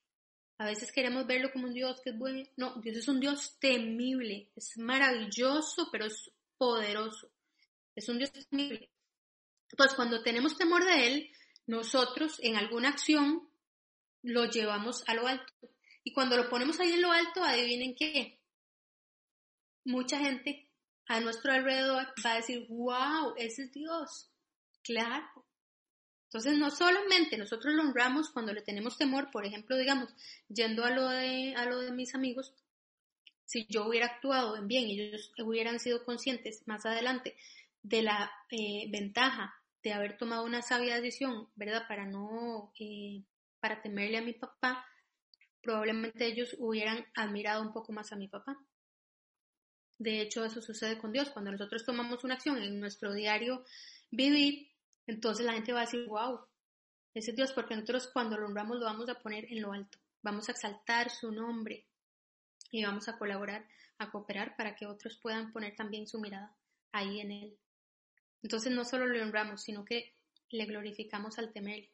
a 0.57 0.65
veces 0.65 0.91
queremos 0.91 1.27
verlo 1.27 1.51
como 1.51 1.67
un 1.67 1.73
Dios 1.73 1.99
que 2.01 2.11
es 2.11 2.17
bueno. 2.17 2.43
No, 2.55 2.79
Dios 2.81 2.97
es 2.97 3.07
un 3.07 3.19
Dios 3.19 3.57
temible, 3.59 4.49
es 4.55 4.77
maravilloso, 4.77 5.89
pero 5.91 6.05
es 6.05 6.31
poderoso. 6.57 7.29
Es 7.95 8.07
un 8.09 8.17
Dios 8.17 8.31
temible. 8.49 8.89
Pues 9.75 9.93
cuando 9.93 10.21
tenemos 10.23 10.57
temor 10.57 10.85
de 10.85 11.07
Él, 11.07 11.31
nosotros 11.67 12.39
en 12.41 12.55
alguna 12.55 12.89
acción 12.89 13.49
lo 14.21 14.45
llevamos 14.45 15.03
a 15.07 15.13
lo 15.13 15.27
alto. 15.27 15.53
Y 16.03 16.13
cuando 16.13 16.37
lo 16.37 16.49
ponemos 16.49 16.79
ahí 16.79 16.93
en 16.93 17.01
lo 17.01 17.11
alto, 17.11 17.43
adivinen 17.43 17.95
qué. 17.95 18.39
Mucha 19.83 20.19
gente 20.19 20.69
a 21.07 21.19
nuestro 21.19 21.51
alrededor 21.51 22.07
va 22.25 22.31
a 22.31 22.35
decir, 22.37 22.65
wow, 22.69 23.33
ese 23.37 23.63
es 23.63 23.71
Dios. 23.71 24.29
Claro, 24.83 25.44
entonces, 26.35 26.59
no 26.59 26.69
solamente 26.69 27.37
nosotros 27.37 27.73
lo 27.73 27.81
honramos 27.81 28.29
cuando 28.29 28.51
le 28.51 28.61
tenemos 28.61 28.97
temor, 28.97 29.31
por 29.31 29.45
ejemplo, 29.45 29.77
digamos, 29.77 30.13
yendo 30.49 30.83
a 30.83 30.89
lo 30.89 31.07
de, 31.07 31.53
a 31.55 31.65
lo 31.65 31.79
de 31.79 31.93
mis 31.93 32.13
amigos, 32.13 32.53
si 33.45 33.65
yo 33.69 33.87
hubiera 33.87 34.07
actuado 34.07 34.57
en 34.57 34.67
bien 34.67 34.85
y 34.89 34.99
ellos 34.99 35.31
hubieran 35.37 35.79
sido 35.79 36.03
conscientes 36.03 36.61
más 36.65 36.85
adelante 36.85 37.37
de 37.83 38.01
la 38.01 38.29
eh, 38.51 38.89
ventaja 38.89 39.55
de 39.81 39.93
haber 39.93 40.17
tomado 40.17 40.43
una 40.43 40.61
sabia 40.61 40.95
decisión, 40.95 41.47
¿verdad? 41.55 41.87
Para 41.87 42.05
no, 42.05 42.73
eh, 42.81 43.23
para 43.61 43.81
temerle 43.81 44.17
a 44.17 44.21
mi 44.21 44.33
papá, 44.33 44.85
probablemente 45.61 46.25
ellos 46.25 46.53
hubieran 46.59 47.05
admirado 47.15 47.61
un 47.61 47.71
poco 47.71 47.93
más 47.93 48.11
a 48.11 48.17
mi 48.17 48.27
papá. 48.27 48.57
De 49.99 50.19
hecho, 50.19 50.43
eso 50.43 50.61
sucede 50.61 50.97
con 50.97 51.13
Dios. 51.13 51.29
Cuando 51.29 51.53
nosotros 51.53 51.85
tomamos 51.85 52.25
una 52.25 52.33
acción 52.33 52.61
en 52.61 52.77
nuestro 52.81 53.13
diario 53.13 53.63
vivir, 54.11 54.74
entonces 55.07 55.45
la 55.45 55.53
gente 55.53 55.73
va 55.73 55.79
a 55.79 55.85
decir, 55.85 56.05
wow, 56.07 56.39
Ese 57.13 57.31
es 57.31 57.37
Dios 57.37 57.53
porque 57.53 57.75
nosotros 57.75 58.09
cuando 58.11 58.37
lo 58.37 58.47
honramos 58.47 58.77
lo 58.77 58.85
vamos 58.85 59.07
a 59.09 59.21
poner 59.21 59.45
en 59.45 59.61
lo 59.61 59.71
alto. 59.71 59.99
Vamos 60.21 60.49
a 60.49 60.51
exaltar 60.51 61.09
su 61.09 61.31
nombre 61.31 61.85
y 62.71 62.83
vamos 62.83 63.07
a 63.07 63.17
colaborar, 63.17 63.67
a 63.99 64.11
cooperar 64.11 64.55
para 64.57 64.75
que 64.75 64.85
otros 64.85 65.17
puedan 65.17 65.51
poner 65.53 65.75
también 65.75 66.07
su 66.07 66.19
mirada 66.19 66.55
ahí 66.91 67.21
en 67.21 67.31
Él. 67.31 67.57
Entonces 68.41 68.71
no 68.71 68.83
solo 68.83 69.07
le 69.07 69.21
honramos, 69.21 69.61
sino 69.61 69.85
que 69.85 70.13
le 70.49 70.65
glorificamos 70.65 71.37
al 71.37 71.53
temer. 71.53 71.89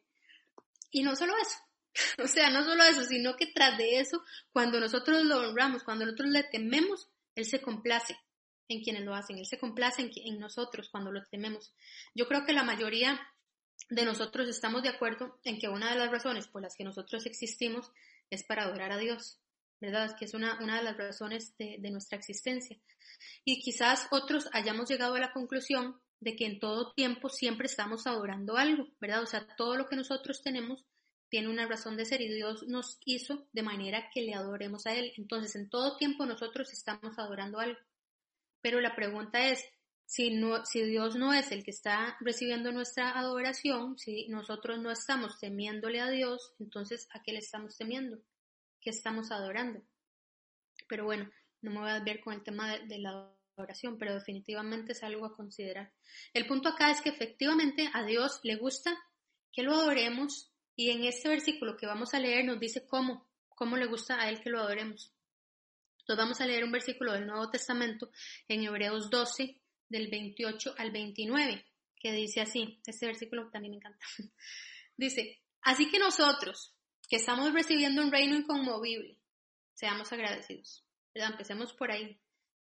Y 0.90 1.02
no 1.02 1.14
solo 1.14 1.34
eso, 1.40 1.58
o 2.22 2.26
sea, 2.26 2.50
no 2.50 2.64
solo 2.64 2.82
eso, 2.84 3.04
sino 3.04 3.36
que 3.36 3.46
tras 3.46 3.78
de 3.78 3.98
eso, 3.98 4.22
cuando 4.52 4.80
nosotros 4.80 5.24
lo 5.24 5.38
honramos, 5.38 5.84
cuando 5.84 6.04
nosotros 6.04 6.30
le 6.30 6.44
tememos, 6.44 7.08
Él 7.34 7.44
se 7.44 7.60
complace 7.60 8.16
en 8.72 8.82
quienes 8.82 9.04
lo 9.04 9.14
hacen, 9.14 9.38
Él 9.38 9.46
se 9.46 9.58
complace 9.58 10.10
en, 10.14 10.38
nosotros 10.38 10.88
cuando 10.90 11.12
lo 11.12 11.22
tememos. 11.24 11.74
Yo 12.14 12.26
creo 12.26 12.44
que 12.44 12.52
la 12.52 12.64
mayoría 12.64 13.20
de 13.90 14.04
nosotros 14.04 14.48
estamos 14.48 14.82
de 14.82 14.88
acuerdo 14.88 15.38
en 15.44 15.58
que 15.58 15.68
una 15.68 15.90
de 15.90 15.98
las 15.98 16.10
razones 16.10 16.46
por 16.48 16.62
las 16.62 16.76
que 16.76 16.84
nosotros 16.84 17.26
existimos 17.26 17.90
es 18.30 18.44
para 18.44 18.64
adorar 18.64 18.92
a 18.92 18.98
Dios, 18.98 19.40
¿verdad? 19.80 20.16
Que 20.18 20.24
es 20.24 20.34
una, 20.34 20.58
una 20.62 20.78
de 20.78 20.84
las 20.84 20.96
razones 20.96 21.56
de, 21.58 21.76
de 21.78 21.90
nuestra 21.90 22.18
existencia. 22.18 22.78
Y 23.44 23.60
quizás 23.60 24.08
otros 24.10 24.48
hayamos 24.52 24.88
llegado 24.88 25.14
a 25.14 25.20
la 25.20 25.32
conclusión 25.32 26.00
de 26.20 26.36
que 26.36 26.46
en 26.46 26.60
todo 26.60 26.92
tiempo 26.92 27.28
siempre 27.28 27.66
estamos 27.66 28.06
adorando 28.06 28.56
algo, 28.56 28.88
¿verdad? 29.00 29.22
O 29.22 29.26
sea, 29.26 29.46
todo 29.56 29.76
lo 29.76 29.86
que 29.86 29.96
nosotros 29.96 30.40
tenemos 30.42 30.84
tiene 31.32 31.48
una 31.48 31.66
razón 31.66 31.96
de 31.96 32.04
ser 32.04 32.20
y 32.20 32.28
Dios 32.28 32.62
nos 32.68 32.98
hizo 33.06 33.48
de 33.54 33.62
manera 33.62 34.10
que 34.12 34.20
le 34.20 34.34
adoremos 34.34 34.86
a 34.86 34.94
Él. 34.94 35.14
Entonces, 35.16 35.56
en 35.56 35.70
todo 35.70 35.96
tiempo 35.96 36.26
nosotros 36.26 36.70
estamos 36.74 37.18
adorando 37.18 37.58
algo. 37.58 37.78
Pero 38.62 38.80
la 38.80 38.94
pregunta 38.94 39.48
es, 39.48 39.62
si, 40.06 40.30
Dios 40.84 41.16
no 41.16 41.32
es 41.32 41.52
el 41.52 41.64
que 41.64 41.70
está 41.70 42.16
recibiendo 42.20 42.70
nuestra 42.72 43.18
adoración, 43.18 43.98
si 43.98 44.28
nosotros 44.28 44.78
no 44.78 44.90
estamos 44.90 45.38
temiéndole 45.38 46.00
a 46.00 46.10
Dios, 46.10 46.54
entonces 46.58 47.08
¿a 47.12 47.22
qué 47.22 47.32
le 47.32 47.38
estamos 47.38 47.76
temiendo? 47.76 48.18
¿Qué 48.80 48.90
estamos 48.90 49.30
adorando? 49.30 49.82
Pero 50.88 51.04
bueno, 51.04 51.30
no 51.60 51.70
me 51.70 51.80
voy 51.80 51.90
a 51.90 52.00
ver 52.00 52.20
con 52.20 52.34
el 52.34 52.42
tema 52.42 52.70
de, 52.72 52.86
de 52.86 52.98
la 52.98 53.34
oración, 53.56 53.98
pero 53.98 54.14
definitivamente 54.14 54.92
es 54.92 55.02
algo 55.02 55.26
a 55.26 55.34
considerar. 55.34 55.92
El 56.32 56.46
punto 56.46 56.68
acá 56.68 56.90
es 56.90 57.00
que 57.00 57.10
efectivamente 57.10 57.88
a 57.92 58.04
Dios 58.04 58.40
le 58.42 58.56
gusta 58.56 58.96
que 59.52 59.62
lo 59.62 59.72
adoremos 59.72 60.52
y 60.76 60.90
en 60.90 61.04
este 61.04 61.28
versículo 61.28 61.76
que 61.76 61.86
vamos 61.86 62.14
a 62.14 62.18
leer 62.18 62.44
nos 62.44 62.58
dice 62.58 62.86
cómo, 62.86 63.26
cómo 63.48 63.76
le 63.76 63.86
gusta 63.86 64.20
a 64.20 64.28
Él 64.28 64.40
que 64.40 64.50
lo 64.50 64.60
adoremos. 64.60 65.12
Entonces 66.02 66.24
vamos 66.24 66.40
a 66.40 66.46
leer 66.46 66.64
un 66.64 66.72
versículo 66.72 67.12
del 67.12 67.26
Nuevo 67.26 67.50
Testamento 67.50 68.10
en 68.48 68.64
Hebreos 68.64 69.08
12, 69.08 69.60
del 69.88 70.08
28 70.08 70.74
al 70.78 70.90
29, 70.90 71.64
que 71.96 72.12
dice 72.12 72.40
así, 72.40 72.80
este 72.86 73.06
versículo 73.06 73.48
también 73.50 73.72
me 73.72 73.76
encanta. 73.76 74.04
dice, 74.96 75.40
así 75.60 75.90
que 75.90 75.98
nosotros, 75.98 76.74
que 77.08 77.16
estamos 77.16 77.52
recibiendo 77.52 78.02
un 78.02 78.10
reino 78.10 78.36
inconmovible, 78.36 79.18
seamos 79.74 80.12
agradecidos. 80.12 80.84
Empecemos 81.14 81.72
por 81.72 81.90
ahí. 81.90 82.18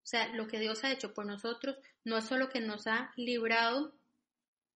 O 0.05 0.07
sea, 0.07 0.29
lo 0.29 0.47
que 0.47 0.61
Dios 0.61 0.85
ha 0.85 0.93
hecho 0.93 1.15
por 1.15 1.27
nosotros 1.27 1.77
no 2.05 2.17
es 2.17 2.25
solo 2.25 2.49
que 2.49 2.61
nos 2.61 2.87
ha 2.87 3.13
librado 3.17 3.99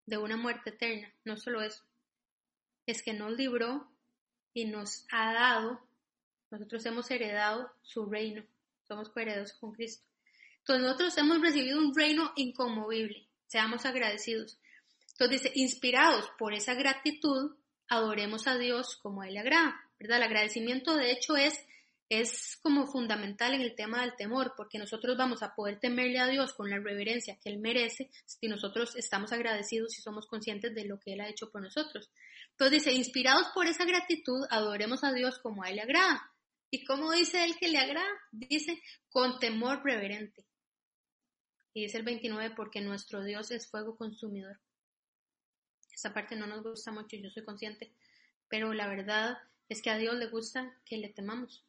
de 0.07 0.19
una 0.19 0.37
muerte 0.37 0.71
eterna, 0.71 1.15
no 1.25 1.37
solo 1.37 1.63
eso, 1.63 1.85
es 2.87 3.03
que 3.03 3.13
nos 3.13 3.33
libró 3.37 3.89
y 4.53 4.65
nos 4.65 5.07
ha 5.13 5.33
dado, 5.33 5.89
nosotros 6.51 6.85
hemos 6.87 7.11
heredado 7.11 7.71
su 7.83 8.07
reino, 8.07 8.45
somos 8.87 9.09
coherederos 9.09 9.53
con 9.55 9.73
Cristo. 9.73 10.05
Entonces 10.59 10.83
nosotros 10.85 11.19
hemos 11.19 11.41
recibido 11.41 11.79
un 11.79 11.95
reino 11.95 12.33
inconmovible, 12.37 13.27
seamos 13.47 13.87
agradecidos. 13.87 14.59
Entonces 15.13 15.43
dice, 15.43 15.53
inspirados 15.55 16.31
por 16.39 16.55
esa 16.55 16.75
gratitud, 16.75 17.57
adoremos 17.89 18.47
a 18.47 18.59
Dios 18.59 18.97
como 19.03 19.23
a 19.23 19.29
Él 19.29 19.35
le 19.35 19.41
agrada, 19.41 19.81
¿verdad? 19.99 20.19
El 20.19 20.25
agradecimiento 20.25 20.97
de 20.97 21.13
hecho 21.13 21.37
es 21.37 21.59
es 22.11 22.59
como 22.61 22.89
fundamental 22.89 23.55
en 23.55 23.61
el 23.61 23.77
tema 23.77 24.01
del 24.01 24.17
temor, 24.17 24.55
porque 24.57 24.79
nosotros 24.79 25.17
vamos 25.17 25.45
a 25.45 25.55
poder 25.55 25.79
temerle 25.79 26.19
a 26.19 26.27
Dios 26.27 26.53
con 26.53 26.69
la 26.69 26.79
reverencia 26.79 27.39
que 27.41 27.51
Él 27.51 27.61
merece 27.61 28.11
si 28.27 28.49
nosotros 28.49 28.97
estamos 28.97 29.33
agradecidos 29.33 29.97
y 29.97 30.03
somos 30.03 30.27
conscientes 30.27 30.75
de 30.75 30.87
lo 30.87 30.99
que 30.99 31.13
Él 31.13 31.21
ha 31.21 31.29
hecho 31.29 31.51
por 31.51 31.63
nosotros. 31.63 32.11
Entonces 32.51 32.85
dice, 32.85 32.93
inspirados 32.93 33.47
por 33.55 33.69
esa 33.69 33.85
gratitud, 33.85 34.45
adoremos 34.51 35.05
a 35.05 35.13
Dios 35.13 35.39
como 35.39 35.63
a 35.63 35.71
Él 35.71 35.77
le 35.77 35.83
agrada. 35.83 36.33
¿Y 36.71 36.85
cómo 36.85 37.13
dice 37.13 37.45
Él 37.45 37.57
que 37.59 37.69
le 37.69 37.79
agrada? 37.79 38.09
Dice, 38.31 38.81
con 39.11 39.39
temor 39.39 39.83
reverente. 39.85 40.45
Y 41.75 41.83
dice 41.83 41.99
el 41.99 42.05
29, 42.05 42.55
porque 42.55 42.81
nuestro 42.81 43.25
Dios 43.25 43.51
es 43.51 43.69
fuego 43.69 43.97
consumidor. 43.97 44.61
Esta 45.93 46.15
parte 46.15 46.37
no 46.37 46.47
nos 46.47 46.63
gusta 46.63 46.93
mucho, 46.93 47.17
yo 47.17 47.31
soy 47.31 47.45
consciente, 47.45 47.93
pero 48.49 48.73
la 48.73 48.89
verdad 48.89 49.39
es 49.69 49.83
que 49.83 49.91
a 49.91 49.99
Dios 49.99 50.15
le 50.15 50.29
gusta 50.29 50.75
que 50.85 50.97
le 50.97 51.11
temamos 51.11 51.65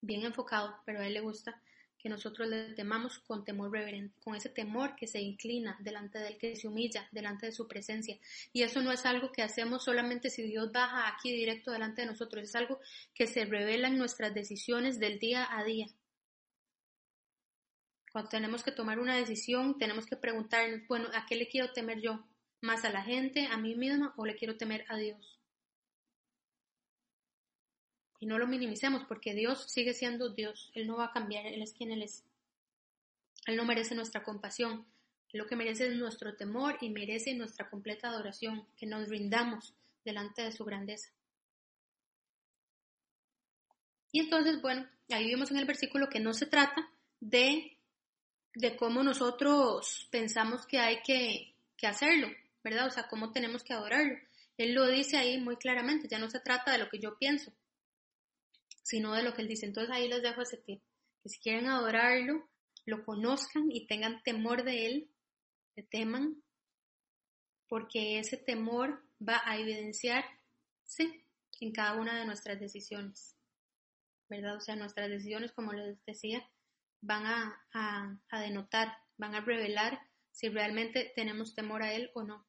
bien 0.00 0.24
enfocado, 0.24 0.76
pero 0.84 1.00
a 1.00 1.06
él 1.06 1.14
le 1.14 1.20
gusta 1.20 1.60
que 2.02 2.08
nosotros 2.08 2.48
le 2.48 2.74
temamos 2.74 3.20
con 3.20 3.44
temor 3.44 3.70
reverente, 3.70 4.18
con 4.20 4.34
ese 4.34 4.48
temor 4.48 4.96
que 4.96 5.06
se 5.06 5.20
inclina 5.20 5.78
delante 5.80 6.18
de 6.18 6.28
él, 6.28 6.38
que 6.38 6.56
se 6.56 6.66
humilla 6.66 7.08
delante 7.12 7.46
de 7.46 7.52
su 7.52 7.68
presencia. 7.68 8.18
Y 8.52 8.62
eso 8.62 8.82
no 8.82 8.90
es 8.90 9.06
algo 9.06 9.30
que 9.30 9.42
hacemos 9.42 9.84
solamente 9.84 10.28
si 10.28 10.42
Dios 10.42 10.72
baja 10.72 11.08
aquí 11.08 11.30
directo 11.30 11.70
delante 11.70 12.02
de 12.02 12.08
nosotros, 12.08 12.42
es 12.42 12.54
algo 12.56 12.80
que 13.14 13.28
se 13.28 13.44
revela 13.44 13.86
en 13.86 13.98
nuestras 13.98 14.34
decisiones 14.34 14.98
del 14.98 15.20
día 15.20 15.46
a 15.48 15.62
día. 15.62 15.86
Cuando 18.10 18.28
tenemos 18.28 18.64
que 18.64 18.72
tomar 18.72 18.98
una 18.98 19.16
decisión, 19.16 19.78
tenemos 19.78 20.04
que 20.04 20.16
preguntarnos, 20.16 20.86
bueno, 20.88 21.08
¿a 21.14 21.24
qué 21.24 21.36
le 21.36 21.48
quiero 21.48 21.72
temer 21.72 22.00
yo? 22.00 22.26
¿Más 22.60 22.84
a 22.84 22.90
la 22.90 23.02
gente, 23.02 23.46
a 23.46 23.56
mí 23.56 23.74
misma 23.76 24.12
o 24.16 24.26
le 24.26 24.34
quiero 24.34 24.56
temer 24.56 24.84
a 24.88 24.96
Dios? 24.96 25.41
Y 28.22 28.26
no 28.26 28.38
lo 28.38 28.46
minimicemos 28.46 29.02
porque 29.08 29.34
Dios 29.34 29.64
sigue 29.68 29.94
siendo 29.94 30.28
Dios, 30.28 30.70
Él 30.74 30.86
no 30.86 30.98
va 30.98 31.06
a 31.06 31.12
cambiar, 31.12 31.44
Él 31.44 31.60
es 31.60 31.72
quien 31.72 31.90
Él 31.90 32.02
es. 32.02 32.22
Él 33.48 33.56
no 33.56 33.64
merece 33.64 33.96
nuestra 33.96 34.22
compasión, 34.22 34.86
lo 35.32 35.48
que 35.48 35.56
merece 35.56 35.88
es 35.88 35.96
nuestro 35.96 36.36
temor 36.36 36.78
y 36.80 36.90
merece 36.90 37.34
nuestra 37.34 37.68
completa 37.68 38.06
adoración, 38.06 38.64
que 38.76 38.86
nos 38.86 39.08
rindamos 39.08 39.74
delante 40.04 40.42
de 40.42 40.52
su 40.52 40.64
grandeza. 40.64 41.10
Y 44.12 44.20
entonces, 44.20 44.62
bueno, 44.62 44.88
ahí 45.10 45.26
vimos 45.26 45.50
en 45.50 45.56
el 45.56 45.64
versículo 45.64 46.08
que 46.08 46.20
no 46.20 46.32
se 46.32 46.46
trata 46.46 46.92
de, 47.18 47.76
de 48.54 48.76
cómo 48.76 49.02
nosotros 49.02 50.06
pensamos 50.12 50.64
que 50.64 50.78
hay 50.78 51.02
que, 51.02 51.56
que 51.76 51.88
hacerlo, 51.88 52.28
¿verdad? 52.62 52.86
O 52.86 52.90
sea, 52.90 53.08
cómo 53.08 53.32
tenemos 53.32 53.64
que 53.64 53.72
adorarlo. 53.72 54.16
Él 54.58 54.74
lo 54.74 54.86
dice 54.86 55.16
ahí 55.16 55.40
muy 55.40 55.56
claramente, 55.56 56.06
ya 56.06 56.20
no 56.20 56.30
se 56.30 56.38
trata 56.38 56.70
de 56.70 56.78
lo 56.78 56.88
que 56.88 57.00
yo 57.00 57.18
pienso, 57.18 57.52
sino 58.82 59.14
de 59.14 59.22
lo 59.22 59.34
que 59.34 59.42
Él 59.42 59.48
dice. 59.48 59.66
Entonces 59.66 59.94
ahí 59.94 60.08
les 60.08 60.22
dejo 60.22 60.42
ese 60.42 60.58
tip, 60.58 60.82
que 61.22 61.28
si 61.28 61.38
quieren 61.40 61.68
adorarlo, 61.68 62.48
lo 62.84 63.04
conozcan 63.04 63.70
y 63.70 63.86
tengan 63.86 64.22
temor 64.22 64.64
de 64.64 64.86
Él, 64.86 65.10
le 65.76 65.82
teman, 65.84 66.42
porque 67.68 68.18
ese 68.18 68.36
temor 68.36 69.02
va 69.26 69.40
a 69.44 69.58
evidenciarse 69.58 70.26
en 71.60 71.72
cada 71.72 71.94
una 71.94 72.18
de 72.18 72.26
nuestras 72.26 72.58
decisiones, 72.60 73.36
¿verdad? 74.28 74.56
O 74.56 74.60
sea, 74.60 74.76
nuestras 74.76 75.08
decisiones, 75.08 75.52
como 75.52 75.72
les 75.72 76.04
decía, 76.04 76.46
van 77.00 77.26
a, 77.26 77.66
a, 77.72 78.18
a 78.30 78.40
denotar, 78.40 78.96
van 79.16 79.34
a 79.34 79.40
revelar 79.40 80.00
si 80.32 80.48
realmente 80.48 81.12
tenemos 81.14 81.54
temor 81.54 81.82
a 81.82 81.92
Él 81.92 82.10
o 82.14 82.24
no. 82.24 82.46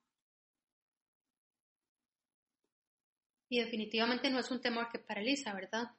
Y 3.49 3.59
definitivamente 3.59 4.31
no 4.31 4.39
es 4.39 4.49
un 4.49 4.61
temor 4.61 4.89
que 4.91 4.97
paraliza, 4.97 5.53
¿verdad? 5.53 5.91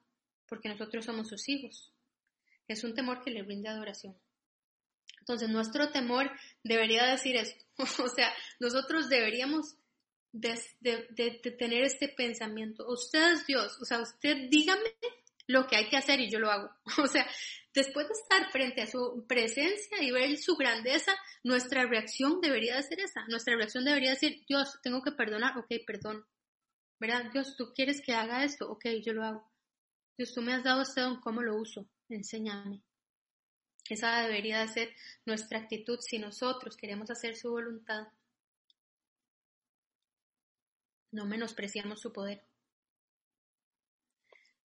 Porque 0.54 0.68
nosotros 0.68 1.04
somos 1.04 1.28
sus 1.28 1.48
hijos. 1.48 1.92
Es 2.68 2.84
un 2.84 2.94
temor 2.94 3.24
que 3.24 3.32
le 3.32 3.42
brinde 3.42 3.68
adoración. 3.68 4.16
Entonces, 5.18 5.48
nuestro 5.48 5.90
temor 5.90 6.30
debería 6.62 7.04
decir 7.06 7.34
esto. 7.34 7.64
o 8.04 8.08
sea, 8.08 8.32
nosotros 8.60 9.08
deberíamos 9.08 9.74
de, 10.30 10.54
tener 11.58 11.82
este 11.82 12.08
pensamiento. 12.08 12.86
Usted 12.88 13.32
es 13.32 13.46
Dios. 13.46 13.76
O 13.82 13.84
sea, 13.84 14.00
usted 14.00 14.48
dígame 14.48 14.94
lo 15.48 15.66
que 15.66 15.74
hay 15.74 15.88
que 15.88 15.96
hacer 15.96 16.20
y 16.20 16.30
yo 16.30 16.38
lo 16.38 16.52
hago. 16.52 16.70
O 17.02 17.08
sea, 17.08 17.28
después 17.74 18.06
de 18.06 18.14
estar 18.14 18.52
frente 18.52 18.82
a 18.82 18.86
su 18.86 19.26
presencia 19.26 20.00
y 20.02 20.12
ver 20.12 20.36
su 20.36 20.54
grandeza, 20.54 21.16
nuestra 21.42 21.84
reacción 21.84 22.40
debería 22.40 22.76
de 22.76 22.84
ser 22.84 23.00
esa. 23.00 23.24
Nuestra 23.26 23.56
reacción 23.56 23.84
debería 23.84 24.10
decir, 24.10 24.44
Dios, 24.46 24.78
tengo 24.84 25.02
que 25.02 25.10
perdonar, 25.10 25.58
ok, 25.58 25.66
perdón. 25.84 26.24
¿Verdad? 27.00 27.32
Dios, 27.32 27.56
tú 27.56 27.72
quieres 27.74 28.00
que 28.00 28.12
haga 28.12 28.44
esto, 28.44 28.70
ok, 28.70 28.84
yo 29.04 29.14
lo 29.14 29.24
hago. 29.24 29.53
Dios, 30.16 30.32
tú 30.32 30.42
me 30.42 30.54
has 30.54 30.62
dado 30.62 30.82
este 30.82 31.00
don, 31.00 31.20
¿cómo 31.20 31.42
lo 31.42 31.56
uso? 31.56 31.86
Enséñame. 32.08 32.82
Esa 33.88 34.22
debería 34.22 34.60
de 34.60 34.68
ser 34.68 34.94
nuestra 35.26 35.58
actitud 35.58 35.98
si 36.00 36.18
nosotros 36.18 36.76
queremos 36.76 37.10
hacer 37.10 37.36
su 37.36 37.50
voluntad. 37.50 38.08
No 41.10 41.26
menospreciamos 41.26 42.00
su 42.00 42.12
poder. 42.12 42.44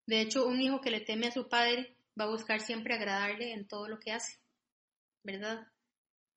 De 0.06 0.20
hecho, 0.20 0.46
un 0.46 0.60
hijo 0.60 0.80
que 0.80 0.90
le 0.90 1.00
teme 1.00 1.26
a 1.26 1.32
su 1.32 1.48
padre 1.48 1.96
va 2.18 2.24
a 2.24 2.30
buscar 2.30 2.60
siempre 2.60 2.94
agradarle 2.94 3.52
en 3.52 3.66
todo 3.66 3.88
lo 3.88 3.98
que 3.98 4.12
hace, 4.12 4.38
¿verdad? 5.22 5.66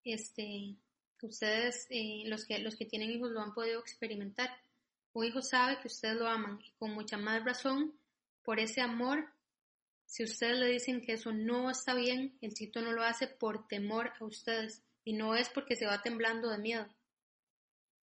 Este, 0.04 0.76
ustedes, 1.22 1.88
eh, 1.90 2.24
los, 2.26 2.46
que, 2.46 2.60
los 2.60 2.76
que 2.76 2.86
tienen 2.86 3.12
hijos, 3.12 3.32
lo 3.32 3.42
han 3.42 3.54
podido 3.54 3.80
experimentar. 3.80 4.50
Un 5.14 5.26
hijo 5.26 5.42
sabe 5.42 5.80
que 5.80 5.88
ustedes 5.88 6.16
lo 6.16 6.28
aman 6.28 6.60
y 6.62 6.72
con 6.72 6.92
mucha 6.92 7.18
más 7.18 7.44
razón, 7.44 7.94
por 8.44 8.60
ese 8.60 8.82
amor, 8.82 9.32
si 10.06 10.24
ustedes 10.24 10.60
le 10.60 10.68
dicen 10.68 11.02
que 11.02 11.14
eso 11.14 11.32
no 11.32 11.70
está 11.70 11.94
bien, 11.94 12.38
el 12.42 12.56
cito 12.56 12.82
no 12.82 12.92
lo 12.92 13.04
hace 13.04 13.28
por 13.28 13.68
temor 13.68 14.12
a 14.20 14.26
ustedes 14.26 14.84
y 15.04 15.14
no 15.14 15.36
es 15.36 15.50
porque 15.50 15.76
se 15.76 15.86
va 15.86 16.02
temblando 16.02 16.50
de 16.50 16.58
miedo. 16.58 16.88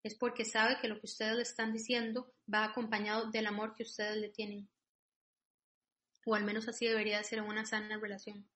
Es 0.03 0.13
porque 0.13 0.45
sabe 0.45 0.77
que 0.79 0.87
lo 0.87 0.99
que 0.99 1.07
ustedes 1.07 1.35
le 1.35 1.41
están 1.41 1.73
diciendo 1.73 2.31
va 2.51 2.63
acompañado 2.63 3.31
del 3.31 3.47
amor 3.47 3.73
que 3.73 3.83
ustedes 3.83 4.17
le 4.17 4.29
tienen. 4.29 4.69
O 6.25 6.35
al 6.35 6.43
menos 6.43 6.67
así 6.67 6.85
debería 6.85 7.23
ser 7.23 7.39
en 7.39 7.45
una 7.45 7.65
sana 7.65 7.97
relación. 7.97 8.47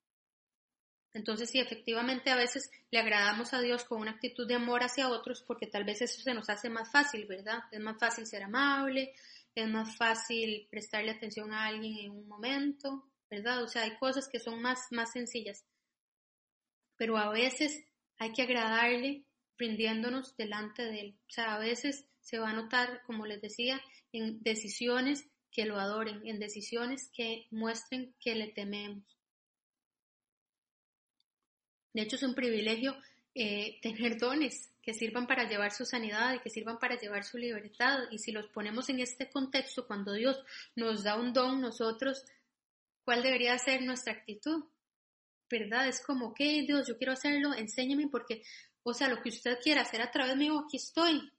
Entonces, 1.14 1.50
sí, 1.50 1.60
efectivamente 1.60 2.30
a 2.30 2.36
veces 2.36 2.70
le 2.92 3.00
agradamos 3.00 3.54
a 3.54 3.62
Dios 3.62 3.84
con 3.84 4.00
una 4.00 4.12
actitud 4.12 4.48
de 4.48 4.56
amor 4.56 4.84
hacia 4.84 5.10
otros 5.10 5.42
porque 5.42 5.66
tal 5.66 5.84
vez 5.84 6.02
eso 6.02 6.22
se 6.22 6.34
nos 6.36 6.50
hace 6.50 6.70
más 6.70 6.92
fácil, 6.92 7.26
¿verdad? 7.26 7.64
Es 7.72 7.80
más 7.80 7.98
fácil 7.98 8.28
ser 8.28 8.44
amable, 8.44 9.14
es 9.56 9.68
más 9.68 9.96
fácil 9.98 10.68
prestarle 10.70 11.12
atención 11.12 11.52
a 11.54 11.66
alguien 11.66 11.98
en 11.98 12.12
un 12.12 12.28
momento, 12.28 13.10
¿verdad? 13.30 13.64
O 13.64 13.68
sea, 13.68 13.84
hay 13.84 13.98
cosas 13.98 14.28
que 14.28 14.40
son 14.40 14.62
más, 14.62 14.88
más 14.92 15.12
sencillas. 15.12 15.66
Pero 16.96 17.18
a 17.18 17.32
veces 17.32 17.86
hay 18.18 18.34
que 18.34 18.42
agradarle 18.42 19.26
rindiéndonos 19.58 20.36
delante 20.38 20.84
de 20.84 21.02
él. 21.02 21.20
O 21.28 21.32
sea, 21.32 21.56
a 21.56 21.60
veces 21.60 22.08
se 22.22 22.40
va 22.40 22.50
a 22.50 22.54
notar, 22.54 23.02
como 23.06 23.26
les 23.26 23.42
decía, 23.42 23.82
en 24.12 24.42
decisiones 24.42 25.30
que 25.52 25.66
lo 25.66 25.80
adoren, 25.80 26.26
en 26.26 26.40
decisiones 26.40 27.10
que 27.14 27.48
muestren 27.52 28.16
que 28.20 28.36
le 28.36 28.48
tememos. 28.48 29.04
De 31.94 32.02
hecho, 32.02 32.16
es 32.16 32.24
un 32.24 32.36
privilegio 32.36 32.96
eh, 33.36 33.80
tener 33.82 34.18
dones 34.18 34.70
que 34.90 34.96
sirvan 34.96 35.28
para 35.28 35.48
llevar 35.48 35.72
su 35.72 35.86
sanidad 35.86 36.34
y 36.34 36.40
que 36.40 36.50
sirvan 36.50 36.80
para 36.80 37.00
llevar 37.00 37.24
su 37.24 37.38
libertad. 37.38 38.06
Y 38.10 38.18
si 38.18 38.32
los 38.32 38.48
ponemos 38.48 38.90
en 38.90 39.00
este 39.00 39.30
contexto, 39.30 39.86
cuando 39.86 40.14
Dios 40.14 40.44
nos 40.76 41.04
da 41.04 41.16
un 41.16 41.32
don, 41.32 41.62
nosotros, 41.62 42.26
¿cuál 43.06 43.22
debería 43.22 43.56
ser 43.60 43.84
nuestra 43.84 44.14
actitud? 44.14 44.64
¿Verdad? 45.48 45.88
Es 45.88 46.02
como, 46.02 46.34
que 46.34 46.64
Dios, 46.64 46.88
yo 46.88 46.98
quiero 46.98 47.14
hacerlo, 47.14 47.54
enséñame 47.54 48.08
porque, 48.08 48.42
o 48.82 48.96
sea, 48.96 49.10
lo 49.10 49.22
que 49.22 49.30
usted 49.30 49.60
quiera 49.62 49.82
hacer 49.82 50.02
a 50.02 50.10
través 50.10 50.36
mío, 50.36 50.58
aquí 50.66 50.78
estoy. 50.78 51.32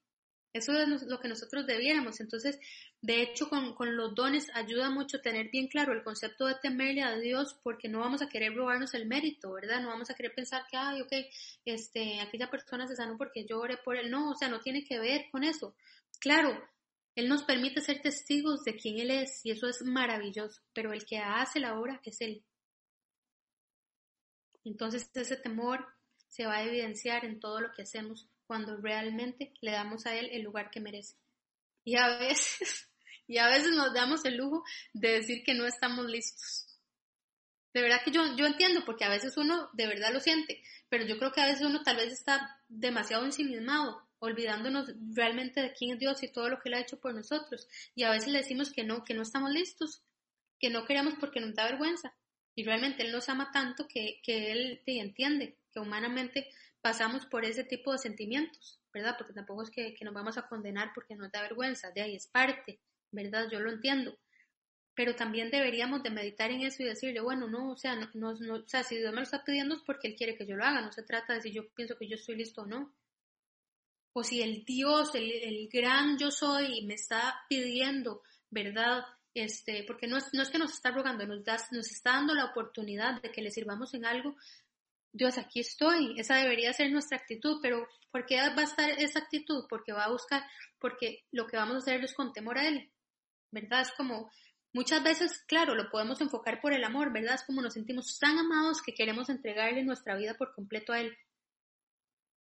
Eso 0.53 0.73
es 0.73 1.03
lo 1.03 1.19
que 1.19 1.29
nosotros 1.29 1.67
debiéramos. 1.67 2.21
Entonces, 2.21 2.57
de 3.03 3.23
hecho, 3.23 3.49
con, 3.49 3.75
con, 3.75 3.97
los 3.97 4.15
dones 4.15 4.51
ayuda 4.55 4.91
mucho 4.91 5.23
tener 5.23 5.49
bien 5.51 5.69
claro 5.69 5.95
el 5.95 6.05
concepto 6.05 6.47
de 6.47 6.57
temerle 6.57 7.03
a 7.03 7.17
Dios 7.17 7.59
porque 7.63 7.89
no 7.89 8.01
vamos 8.01 8.21
a 8.21 8.29
querer 8.29 8.55
robarnos 8.55 8.93
el 8.93 9.07
mérito, 9.07 9.53
¿verdad? 9.53 9.81
No 9.81 9.89
vamos 9.89 10.11
a 10.11 10.15
querer 10.15 10.35
pensar 10.35 10.65
que, 10.71 10.77
ay, 10.77 11.01
ok, 11.01 11.13
este, 11.65 12.21
aquella 12.21 12.51
persona 12.51 12.87
se 12.87 12.97
sanó 12.97 13.17
porque 13.17 13.47
yo 13.47 13.59
oré 13.59 13.79
por 13.79 13.97
él. 13.97 14.11
No, 14.11 14.31
o 14.31 14.35
sea, 14.35 14.49
no 14.49 14.61
tiene 14.61 14.85
que 14.85 14.99
ver 14.99 15.31
con 15.31 15.45
eso. 15.45 15.75
Claro, 16.21 16.63
Él 17.15 17.29
nos 17.29 17.43
permite 17.45 17.81
ser 17.81 18.03
testigos 18.03 18.65
de 18.65 18.77
quién 18.77 18.99
Él 18.99 19.11
es 19.11 19.45
y 19.47 19.51
eso 19.53 19.67
es 19.67 19.83
maravilloso, 19.83 20.61
pero 20.75 20.93
el 20.93 21.07
que 21.07 21.19
hace 21.19 21.59
la 21.59 21.79
obra 21.81 22.01
es 22.05 22.21
Él. 22.21 22.45
Entonces 24.63 25.11
ese 25.15 25.37
temor 25.37 25.87
se 26.29 26.45
va 26.45 26.57
a 26.57 26.65
evidenciar 26.65 27.25
en 27.25 27.41
todo 27.41 27.61
lo 27.61 27.73
que 27.73 27.83
hacemos 27.83 28.29
cuando 28.47 28.77
realmente 28.77 29.55
le 29.63 29.73
damos 29.73 30.05
a 30.07 30.15
Él 30.15 30.29
el 30.33 30.43
lugar 30.43 30.71
que 30.71 30.81
merece. 30.81 31.17
Y 31.83 31.97
a 31.97 32.19
veces 32.19 32.90
y 33.31 33.39
a 33.39 33.47
veces 33.47 33.71
nos 33.71 33.95
damos 33.95 34.25
el 34.25 34.39
lujo 34.39 34.65
de 34.93 35.13
decir 35.13 35.45
que 35.45 35.55
no 35.55 35.65
estamos 35.65 36.05
listos. 36.07 36.67
De 37.73 37.81
verdad 37.81 38.01
que 38.05 38.11
yo, 38.11 38.35
yo 38.37 38.45
entiendo, 38.45 38.85
porque 38.85 39.05
a 39.05 39.09
veces 39.09 39.37
uno 39.37 39.71
de 39.73 39.87
verdad 39.87 40.13
lo 40.13 40.19
siente, 40.19 40.61
pero 40.89 41.07
yo 41.07 41.17
creo 41.17 41.31
que 41.31 41.41
a 41.41 41.47
veces 41.47 41.65
uno 41.65 41.85
tal 41.85 41.95
vez 41.95 42.13
está 42.13 42.61
demasiado 42.67 43.25
ensimismado, 43.25 44.05
olvidándonos 44.19 44.93
realmente 45.15 45.63
de 45.63 45.73
quién 45.73 45.93
es 45.93 46.01
Dios 46.01 46.21
y 46.25 46.33
todo 46.33 46.49
lo 46.49 46.59
que 46.59 46.71
Él 46.71 46.75
ha 46.75 46.81
hecho 46.81 46.99
por 46.99 47.15
nosotros. 47.15 47.69
Y 47.95 48.03
a 48.03 48.11
veces 48.11 48.33
le 48.33 48.39
decimos 48.39 48.73
que 48.73 48.83
no, 48.83 49.05
que 49.05 49.15
no 49.15 49.23
estamos 49.23 49.53
listos, 49.53 50.03
que 50.59 50.69
no 50.69 50.85
queremos 50.85 51.15
porque 51.21 51.39
nos 51.39 51.55
da 51.55 51.67
vergüenza. 51.67 52.13
Y 52.57 52.65
realmente 52.65 53.05
Él 53.05 53.13
nos 53.13 53.29
ama 53.29 53.53
tanto 53.53 53.87
que, 53.87 54.21
que 54.25 54.51
Él 54.51 54.83
te 54.85 54.99
entiende, 54.99 55.57
que 55.73 55.79
humanamente 55.79 56.49
pasamos 56.81 57.27
por 57.27 57.45
ese 57.45 57.63
tipo 57.63 57.93
de 57.93 57.99
sentimientos, 57.99 58.81
¿verdad? 58.93 59.15
Porque 59.17 59.35
tampoco 59.35 59.63
es 59.63 59.71
que, 59.71 59.95
que 59.95 60.05
nos 60.05 60.15
vamos 60.15 60.37
a 60.37 60.49
condenar 60.49 60.91
porque 60.97 61.15
nos 61.15 61.31
da 61.31 61.43
vergüenza, 61.43 61.93
de 61.93 62.03
ahí 62.03 62.17
es 62.17 62.27
parte. 62.27 62.81
¿Verdad? 63.13 63.49
Yo 63.51 63.61
lo 63.61 63.71
entiendo. 63.71 64.19
Pero 64.95 65.15
también 65.15 65.51
deberíamos 65.51 66.03
de 66.03 66.11
meditar 66.11 66.51
en 66.51 66.63
eso 66.63 66.83
y 66.83 66.87
decirle, 66.87 67.21
bueno, 67.21 67.49
no, 67.49 67.73
o 67.73 67.77
sea, 67.77 67.97
no, 67.97 68.35
no, 68.35 68.55
o 68.55 68.69
sea, 68.69 68.83
si 68.83 68.97
Dios 68.97 69.13
me 69.13 69.19
lo 69.19 69.23
está 69.23 69.45
pidiendo 69.45 69.77
es 69.77 69.83
porque 69.83 70.09
Él 70.09 70.17
quiere 70.17 70.37
que 70.37 70.47
yo 70.47 70.57
lo 70.57 70.65
haga, 70.65 70.81
no 70.81 70.93
se 70.93 71.03
trata 71.03 71.35
de 71.35 71.43
si 71.43 71.53
yo 71.53 71.69
pienso 71.75 71.97
que 71.97 72.09
yo 72.09 72.17
estoy 72.17 72.37
listo 72.37 72.63
o 72.63 72.67
no. 72.67 72.95
O 74.13 74.25
si 74.25 74.43
el 74.43 74.65
Dios, 74.65 75.15
el, 75.15 75.31
el 75.31 75.69
gran 75.69 76.19
yo 76.19 76.31
soy, 76.31 76.83
me 76.85 76.95
está 76.95 77.45
pidiendo, 77.49 78.23
¿verdad? 78.51 79.05
Este, 79.35 79.85
porque 79.85 80.09
no 80.09 80.17
es, 80.17 80.35
no 80.35 80.43
es 80.43 80.51
que 80.51 80.59
nos 80.59 80.73
está 80.73 80.91
rogando, 80.91 81.25
nos, 81.27 81.45
da, 81.45 81.57
nos 81.71 81.91
está 81.91 82.13
dando 82.13 82.35
la 82.35 82.47
oportunidad 82.47 83.23
de 83.23 83.31
que 83.31 83.43
le 83.43 83.51
sirvamos 83.51 83.95
en 83.95 84.05
algo. 84.05 84.37
Dios, 85.13 85.39
aquí 85.39 85.61
estoy. 85.61 86.19
Esa 86.19 86.37
debería 86.37 86.73
ser 86.73 86.91
nuestra 86.91 87.19
actitud, 87.19 87.59
pero 87.63 87.87
¿por 88.11 88.27
qué 88.27 88.37
va 88.37 88.55
a 88.57 88.63
estar 88.63 88.91
esa 88.91 89.21
actitud? 89.21 89.67
Porque 89.69 89.93
va 89.93 90.05
a 90.05 90.11
buscar, 90.11 90.43
porque 90.79 91.25
lo 91.31 91.47
que 91.47 91.57
vamos 91.57 91.77
a 91.77 91.79
hacer 91.79 92.03
es 92.03 92.15
con 92.15 92.33
temor 92.33 92.59
a 92.59 92.69
Él. 92.69 92.91
¿Verdad? 93.51 93.83
Es 93.83 93.93
como, 93.93 94.31
muchas 94.73 95.03
veces, 95.03 95.43
claro, 95.47 95.75
lo 95.75 95.91
podemos 95.91 96.21
enfocar 96.21 96.61
por 96.61 96.73
el 96.73 96.85
amor, 96.85 97.13
¿verdad? 97.13 97.35
Es 97.35 97.45
como 97.45 97.63
nos 97.63 97.75
sentimos 97.75 98.19
tan 98.19 98.39
amados 98.39 98.83
que 98.83 98.95
queremos 98.95 99.29
entregarle 99.29 99.83
nuestra 99.83 100.17
vida 100.17 100.35
por 100.35 100.55
completo 100.55 100.93
a 100.93 101.01
Él. 101.01 101.17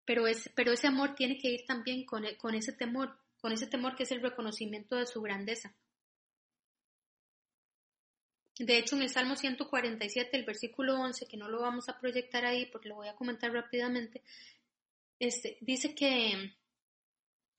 Pero, 0.05 0.27
es, 0.27 0.49
pero 0.55 0.71
ese 0.71 0.87
amor 0.87 1.15
tiene 1.15 1.37
que 1.37 1.49
ir 1.49 1.65
también 1.65 2.05
con, 2.05 2.25
e, 2.25 2.37
con 2.37 2.55
ese 2.55 2.73
temor, 2.73 3.17
con 3.41 3.51
ese 3.51 3.67
temor 3.67 3.95
que 3.95 4.03
es 4.03 4.11
el 4.11 4.21
reconocimiento 4.21 4.95
de 4.95 5.05
su 5.05 5.21
grandeza. 5.21 5.75
De 8.59 8.77
hecho, 8.77 8.97
en 8.97 9.03
el 9.03 9.09
Salmo 9.09 9.37
147, 9.37 10.35
el 10.35 10.43
versículo 10.43 10.99
11, 10.99 11.27
que 11.27 11.37
no 11.37 11.47
lo 11.47 11.61
vamos 11.61 11.87
a 11.87 11.97
proyectar 11.97 12.45
ahí 12.45 12.65
porque 12.65 12.89
lo 12.89 12.95
voy 12.95 13.07
a 13.07 13.15
comentar 13.15 13.53
rápidamente, 13.53 14.21
este, 15.17 15.57
dice 15.61 15.95
que, 15.95 16.55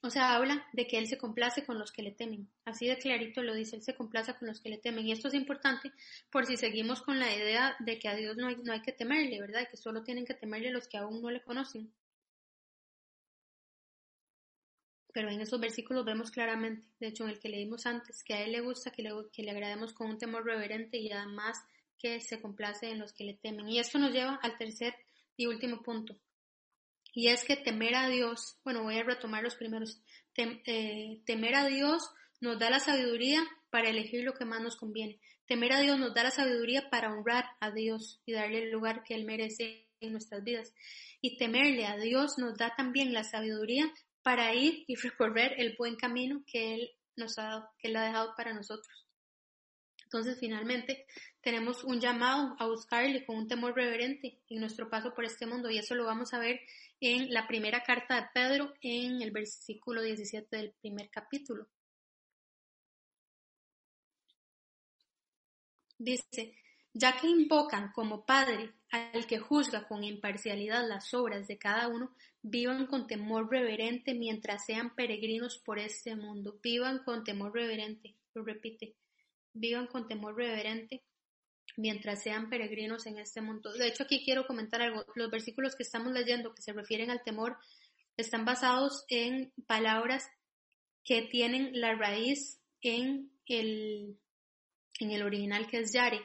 o 0.03 0.09
sea, 0.09 0.35
habla 0.35 0.67
de 0.73 0.87
que 0.87 0.99
Él 0.99 1.07
se 1.09 1.19
complace 1.19 1.65
con 1.65 1.79
los 1.79 1.93
que 1.93 2.03
le 2.03 2.13
temen. 2.13 2.49
Así 2.65 2.87
de 2.87 2.97
clarito 2.97 3.43
lo 3.43 3.55
dice, 3.55 3.77
Él 3.77 3.83
se 3.83 3.95
complace 3.95 4.35
con 4.35 4.49
los 4.49 4.61
que 4.61 4.71
le 4.71 4.79
temen. 4.79 5.07
Y 5.07 5.13
esto 5.13 5.29
es 5.29 5.35
importante 5.35 5.93
por 6.31 6.47
si 6.47 6.57
seguimos 6.57 7.03
con 7.03 7.19
la 7.19 7.35
idea 7.35 7.77
de 7.81 7.99
que 7.99 8.09
a 8.09 8.17
Dios 8.17 8.37
no 8.37 8.47
hay, 8.47 8.57
no 8.57 8.73
hay 8.73 8.81
que 8.81 8.93
temerle, 8.93 9.41
¿verdad? 9.41 9.69
Que 9.69 9.77
solo 9.77 10.03
tienen 10.03 10.25
que 10.25 10.35
temerle 10.35 10.71
los 10.71 10.89
que 10.89 10.97
aún 10.97 11.21
no 11.21 11.31
le 11.31 11.43
conocen. 11.43 11.93
Pero 15.13 15.29
en 15.29 15.41
esos 15.41 15.61
versículos 15.61 16.05
vemos 16.05 16.31
claramente, 16.31 16.87
de 16.99 17.09
hecho 17.09 17.25
en 17.25 17.31
el 17.31 17.39
que 17.39 17.49
leímos 17.49 17.85
antes, 17.85 18.23
que 18.23 18.35
a 18.35 18.43
Él 18.45 18.53
le 18.53 18.61
gusta 18.61 18.91
que 18.93 19.03
le, 19.03 19.11
que 19.33 19.43
le 19.43 19.51
agrademos 19.51 19.93
con 19.93 20.09
un 20.09 20.19
temor 20.19 20.45
reverente 20.45 20.97
y 20.99 21.11
además 21.11 21.59
que 21.99 22.21
se 22.21 22.41
complace 22.41 22.89
en 22.89 23.01
los 23.01 23.13
que 23.13 23.25
le 23.25 23.35
temen. 23.35 23.69
Y 23.69 23.79
esto 23.79 23.99
nos 23.99 24.13
lleva 24.13 24.37
al 24.37 24.57
tercer 24.57 24.95
y 25.37 25.47
último 25.47 25.83
punto, 25.83 26.17
y 27.15 27.29
es 27.29 27.45
que 27.45 27.57
temer 27.57 27.95
a 27.95 28.09
Dios, 28.09 28.59
bueno, 28.65 28.83
voy 28.83 28.99
a 28.99 29.03
retomar 29.03 29.43
los 29.43 29.57
primeros, 29.57 30.01
eh, 30.37 31.23
temer 31.27 31.55
a 31.55 31.67
Dios 31.67 32.11
nos 32.41 32.59
da 32.59 32.71
la 32.71 32.81
sabiduría 32.81 33.43
para 33.71 33.91
elegir 33.91 34.25
lo 34.25 34.35
que 34.35 34.45
más 34.45 34.61
nos 34.61 34.77
conviene. 34.77 35.21
Temer 35.47 35.73
a 35.73 35.81
Dios 35.81 35.99
nos 35.99 36.15
da 36.15 36.23
la 36.23 36.31
sabiduría 36.31 36.89
para 36.91 37.13
honrar 37.13 37.45
a 37.61 37.71
Dios 37.71 38.21
y 38.25 38.33
darle 38.33 38.65
el 38.65 38.71
lugar 38.71 39.03
que 39.05 39.15
Él 39.15 39.25
merece 39.25 39.89
en 40.01 40.13
nuestras 40.13 40.43
vidas. 40.45 40.73
Y 41.21 41.37
temerle 41.37 41.87
a 41.87 41.97
Dios 41.97 42.39
nos 42.39 42.57
da 42.57 42.75
también 42.77 43.13
la 43.13 43.25
sabiduría 43.25 43.93
para 44.23 44.55
ir 44.55 44.85
y 44.87 44.95
recorrer 44.97 45.55
el 45.59 45.75
buen 45.77 45.97
camino 45.97 46.43
que 46.47 46.75
Él 46.75 46.91
nos 47.17 47.39
ha 47.39 47.43
dado, 47.43 47.69
que 47.79 47.89
Él 47.89 47.97
ha 47.97 48.05
dejado 48.05 48.35
para 48.37 48.55
nosotros. 48.55 49.07
Entonces, 50.13 50.41
finalmente, 50.41 51.07
tenemos 51.41 51.85
un 51.85 52.01
llamado 52.01 52.57
a 52.59 52.67
buscarle 52.67 53.25
con 53.25 53.37
un 53.37 53.47
temor 53.47 53.77
reverente 53.77 54.41
en 54.49 54.59
nuestro 54.59 54.91
paso 54.91 55.15
por 55.15 55.25
este 55.25 55.47
mundo 55.47 55.71
y 55.71 55.79
eso 55.79 55.95
lo 55.95 56.05
vamos 56.05 56.35
a 56.35 56.41
ver 56.41 56.61
en 57.01 57.33
la 57.33 57.47
primera 57.47 57.85
carta 57.85 58.17
de 58.17 58.27
Pedro 58.35 58.75
en 58.81 59.23
el 59.23 59.31
versículo 59.31 60.03
17 60.03 60.57
del 60.57 60.73
primer 60.81 61.11
capítulo. 61.11 61.69
Dice, 65.97 66.57
ya 66.93 67.17
que 67.17 67.29
invocan 67.29 67.93
como 67.93 68.25
Padre 68.27 68.73
al 68.91 69.29
que 69.29 69.39
juzga 69.39 69.87
con 69.87 70.03
imparcialidad 70.03 70.89
las 70.89 71.15
obras 71.15 71.47
de 71.47 71.57
cada 71.57 71.87
uno, 71.87 72.17
vivan 72.43 72.89
con 72.89 73.07
temor 73.07 73.49
reverente 73.49 74.15
mientras 74.15 74.65
sean 74.67 74.93
peregrinos 74.97 75.59
por 75.59 75.79
este 75.79 76.17
mundo. 76.17 76.59
Vivan 76.61 77.05
con 77.05 77.23
temor 77.23 77.55
reverente, 77.55 78.17
lo 78.35 78.43
repite, 78.43 78.97
vivan 79.53 79.87
con 79.87 80.09
temor 80.09 80.37
reverente 80.37 81.03
mientras 81.77 82.23
sean 82.23 82.51
peregrinos 82.51 83.07
en 83.07 83.19
este 83.19 83.41
mundo. 83.41 83.73
De 83.73 83.89
hecho, 83.89 84.05
aquí 84.05 84.25
quiero 84.25 84.47
comentar 84.47 84.83
algo. 84.83 85.05
Los 85.15 85.31
versículos 85.31 85.75
que 85.77 85.83
estamos 85.83 86.13
leyendo 86.13 86.55
que 86.55 86.63
se 86.63 86.73
refieren 86.73 87.11
al 87.11 87.23
temor 87.23 87.57
están 88.17 88.45
basados 88.45 89.05
en 89.09 89.53
palabras 89.67 90.29
que 91.05 91.23
tienen 91.23 91.81
la 91.81 91.95
raíz 91.95 92.61
en 92.83 93.31
el, 93.47 94.19
en 94.99 95.11
el 95.11 95.23
original 95.23 95.67
que 95.69 95.79
es 95.79 95.93
yare. 95.93 96.21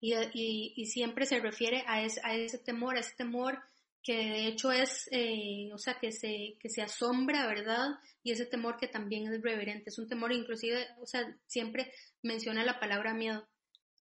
Y, 0.00 0.84
siempre 0.86 1.24
se 1.24 1.40
refiere 1.40 1.82
a, 1.86 1.94
a 1.94 2.34
ese 2.36 2.58
temor, 2.58 2.96
a 2.96 3.00
ese 3.00 3.14
temor 3.16 3.58
que 4.04 4.16
de 4.16 4.46
hecho 4.46 4.70
es, 4.70 5.08
eh, 5.10 5.70
o 5.72 5.78
sea, 5.78 5.98
que 5.98 6.12
se, 6.12 6.56
que 6.60 6.68
se 6.68 6.82
asombra, 6.82 7.46
¿verdad? 7.46 7.88
Y 8.22 8.32
ese 8.32 8.44
temor 8.44 8.76
que 8.76 8.86
también 8.86 9.32
es 9.32 9.42
reverente, 9.42 9.88
es 9.88 9.98
un 9.98 10.06
temor 10.06 10.30
inclusive, 10.32 10.86
o 11.00 11.06
sea, 11.06 11.26
siempre 11.46 11.90
menciona 12.22 12.64
la 12.64 12.78
palabra 12.78 13.14
miedo, 13.14 13.48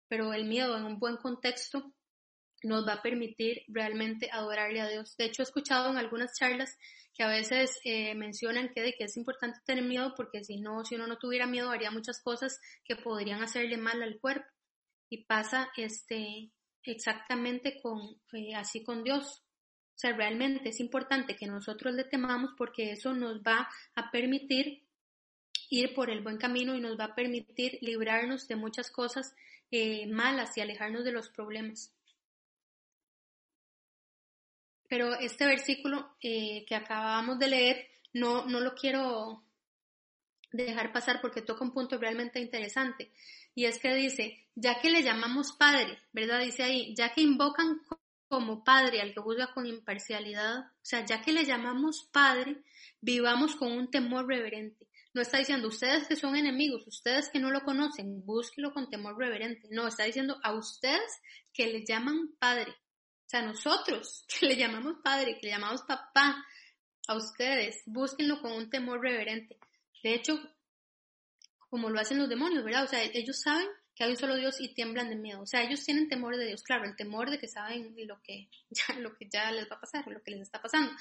pero 0.09 0.33
el 0.33 0.45
miedo 0.45 0.77
en 0.77 0.83
un 0.83 0.99
buen 0.99 1.15
contexto 1.15 1.93
nos 2.63 2.87
va 2.87 2.93
a 2.93 3.01
permitir 3.01 3.63
realmente 3.67 4.29
adorarle 4.31 4.81
a 4.81 4.89
Dios. 4.89 5.15
De 5.17 5.25
hecho, 5.25 5.41
he 5.41 5.45
escuchado 5.45 5.89
en 5.89 5.97
algunas 5.97 6.33
charlas 6.37 6.77
que 7.13 7.23
a 7.23 7.27
veces 7.27 7.79
eh, 7.83 8.15
mencionan 8.15 8.73
que, 8.73 8.81
de 8.81 8.93
que 8.93 9.05
es 9.05 9.17
importante 9.17 9.59
tener 9.65 9.83
miedo 9.83 10.13
porque 10.15 10.43
si 10.43 10.59
no, 10.59 10.83
si 10.83 10.95
uno 10.95 11.07
no 11.07 11.17
tuviera 11.17 11.45
miedo, 11.45 11.69
haría 11.69 11.91
muchas 11.91 12.21
cosas 12.21 12.59
que 12.83 12.95
podrían 12.95 13.41
hacerle 13.43 13.77
mal 13.77 14.01
al 14.01 14.19
cuerpo. 14.19 14.47
Y 15.09 15.25
pasa 15.25 15.69
este, 15.77 16.51
exactamente 16.83 17.79
con, 17.81 17.99
eh, 18.33 18.55
así 18.55 18.83
con 18.83 19.03
Dios. 19.03 19.42
O 19.95 19.97
sea, 20.03 20.13
realmente 20.13 20.69
es 20.69 20.79
importante 20.79 21.35
que 21.35 21.47
nosotros 21.47 21.93
le 21.93 22.03
temamos 22.03 22.51
porque 22.57 22.91
eso 22.91 23.13
nos 23.13 23.41
va 23.41 23.69
a 23.95 24.11
permitir 24.11 24.83
ir 25.69 25.93
por 25.93 26.09
el 26.09 26.21
buen 26.21 26.37
camino 26.37 26.75
y 26.75 26.81
nos 26.81 26.99
va 26.99 27.05
a 27.05 27.15
permitir 27.15 27.77
librarnos 27.81 28.47
de 28.47 28.55
muchas 28.55 28.91
cosas 28.91 29.35
eh, 29.71 30.07
malas 30.07 30.57
y 30.57 30.61
alejarnos 30.61 31.03
de 31.03 31.11
los 31.11 31.29
problemas. 31.29 31.93
Pero 34.87 35.13
este 35.15 35.45
versículo 35.45 36.15
eh, 36.21 36.65
que 36.67 36.75
acabamos 36.75 37.39
de 37.39 37.47
leer 37.47 37.87
no, 38.13 38.45
no 38.45 38.59
lo 38.59 38.75
quiero 38.75 39.43
dejar 40.51 40.91
pasar 40.91 41.19
porque 41.21 41.41
toca 41.41 41.63
un 41.63 41.73
punto 41.73 41.97
realmente 41.97 42.39
interesante. 42.39 43.11
Y 43.55 43.65
es 43.65 43.79
que 43.79 43.93
dice, 43.95 44.45
ya 44.55 44.79
que 44.79 44.91
le 44.91 45.01
llamamos 45.01 45.53
Padre, 45.53 45.97
¿verdad? 46.11 46.41
Dice 46.41 46.63
ahí, 46.63 46.93
ya 46.95 47.13
que 47.13 47.21
invocan 47.21 47.81
como 48.33 48.63
Padre 48.63 48.99
al 48.99 49.13
que 49.13 49.21
juzga 49.21 49.53
con 49.53 49.67
imparcialidad, 49.67 50.61
o 50.61 50.81
sea, 50.81 51.05
ya 51.05 51.21
que 51.21 51.31
le 51.31 51.45
llamamos 51.45 52.09
Padre, 52.11 52.63
vivamos 52.99 53.55
con 53.55 53.71
un 53.71 53.91
temor 53.91 54.25
reverente. 54.25 54.87
No 55.13 55.21
está 55.21 55.37
diciendo 55.37 55.67
ustedes 55.67 56.07
que 56.07 56.15
son 56.15 56.35
enemigos, 56.35 56.87
ustedes 56.87 57.29
que 57.29 57.37
no 57.37 57.51
lo 57.51 57.61
conocen, 57.61 58.25
búsquelo 58.25 58.73
con 58.73 58.89
temor 58.89 59.19
reverente. 59.19 59.67
No, 59.69 59.87
está 59.87 60.05
diciendo 60.05 60.39
a 60.41 60.51
ustedes 60.55 61.21
que 61.53 61.67
le 61.67 61.85
llaman 61.85 62.33
Padre. 62.39 62.71
O 62.71 63.29
sea, 63.29 63.43
nosotros 63.43 64.25
que 64.39 64.47
le 64.47 64.55
llamamos 64.55 64.95
Padre, 65.03 65.37
que 65.39 65.45
le 65.45 65.53
llamamos 65.53 65.83
papá, 65.83 66.43
a 67.07 67.15
ustedes, 67.15 67.83
búsquenlo 67.85 68.41
con 68.41 68.53
un 68.53 68.71
temor 68.71 68.99
reverente. 68.99 69.59
De 70.01 70.15
hecho, 70.15 70.39
como 71.69 71.91
lo 71.91 71.99
hacen 71.99 72.17
los 72.17 72.29
demonios, 72.29 72.63
¿verdad? 72.63 72.85
O 72.85 72.87
sea, 72.87 73.03
ellos 73.03 73.39
saben 73.39 73.67
que 73.95 74.03
hay 74.03 74.11
un 74.11 74.17
solo 74.17 74.35
Dios 74.35 74.59
y 74.59 74.73
tiemblan 74.73 75.09
de 75.09 75.15
miedo. 75.15 75.41
O 75.41 75.45
sea, 75.45 75.63
ellos 75.63 75.83
tienen 75.83 76.09
temor 76.09 76.37
de 76.37 76.47
Dios, 76.47 76.63
claro, 76.63 76.85
el 76.85 76.95
temor 76.95 77.29
de 77.29 77.39
que 77.39 77.47
saben 77.47 77.95
lo 78.07 78.21
que 78.21 78.49
ya, 78.69 78.95
lo 78.99 79.15
que 79.15 79.27
ya 79.29 79.51
les 79.51 79.69
va 79.69 79.75
a 79.75 79.81
pasar, 79.81 80.07
lo 80.07 80.21
que 80.21 80.31
les 80.31 80.41
está 80.41 80.61
pasando. 80.61 80.91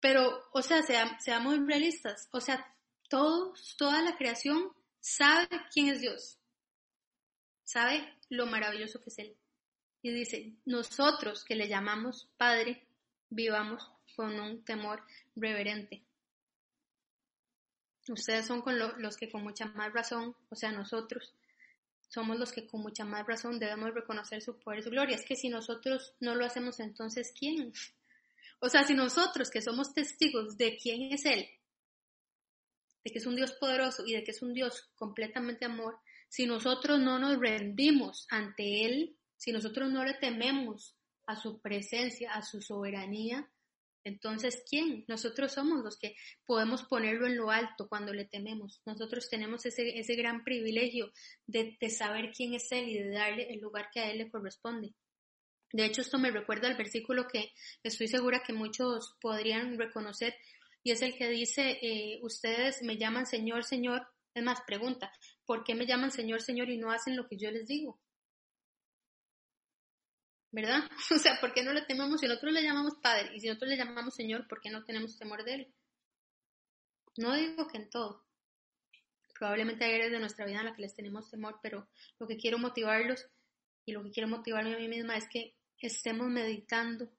Pero, 0.00 0.42
o 0.52 0.60
sea, 0.60 0.82
seamos 0.82 1.58
realistas. 1.66 2.28
O 2.32 2.40
sea, 2.40 2.74
todos, 3.08 3.74
toda 3.78 4.02
la 4.02 4.16
creación 4.16 4.70
sabe 5.00 5.48
quién 5.72 5.88
es 5.88 6.00
Dios. 6.00 6.38
Sabe 7.62 8.14
lo 8.28 8.46
maravilloso 8.46 9.00
que 9.00 9.10
es 9.10 9.18
Él. 9.18 9.36
Y 10.02 10.12
dice, 10.12 10.52
nosotros 10.66 11.44
que 11.44 11.56
le 11.56 11.68
llamamos 11.68 12.28
Padre, 12.36 12.86
vivamos 13.30 13.90
con 14.14 14.38
un 14.38 14.62
temor 14.62 15.02
reverente. 15.34 16.04
Ustedes 18.08 18.46
son 18.46 18.62
los 18.98 19.16
que 19.16 19.30
con 19.30 19.42
mucha 19.42 19.66
más 19.66 19.92
razón, 19.92 20.36
o 20.50 20.54
sea, 20.54 20.72
nosotros, 20.72 21.34
somos 22.08 22.38
los 22.38 22.52
que 22.52 22.66
con 22.66 22.82
mucha 22.82 23.04
más 23.04 23.26
razón 23.26 23.58
debemos 23.58 23.92
reconocer 23.94 24.42
su 24.42 24.58
poder 24.58 24.80
y 24.80 24.82
su 24.82 24.90
gloria. 24.90 25.16
Es 25.16 25.24
que 25.24 25.36
si 25.36 25.48
nosotros 25.48 26.14
no 26.20 26.34
lo 26.34 26.44
hacemos, 26.44 26.80
entonces 26.80 27.32
¿quién? 27.36 27.72
O 28.60 28.68
sea, 28.68 28.84
si 28.84 28.94
nosotros 28.94 29.50
que 29.50 29.62
somos 29.62 29.94
testigos 29.94 30.56
de 30.56 30.76
quién 30.76 31.12
es 31.12 31.24
Él, 31.24 31.48
de 33.02 33.10
que 33.10 33.18
es 33.18 33.26
un 33.26 33.36
Dios 33.36 33.52
poderoso 33.52 34.04
y 34.06 34.12
de 34.12 34.22
que 34.22 34.30
es 34.30 34.42
un 34.42 34.54
Dios 34.54 34.90
completamente 34.94 35.64
amor, 35.64 35.98
si 36.28 36.46
nosotros 36.46 37.00
no 37.00 37.18
nos 37.18 37.38
rendimos 37.38 38.26
ante 38.30 38.86
Él, 38.86 39.16
si 39.36 39.52
nosotros 39.52 39.90
no 39.90 40.04
le 40.04 40.14
tememos 40.14 40.94
a 41.26 41.36
su 41.36 41.58
presencia, 41.60 42.32
a 42.32 42.42
su 42.42 42.62
soberanía, 42.62 43.48
entonces, 44.04 44.62
¿quién? 44.68 45.04
Nosotros 45.08 45.52
somos 45.52 45.82
los 45.82 45.98
que 45.98 46.14
podemos 46.44 46.84
ponerlo 46.84 47.26
en 47.26 47.36
lo 47.36 47.50
alto 47.50 47.88
cuando 47.88 48.12
le 48.12 48.26
tememos. 48.26 48.82
Nosotros 48.84 49.30
tenemos 49.30 49.64
ese, 49.64 49.98
ese 49.98 50.14
gran 50.14 50.44
privilegio 50.44 51.10
de, 51.46 51.76
saber 51.88 52.30
quién 52.36 52.52
es 52.54 52.70
Él 52.70 52.88
y 52.88 52.98
de 52.98 53.10
darle 53.10 53.52
el 53.52 53.60
lugar 53.60 53.88
que 53.92 54.00
a 54.00 54.10
Él 54.10 54.18
le 54.18 54.30
corresponde. 54.30 54.94
De 55.72 55.86
hecho, 55.86 56.02
esto 56.02 56.18
me 56.18 56.30
recuerda 56.30 56.68
al 56.68 56.76
versículo 56.76 57.26
que 57.26 57.50
estoy 57.82 58.06
segura 58.06 58.42
que 58.46 58.52
muchos 58.52 59.16
podrían 59.20 59.78
reconocer 59.78 60.34
y 60.84 60.90
es 60.90 61.00
el 61.00 61.16
que 61.16 61.28
dice, 61.30 61.78
eh, 61.80 62.20
ustedes 62.22 62.82
me 62.82 62.98
llaman 62.98 63.26
Señor, 63.26 63.64
Señor. 63.64 64.06
Es 64.34 64.44
más, 64.44 64.60
pregunta, 64.66 65.10
¿por 65.46 65.64
qué 65.64 65.74
me 65.74 65.86
llaman 65.86 66.10
Señor, 66.10 66.42
Señor 66.42 66.68
y 66.68 66.76
no 66.76 66.90
hacen 66.90 67.16
lo 67.16 67.26
que 67.26 67.38
yo 67.38 67.50
les 67.50 67.66
digo? 67.66 67.98
¿Verdad? 70.54 70.88
O 71.10 71.18
sea, 71.18 71.40
¿por 71.40 71.52
qué 71.52 71.62
no 71.62 71.72
le 71.72 71.82
tememos 71.82 72.20
si 72.20 72.26
nosotros 72.26 72.52
le 72.52 72.62
llamamos 72.62 72.94
Padre 73.02 73.30
y 73.34 73.40
si 73.40 73.48
nosotros 73.48 73.70
le 73.70 73.76
llamamos 73.76 74.14
Señor, 74.14 74.46
¿por 74.46 74.60
qué 74.60 74.70
no 74.70 74.84
tenemos 74.84 75.18
temor 75.18 75.44
de 75.44 75.54
Él? 75.54 75.74
No 77.16 77.34
digo 77.34 77.66
que 77.68 77.78
en 77.78 77.90
todo. 77.90 78.24
Probablemente 79.38 79.84
hay 79.84 79.94
áreas 79.94 80.12
de 80.12 80.20
nuestra 80.20 80.46
vida 80.46 80.60
en 80.60 80.66
las 80.66 80.76
que 80.76 80.82
les 80.82 80.94
tenemos 80.94 81.28
temor, 81.28 81.58
pero 81.60 81.88
lo 82.18 82.26
que 82.26 82.36
quiero 82.36 82.58
motivarlos 82.58 83.26
y 83.84 83.92
lo 83.92 84.02
que 84.04 84.10
quiero 84.10 84.28
motivarme 84.28 84.74
a 84.74 84.78
mí 84.78 84.88
misma 84.88 85.16
es 85.16 85.28
que 85.28 85.56
estemos 85.80 86.28
meditando 86.28 87.10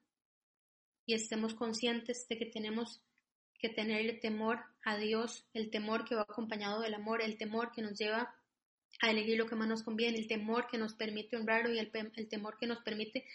y 1.04 1.14
estemos 1.14 1.54
conscientes 1.54 2.26
de 2.28 2.38
que 2.38 2.46
tenemos 2.46 3.02
que 3.58 3.68
tenerle 3.68 4.14
temor 4.14 4.64
a 4.82 4.96
Dios, 4.96 5.46
el 5.52 5.70
temor 5.70 6.04
que 6.04 6.14
va 6.14 6.22
acompañado 6.22 6.80
del 6.80 6.94
amor, 6.94 7.22
el 7.22 7.36
temor 7.36 7.70
que 7.70 7.82
nos 7.82 7.98
lleva 7.98 8.34
a 9.00 9.10
elegir 9.10 9.36
lo 9.36 9.46
que 9.46 9.56
más 9.56 9.68
nos 9.68 9.82
conviene, 9.82 10.18
el 10.18 10.26
temor 10.26 10.66
que 10.68 10.78
nos 10.78 10.94
permite 10.94 11.36
honrarlo 11.36 11.72
y 11.72 11.78
el, 11.78 11.90
el 12.14 12.28
temor 12.28 12.56
que 12.58 12.66
nos 12.66 12.78
permite 12.82 13.26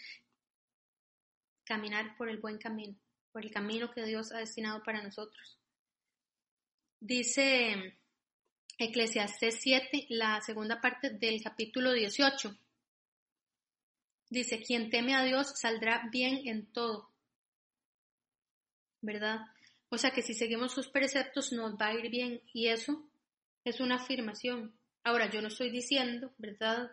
caminar 1.64 2.16
por 2.16 2.28
el 2.28 2.38
buen 2.38 2.58
camino, 2.58 2.96
por 3.32 3.44
el 3.44 3.50
camino 3.50 3.90
que 3.90 4.04
Dios 4.04 4.32
ha 4.32 4.38
destinado 4.38 4.82
para 4.82 5.02
nosotros. 5.02 5.58
Dice 7.00 7.98
Eclesiastés 8.78 9.60
7, 9.60 10.06
la 10.10 10.40
segunda 10.40 10.80
parte 10.80 11.10
del 11.10 11.42
capítulo 11.42 11.92
18. 11.92 12.56
Dice, 14.30 14.62
quien 14.62 14.88
teme 14.88 15.14
a 15.14 15.22
Dios 15.24 15.52
saldrá 15.58 16.08
bien 16.10 16.42
en 16.46 16.66
todo. 16.66 17.10
¿Verdad? 19.00 19.40
O 19.88 19.98
sea 19.98 20.10
que 20.12 20.22
si 20.22 20.32
seguimos 20.32 20.72
sus 20.72 20.88
preceptos 20.88 21.52
nos 21.52 21.74
va 21.74 21.88
a 21.88 21.94
ir 21.94 22.08
bien 22.08 22.40
y 22.52 22.68
eso 22.68 23.04
es 23.64 23.80
una 23.80 23.96
afirmación. 23.96 24.74
Ahora, 25.04 25.30
yo 25.30 25.42
no 25.42 25.48
estoy 25.48 25.70
diciendo, 25.70 26.32
¿verdad? 26.38 26.90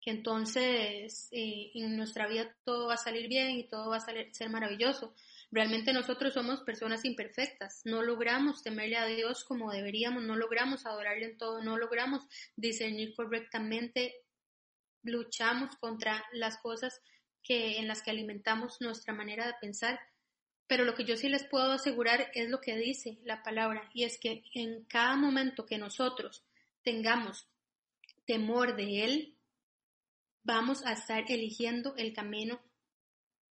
que 0.00 0.10
entonces 0.10 1.28
eh, 1.30 1.70
en 1.74 1.96
nuestra 1.96 2.26
vida 2.26 2.56
todo 2.64 2.88
va 2.88 2.94
a 2.94 2.96
salir 2.96 3.28
bien 3.28 3.50
y 3.50 3.68
todo 3.68 3.90
va 3.90 3.98
a 3.98 4.00
ser 4.00 4.50
maravilloso. 4.50 5.14
Realmente 5.50 5.92
nosotros 5.92 6.32
somos 6.32 6.60
personas 6.60 7.04
imperfectas, 7.04 7.82
no 7.84 8.02
logramos 8.02 8.62
temerle 8.62 8.96
a 8.96 9.06
Dios 9.06 9.44
como 9.44 9.72
deberíamos, 9.72 10.22
no 10.22 10.36
logramos 10.36 10.86
adorarle 10.86 11.26
en 11.26 11.38
todo, 11.38 11.62
no 11.62 11.76
logramos 11.76 12.24
discernir 12.56 13.14
correctamente, 13.14 14.14
luchamos 15.02 15.76
contra 15.76 16.24
las 16.32 16.56
cosas 16.58 17.02
que, 17.42 17.78
en 17.78 17.88
las 17.88 18.02
que 18.02 18.10
alimentamos 18.10 18.80
nuestra 18.80 19.12
manera 19.12 19.46
de 19.46 19.54
pensar. 19.60 19.98
Pero 20.66 20.84
lo 20.84 20.94
que 20.94 21.04
yo 21.04 21.16
sí 21.16 21.28
les 21.28 21.44
puedo 21.44 21.72
asegurar 21.72 22.30
es 22.32 22.48
lo 22.48 22.60
que 22.60 22.76
dice 22.76 23.18
la 23.24 23.42
palabra, 23.42 23.90
y 23.92 24.04
es 24.04 24.18
que 24.20 24.44
en 24.54 24.84
cada 24.84 25.16
momento 25.16 25.66
que 25.66 25.78
nosotros 25.78 26.44
tengamos 26.82 27.48
temor 28.26 28.76
de 28.76 29.04
Él, 29.04 29.36
vamos 30.42 30.84
a 30.84 30.92
estar 30.92 31.24
eligiendo 31.28 31.94
el 31.96 32.12
camino 32.12 32.60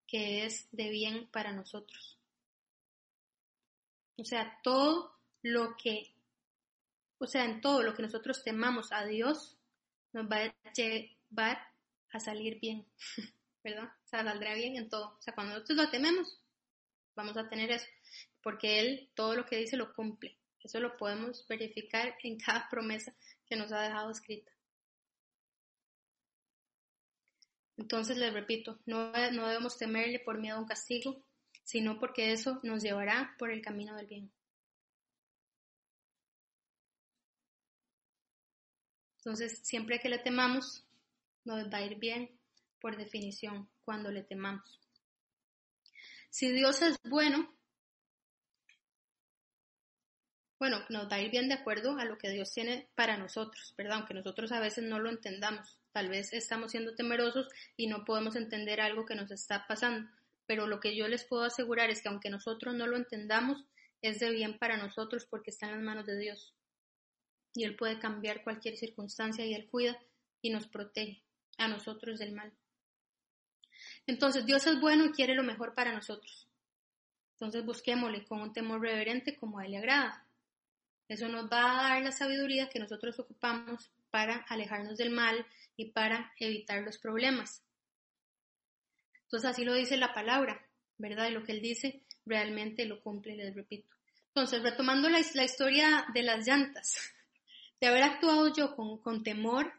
que 0.08 0.46
es 0.46 0.68
de 0.72 0.90
bien 0.90 1.30
para 1.32 1.54
nosotros. 1.54 2.18
O 4.18 4.24
sea, 4.26 4.60
todo 4.64 5.16
lo 5.44 5.78
que, 5.78 6.16
o 7.20 7.28
sea, 7.28 7.46
en 7.46 7.62
todo 7.62 7.84
lo 7.84 7.94
que 7.94 8.02
nosotros 8.02 8.44
temamos 8.44 8.92
a 8.92 9.06
Dios, 9.06 9.58
nos 10.12 10.26
va 10.26 10.46
a 10.46 10.74
llevar 10.74 11.60
a 12.12 12.20
salir 12.20 12.60
bien, 12.60 12.88
¿verdad? 13.64 13.86
O 13.86 14.08
sea, 14.08 14.24
saldrá 14.24 14.56
bien 14.56 14.76
en 14.76 14.90
todo. 14.90 15.16
O 15.18 15.22
sea, 15.22 15.36
cuando 15.36 15.54
nosotros 15.54 15.78
lo 15.78 15.90
tememos, 15.92 16.42
vamos 17.16 17.38
a 17.38 17.48
tener 17.48 17.72
eso, 17.72 17.86
porque 18.42 18.80
Él 18.80 19.12
todo 19.14 19.36
lo 19.36 19.46
que 19.46 19.58
dice 19.58 19.78
lo 19.78 19.94
cumple. 19.94 20.39
Eso 20.64 20.80
lo 20.80 20.98
podemos 20.98 21.48
verificar 21.48 22.16
en 22.24 22.38
cada 22.38 22.68
promesa 22.70 23.14
que 23.46 23.56
nos 23.56 23.72
ha 23.72 23.82
dejado 23.82 24.12
escrita. 24.12 24.52
Entonces 27.78 28.18
les 28.18 28.34
repito, 28.34 28.78
no, 28.86 29.12
no 29.32 29.48
debemos 29.48 29.78
temerle 29.78 30.20
por 30.20 30.38
miedo 30.38 30.58
a 30.58 30.60
un 30.60 30.68
castigo, 30.68 31.24
sino 31.64 31.98
porque 32.00 32.34
eso 32.34 32.60
nos 32.64 32.84
llevará 32.84 33.36
por 33.40 33.52
el 33.52 33.62
camino 33.62 33.96
del 33.96 34.08
bien. 34.08 34.32
Entonces, 39.20 39.60
siempre 39.64 40.00
que 40.00 40.10
le 40.10 40.18
temamos, 40.18 40.86
nos 41.44 41.72
va 41.72 41.78
a 41.78 41.86
ir 41.86 41.98
bien 42.00 42.40
por 42.80 42.98
definición 42.98 43.70
cuando 43.84 44.12
le 44.12 44.24
temamos. 44.24 44.80
si 46.30 46.52
Dios 46.52 46.82
es 46.82 46.98
bueno, 47.04 47.54
bueno, 50.60 50.84
nos 50.90 51.10
va 51.10 51.16
a 51.16 51.22
ir 51.22 51.32
bien 51.32 51.48
de 51.48 51.56
acuerdo 51.56 51.98
a 51.98 52.04
lo 52.04 52.18
que 52.18 52.30
Dios 52.30 52.52
tiene 52.54 52.90
para 52.94 53.18
nosotros, 53.18 53.74
¿verdad? 53.78 54.00
Aunque 54.00 54.14
nosotros 54.14 54.52
a 54.52 54.60
veces 54.60 54.84
no 54.84 55.00
lo 55.00 55.10
entendamos. 55.10 55.80
Tal 55.94 56.10
vez 56.10 56.34
estamos 56.34 56.72
siendo 56.72 56.96
temerosos 56.96 57.48
y 57.78 57.88
no 57.88 58.04
podemos 58.04 58.36
entender 58.36 58.82
algo 58.82 59.06
que 59.06 59.16
nos 59.16 59.32
está 59.32 59.66
pasando. 59.68 60.10
Pero 60.46 60.68
lo 60.68 60.82
que 60.82 60.98
yo 60.98 61.08
les 61.08 61.24
puedo 61.24 61.44
asegurar 61.44 61.90
es 61.90 62.02
que 62.02 62.10
aunque 62.10 62.30
nosotros 62.30 62.76
no 62.76 62.88
lo 62.88 62.98
entendamos, 62.98 63.64
es 64.02 64.20
de 64.20 64.32
bien 64.32 64.58
para 64.58 64.76
nosotros 64.76 65.26
porque 65.26 65.52
está 65.52 65.68
en 65.68 65.76
las 65.76 65.82
manos 65.82 66.06
de 66.06 66.18
Dios. 66.18 66.54
Y 67.54 67.64
Él 67.64 67.78
puede 67.78 67.98
cambiar 67.98 68.44
cualquier 68.44 68.76
circunstancia 68.76 69.46
y 69.46 69.54
Él 69.54 69.70
cuida 69.70 69.98
y 70.42 70.50
nos 70.50 70.68
protege 70.68 71.24
a 71.58 71.70
nosotros 71.70 72.20
del 72.20 72.34
mal. 72.34 72.52
Entonces, 74.08 74.46
Dios 74.46 74.68
es 74.68 74.80
bueno 74.82 75.06
y 75.06 75.12
quiere 75.12 75.36
lo 75.36 75.44
mejor 75.44 75.74
para 75.74 75.94
nosotros. 75.94 76.48
Entonces, 77.34 77.64
busquémosle 77.66 78.26
con 78.26 78.42
un 78.42 78.52
temor 78.52 78.82
reverente 78.82 79.38
como 79.38 79.60
a 79.60 79.66
Él 79.66 79.72
le 79.72 79.78
agrada. 79.78 80.29
Eso 81.10 81.28
nos 81.28 81.52
va 81.52 81.72
a 81.72 81.84
dar 81.90 82.02
la 82.04 82.12
sabiduría 82.12 82.70
que 82.70 82.80
nosotros 82.80 83.20
ocupamos 83.20 83.92
para 84.12 84.46
alejarnos 84.48 84.98
del 84.98 85.10
mal 85.10 85.46
y 85.76 85.92
para 85.92 86.32
evitar 86.40 86.82
los 86.84 86.98
problemas. 86.98 87.64
Entonces, 89.24 89.50
así 89.50 89.66
lo 89.66 89.74
dice 89.74 89.98
la 89.98 90.14
palabra, 90.14 90.66
¿verdad? 90.98 91.28
Y 91.28 91.32
lo 91.32 91.44
que 91.44 91.52
Él 91.52 91.62
dice 91.62 92.04
realmente 92.26 92.86
lo 92.86 93.02
cumple, 93.02 93.36
les 93.36 93.54
repito. 93.54 93.94
Entonces, 94.28 94.62
retomando 94.62 95.10
la, 95.10 95.20
historia 95.20 96.06
de 96.14 96.24
las 96.24 96.48
llantas, 96.48 97.12
de 97.82 97.88
haber 97.88 98.04
actuado 98.04 98.54
yo 98.56 98.76
con, 98.76 99.02
con 99.02 99.24
temor 99.24 99.74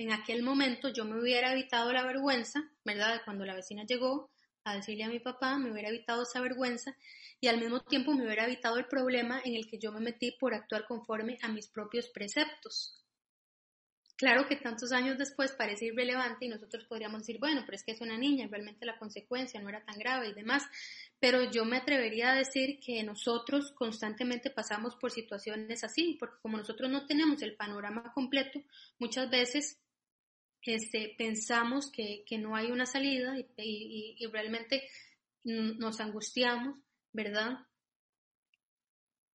en 0.00 0.12
aquel 0.12 0.42
momento 0.42 0.88
yo 0.88 1.04
me 1.04 1.20
hubiera 1.20 1.52
evitado 1.52 1.92
la 1.92 2.02
vergüenza, 2.02 2.62
¿verdad? 2.84 3.20
Cuando 3.24 3.44
la 3.44 3.54
vecina 3.54 3.84
llegó 3.84 4.30
a 4.64 4.76
decirle 4.76 5.04
a 5.04 5.08
mi 5.08 5.20
papá, 5.20 5.58
me 5.58 5.70
hubiera 5.70 5.88
evitado 5.88 6.22
esa 6.22 6.40
vergüenza 6.40 6.96
y 7.40 7.48
al 7.48 7.58
mismo 7.58 7.80
tiempo 7.80 8.12
me 8.12 8.24
hubiera 8.24 8.44
evitado 8.44 8.76
el 8.76 8.86
problema 8.86 9.40
en 9.44 9.54
el 9.54 9.68
que 9.68 9.78
yo 9.78 9.92
me 9.92 10.00
metí 10.00 10.32
por 10.32 10.54
actuar 10.54 10.86
conforme 10.86 11.38
a 11.42 11.48
mis 11.48 11.68
propios 11.68 12.08
preceptos. 12.08 13.00
Claro 14.20 14.46
que 14.46 14.56
tantos 14.56 14.92
años 14.92 15.16
después 15.16 15.52
parece 15.52 15.86
irrelevante 15.86 16.44
y 16.44 16.48
nosotros 16.50 16.84
podríamos 16.84 17.22
decir, 17.22 17.38
bueno, 17.40 17.62
pero 17.64 17.76
es 17.76 17.82
que 17.82 17.92
es 17.92 18.02
una 18.02 18.18
niña, 18.18 18.48
realmente 18.50 18.84
la 18.84 18.98
consecuencia 18.98 19.62
no 19.62 19.70
era 19.70 19.82
tan 19.82 19.98
grave 19.98 20.28
y 20.28 20.34
demás, 20.34 20.62
pero 21.18 21.50
yo 21.50 21.64
me 21.64 21.78
atrevería 21.78 22.32
a 22.32 22.34
decir 22.34 22.80
que 22.80 23.02
nosotros 23.02 23.72
constantemente 23.72 24.50
pasamos 24.50 24.94
por 24.96 25.10
situaciones 25.10 25.84
así, 25.84 26.18
porque 26.20 26.36
como 26.42 26.58
nosotros 26.58 26.90
no 26.90 27.06
tenemos 27.06 27.40
el 27.40 27.56
panorama 27.56 28.12
completo, 28.12 28.60
muchas 28.98 29.30
veces 29.30 29.80
este, 30.62 31.14
pensamos 31.16 31.90
que, 31.90 32.24
no 32.38 32.56
hay 32.56 32.70
una 32.70 32.86
salida 32.86 33.38
y, 33.38 34.16
y 34.18 34.26
realmente 34.26 34.88
nos 35.44 36.00
angustiamos, 36.00 36.76
¿verdad? 37.12 37.66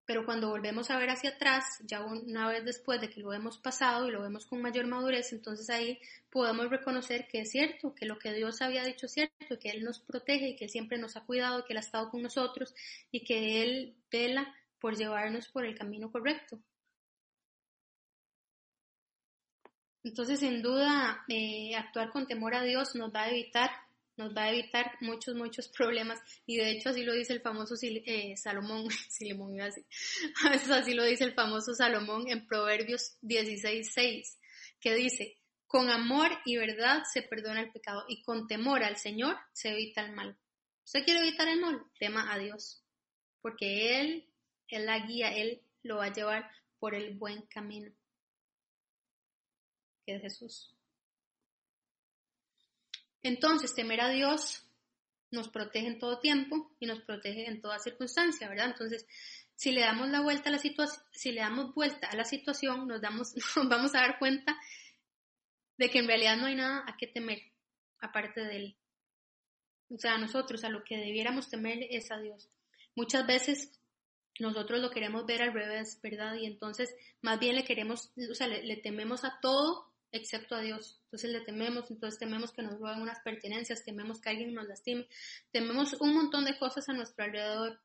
Pero 0.06 0.24
cuando 0.24 0.50
volvemos 0.50 0.92
a 0.92 1.00
ver 1.00 1.10
hacia 1.10 1.32
atrás, 1.32 1.66
ya 1.84 2.06
una 2.06 2.48
vez 2.48 2.64
después 2.64 3.02
de 3.02 3.10
que 3.10 3.22
lo 3.22 3.34
hemos 3.34 3.58
pasado 3.58 4.08
y 4.08 4.12
lo 4.12 4.22
vemos 4.22 4.46
con 4.46 4.62
mayor 4.62 4.86
madurez, 4.86 5.34
entonces 5.34 5.68
ahí 5.72 6.00
podemos 6.30 6.70
reconocer 6.70 7.28
que 7.28 7.40
es 7.40 7.50
cierto, 7.50 7.96
que 7.96 8.06
lo 8.06 8.20
que 8.20 8.32
Dios 8.32 8.62
había 8.62 8.84
dicho 8.84 9.08
es 9.08 9.14
cierto, 9.14 9.58
que 9.60 9.70
Él 9.70 9.84
nos 9.84 10.00
protege 10.00 10.50
y 10.50 10.56
que 10.56 10.70
siempre 10.70 11.00
nos 11.00 11.18
ha 11.18 11.26
cuidado, 11.26 11.66
que 11.66 11.74
Él 11.74 11.78
ha 11.78 11.82
estado 11.82 12.12
con 12.12 12.22
nosotros 12.22 12.76
y 13.10 13.24
que 13.24 13.64
Él 13.64 13.96
vela 14.12 14.54
por 14.80 14.96
llevarnos 14.96 15.48
por 15.48 15.66
el 15.66 15.76
camino 15.76 16.12
correcto. 16.12 16.62
Entonces, 20.06 20.40
sin 20.40 20.62
duda, 20.62 21.26
eh, 21.28 21.76
actuar 21.76 22.12
con 22.12 22.28
temor 22.28 22.54
a 22.54 22.64
Dios 22.64 22.96
nos 22.96 23.14
va 23.14 23.24
a 23.24 23.32
evitar 23.32 23.72
nos 24.18 24.34
va 24.34 24.44
a 24.44 24.52
evitar 24.52 24.94
muchos, 25.02 25.36
muchos 25.36 25.68
problemas. 25.68 26.22
Y 26.46 26.56
de 26.56 26.72
hecho 26.72 26.90
así 26.90 27.04
lo 27.04 27.14
dice 27.14 27.34
el 27.34 27.42
famoso 27.42 27.76
eh, 27.82 28.38
Salomón, 28.38 28.88
iba 29.20 29.66
así. 29.66 29.86
así 30.72 30.94
lo 30.94 31.04
dice 31.04 31.26
el 31.26 31.34
famoso 31.34 31.74
Salomón 31.74 32.30
en 32.30 32.48
Proverbios 32.48 33.18
16.6, 33.24 34.38
que 34.80 34.96
dice, 34.96 35.38
con 35.68 35.90
amor 35.90 36.30
y 36.46 36.56
verdad 36.56 37.04
se 37.12 37.24
perdona 37.24 37.62
el 37.62 37.72
pecado 37.72 38.06
y 38.08 38.22
con 38.22 38.48
temor 38.48 38.84
al 38.84 38.98
Señor 38.98 39.36
se 39.52 39.72
evita 39.72 40.02
el 40.02 40.14
mal. 40.14 40.38
¿Usted 40.86 41.04
quiere 41.04 41.22
evitar 41.22 41.48
el 41.48 41.60
mal? 41.60 41.82
Tema 42.00 42.32
a 42.32 42.38
Dios, 42.38 42.84
porque 43.42 44.00
Él, 44.00 44.30
Él 44.70 44.86
la 44.86 45.00
guía, 45.00 45.36
Él 45.36 45.62
lo 45.84 45.98
va 45.98 46.06
a 46.06 46.14
llevar 46.14 46.50
por 46.80 46.96
el 46.96 47.18
buen 47.18 47.42
camino, 47.48 47.92
que 50.06 50.16
es 50.16 50.22
Jesús. 50.22 50.76
Entonces, 53.24 53.74
temer 53.74 54.02
a 54.02 54.10
Dios 54.10 54.66
nos 55.32 55.50
protege 55.50 55.88
en 55.88 56.00
todo 56.00 56.20
tiempo 56.20 56.72
y 56.80 56.86
nos 56.86 57.02
protege 57.02 57.48
en 57.48 57.60
toda 57.62 57.80
circunstancia, 57.80 58.48
¿verdad? 58.48 58.68
Entonces, 58.68 59.08
si 59.56 59.72
le 59.72 59.82
damos 59.82 60.10
la 60.10 60.22
vuelta 60.22 60.50
a 60.50 60.52
la 60.52 60.60
situación, 60.60 61.04
si 61.12 61.32
le 61.32 61.42
damos 61.42 61.74
vuelta 61.74 62.08
a 62.08 62.16
la 62.16 62.26
situación, 62.26 62.88
nos 62.88 63.02
damos, 63.02 63.34
nos 63.56 63.70
vamos 63.70 63.96
a 63.96 64.02
dar 64.02 64.20
cuenta 64.20 64.58
de 65.78 65.90
que 65.90 66.00
en 66.00 66.08
realidad 66.08 66.38
no 66.38 66.46
hay 66.46 66.56
nada 66.56 66.84
a 66.88 66.96
qué 66.98 67.08
temer 67.08 67.42
aparte 68.00 68.42
de 68.42 68.56
él. 68.56 68.78
O 69.90 69.98
sea, 69.98 70.18
nosotros 70.18 70.64
a 70.64 70.70
lo 70.70 70.84
que 70.84 70.98
debiéramos 70.98 71.50
temer 71.50 71.80
es 71.90 72.12
a 72.12 72.20
Dios. 72.20 72.50
Muchas 72.96 73.26
veces 73.26 73.72
nosotros 74.40 74.80
lo 74.80 74.90
queremos 74.92 75.26
ver 75.26 75.42
al 75.42 75.54
revés, 75.54 76.00
¿verdad? 76.02 76.36
Y 76.36 76.46
entonces 76.46 76.94
más 77.22 77.40
bien 77.40 77.56
le 77.56 77.66
queremos, 77.66 78.12
o 78.30 78.36
sea, 78.36 78.48
le 78.48 78.78
tememos 78.78 79.24
a 79.24 79.40
todo 79.42 79.95
excepto 80.16 80.56
a 80.56 80.62
Dios. 80.62 81.02
Entonces 81.06 81.32
le 81.32 81.42
tememos, 81.42 81.90
entonces 81.92 82.20
tememos 82.20 82.52
que 82.52 82.64
nos 82.64 82.80
roben 82.80 83.02
unas 83.02 83.20
pertenencias, 83.20 83.84
tememos 83.84 84.22
que 84.22 84.30
alguien 84.30 84.54
nos 84.54 84.68
lastime, 84.68 85.08
tememos 85.52 85.94
un 86.00 86.14
montón 86.14 86.46
de 86.46 86.58
cosas 86.58 86.88
a 86.90 86.94
nuestro 86.94 87.26
alrededor, 87.26 87.80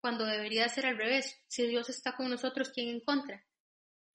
cuando 0.00 0.24
debería 0.24 0.68
ser 0.68 0.86
al 0.86 0.96
revés. 0.96 1.40
Si 1.48 1.66
Dios 1.66 1.88
está 1.88 2.16
con 2.16 2.30
nosotros, 2.30 2.70
¿quién 2.70 2.88
en 2.88 3.00
contra? 3.00 3.44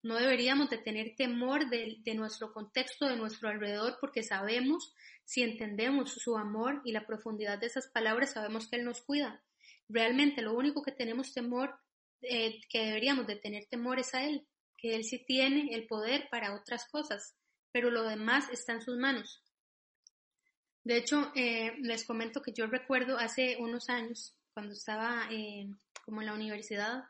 No 0.01 0.16
deberíamos 0.16 0.70
de 0.70 0.78
tener 0.78 1.16
temor 1.16 1.70
de, 1.70 2.01
nuestro 2.16 2.51
contexto, 2.51 3.08
de 3.08 3.16
nuestro 3.16 3.49
alrededor, 3.49 3.97
porque 4.01 4.24
sabemos, 4.24 4.93
si 5.24 5.43
entendemos 5.43 6.14
su 6.14 6.38
amor 6.38 6.82
y 6.84 6.91
la 6.91 7.06
profundidad 7.06 7.60
de 7.60 7.68
esas 7.68 7.88
palabras, 7.88 8.34
sabemos 8.34 8.68
que 8.68 8.78
Él 8.78 8.86
nos 8.86 9.01
cuida. 9.01 9.43
Realmente 9.88 10.41
lo 10.41 10.54
único 10.54 10.82
que 10.82 10.91
tenemos 10.91 11.34
temor, 11.34 11.80
eh, 12.22 12.60
que 12.70 12.86
deberíamos 12.86 13.28
de 13.28 13.38
tener 13.38 13.66
temor 13.68 13.99
es 13.99 14.14
a 14.14 14.26
Él, 14.26 14.45
que 14.78 14.95
Él 14.95 15.06
sí 15.06 15.24
tiene 15.26 15.74
el 15.74 15.88
poder 15.88 16.28
para 16.30 16.54
otras 16.54 16.86
cosas 16.89 17.36
pero 17.74 17.89
lo 17.89 18.03
demás 18.03 18.47
está 18.51 18.74
en 18.74 18.82
sus 18.82 18.97
manos. 18.97 19.41
De 20.84 20.97
hecho, 20.97 21.32
eh, 21.36 21.74
les 21.80 22.05
comento 22.05 22.41
que 22.41 22.53
yo 22.53 22.67
recuerdo 22.67 23.17
hace 23.17 23.57
unos 23.59 23.89
años, 23.89 24.34
cuando 24.53 24.74
estaba 24.74 25.28
eh, 25.32 25.67
como 26.05 26.21
en 26.21 26.28
la 26.28 26.34
universidad, 26.34 27.05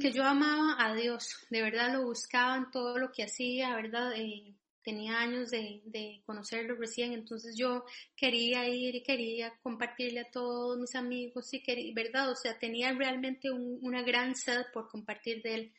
que 0.00 0.12
yo 0.12 0.24
amaba 0.24 0.76
a 0.78 0.94
Dios, 0.94 1.46
de 1.50 1.62
verdad 1.62 1.92
lo 1.92 2.04
buscaba 2.04 2.56
en 2.56 2.70
todo 2.70 2.98
lo 2.98 3.12
que 3.12 3.24
hacía, 3.24 3.74
¿verdad? 3.76 4.12
Eh, 4.16 4.54
tenía 4.82 5.20
años 5.20 5.50
de, 5.50 6.22
conocerlo 6.24 6.74
recién, 6.74 7.12
entonces 7.12 7.56
yo 7.56 7.84
quería 8.16 8.68
ir 8.68 8.96
y 8.96 9.02
quería 9.02 9.52
compartirle 9.62 10.20
a 10.20 10.30
todos 10.30 10.78
mis 10.78 10.94
amigos, 10.96 11.52
y 11.54 11.62
quería, 11.62 11.92
¿verdad? 11.94 12.30
O 12.30 12.36
sea, 12.36 12.58
tenía 12.58 12.92
realmente 12.92 13.50
una 13.50 14.02
gran 14.02 14.34
sed 14.34 14.64
por 14.72 14.88
compartir 14.88 15.42
de 15.42 15.54
él, 15.54 15.72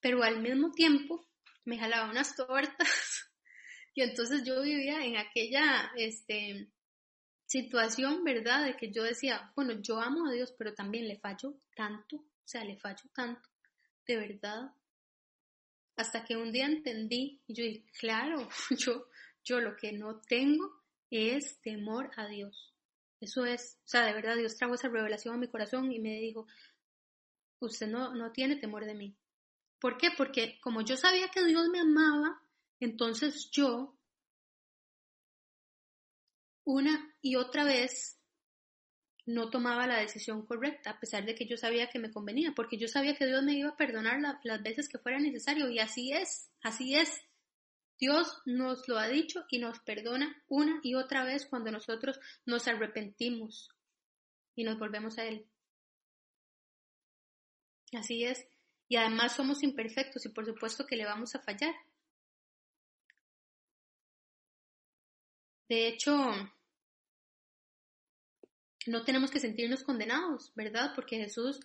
pero 0.00 0.22
al 0.22 0.42
mismo 0.42 0.72
tiempo 0.72 1.26
me 1.64 1.78
jalaba 1.78 2.10
unas 2.10 2.34
tortas 2.34 3.30
y 3.94 4.02
entonces 4.02 4.42
yo 4.44 4.62
vivía 4.62 5.04
en 5.04 5.16
aquella 5.16 5.92
este, 5.96 6.68
situación, 7.46 8.24
¿verdad? 8.24 8.64
De 8.64 8.76
que 8.76 8.90
yo 8.90 9.02
decía, 9.02 9.52
bueno, 9.54 9.74
yo 9.82 10.00
amo 10.00 10.26
a 10.26 10.32
Dios, 10.32 10.54
pero 10.56 10.74
también 10.74 11.06
le 11.06 11.18
fallo 11.18 11.54
tanto, 11.76 12.16
o 12.16 12.46
sea, 12.46 12.64
le 12.64 12.78
fallo 12.78 13.04
tanto, 13.14 13.48
de 14.06 14.16
verdad. 14.16 14.72
Hasta 15.96 16.24
que 16.24 16.36
un 16.36 16.50
día 16.50 16.64
entendí 16.64 17.42
y 17.46 17.54
yo 17.54 17.64
dije, 17.64 17.84
claro, 18.00 18.48
yo, 18.78 19.06
yo 19.44 19.60
lo 19.60 19.76
que 19.76 19.92
no 19.92 20.20
tengo 20.20 20.82
es 21.10 21.60
temor 21.60 22.10
a 22.16 22.26
Dios. 22.26 22.74
Eso 23.20 23.44
es, 23.44 23.78
o 23.84 23.88
sea, 23.88 24.06
de 24.06 24.14
verdad 24.14 24.36
Dios 24.36 24.56
trajo 24.56 24.74
esa 24.74 24.88
revelación 24.88 25.34
a 25.34 25.38
mi 25.38 25.48
corazón 25.48 25.92
y 25.92 26.00
me 26.00 26.18
dijo, 26.18 26.46
usted 27.60 27.86
no, 27.86 28.14
no 28.14 28.32
tiene 28.32 28.56
temor 28.56 28.86
de 28.86 28.94
mí, 28.94 29.16
¿Por 29.82 29.98
qué? 29.98 30.10
Porque 30.16 30.60
como 30.60 30.82
yo 30.82 30.96
sabía 30.96 31.26
que 31.26 31.44
Dios 31.44 31.68
me 31.68 31.80
amaba, 31.80 32.40
entonces 32.78 33.50
yo 33.50 33.98
una 36.62 37.12
y 37.20 37.34
otra 37.34 37.64
vez 37.64 38.16
no 39.26 39.50
tomaba 39.50 39.88
la 39.88 39.98
decisión 39.98 40.46
correcta, 40.46 40.90
a 40.90 41.00
pesar 41.00 41.24
de 41.24 41.34
que 41.34 41.48
yo 41.48 41.56
sabía 41.56 41.90
que 41.90 41.98
me 41.98 42.12
convenía, 42.12 42.52
porque 42.54 42.78
yo 42.78 42.86
sabía 42.86 43.16
que 43.16 43.26
Dios 43.26 43.42
me 43.42 43.54
iba 43.54 43.70
a 43.70 43.76
perdonar 43.76 44.20
las 44.44 44.62
veces 44.62 44.88
que 44.88 44.98
fuera 44.98 45.18
necesario, 45.18 45.68
y 45.68 45.80
así 45.80 46.12
es, 46.12 46.48
así 46.62 46.94
es. 46.94 47.20
Dios 47.98 48.40
nos 48.46 48.86
lo 48.86 49.00
ha 49.00 49.08
dicho 49.08 49.46
y 49.50 49.58
nos 49.58 49.80
perdona 49.80 50.44
una 50.46 50.78
y 50.84 50.94
otra 50.94 51.24
vez 51.24 51.44
cuando 51.46 51.72
nosotros 51.72 52.20
nos 52.46 52.68
arrepentimos 52.68 53.68
y 54.54 54.62
nos 54.62 54.78
volvemos 54.78 55.18
a 55.18 55.24
Él. 55.24 55.44
Así 57.92 58.24
es. 58.24 58.51
Y 58.92 58.96
además 58.96 59.34
somos 59.34 59.62
imperfectos 59.62 60.26
y 60.26 60.28
por 60.28 60.44
supuesto 60.44 60.84
que 60.84 60.96
le 60.96 61.06
vamos 61.06 61.34
a 61.34 61.40
fallar. 61.40 61.74
De 65.66 65.88
hecho, 65.88 66.14
no 68.86 69.02
tenemos 69.02 69.30
que 69.30 69.40
sentirnos 69.40 69.82
condenados, 69.82 70.52
¿verdad? 70.54 70.92
Porque 70.94 71.16
Jesús 71.16 71.58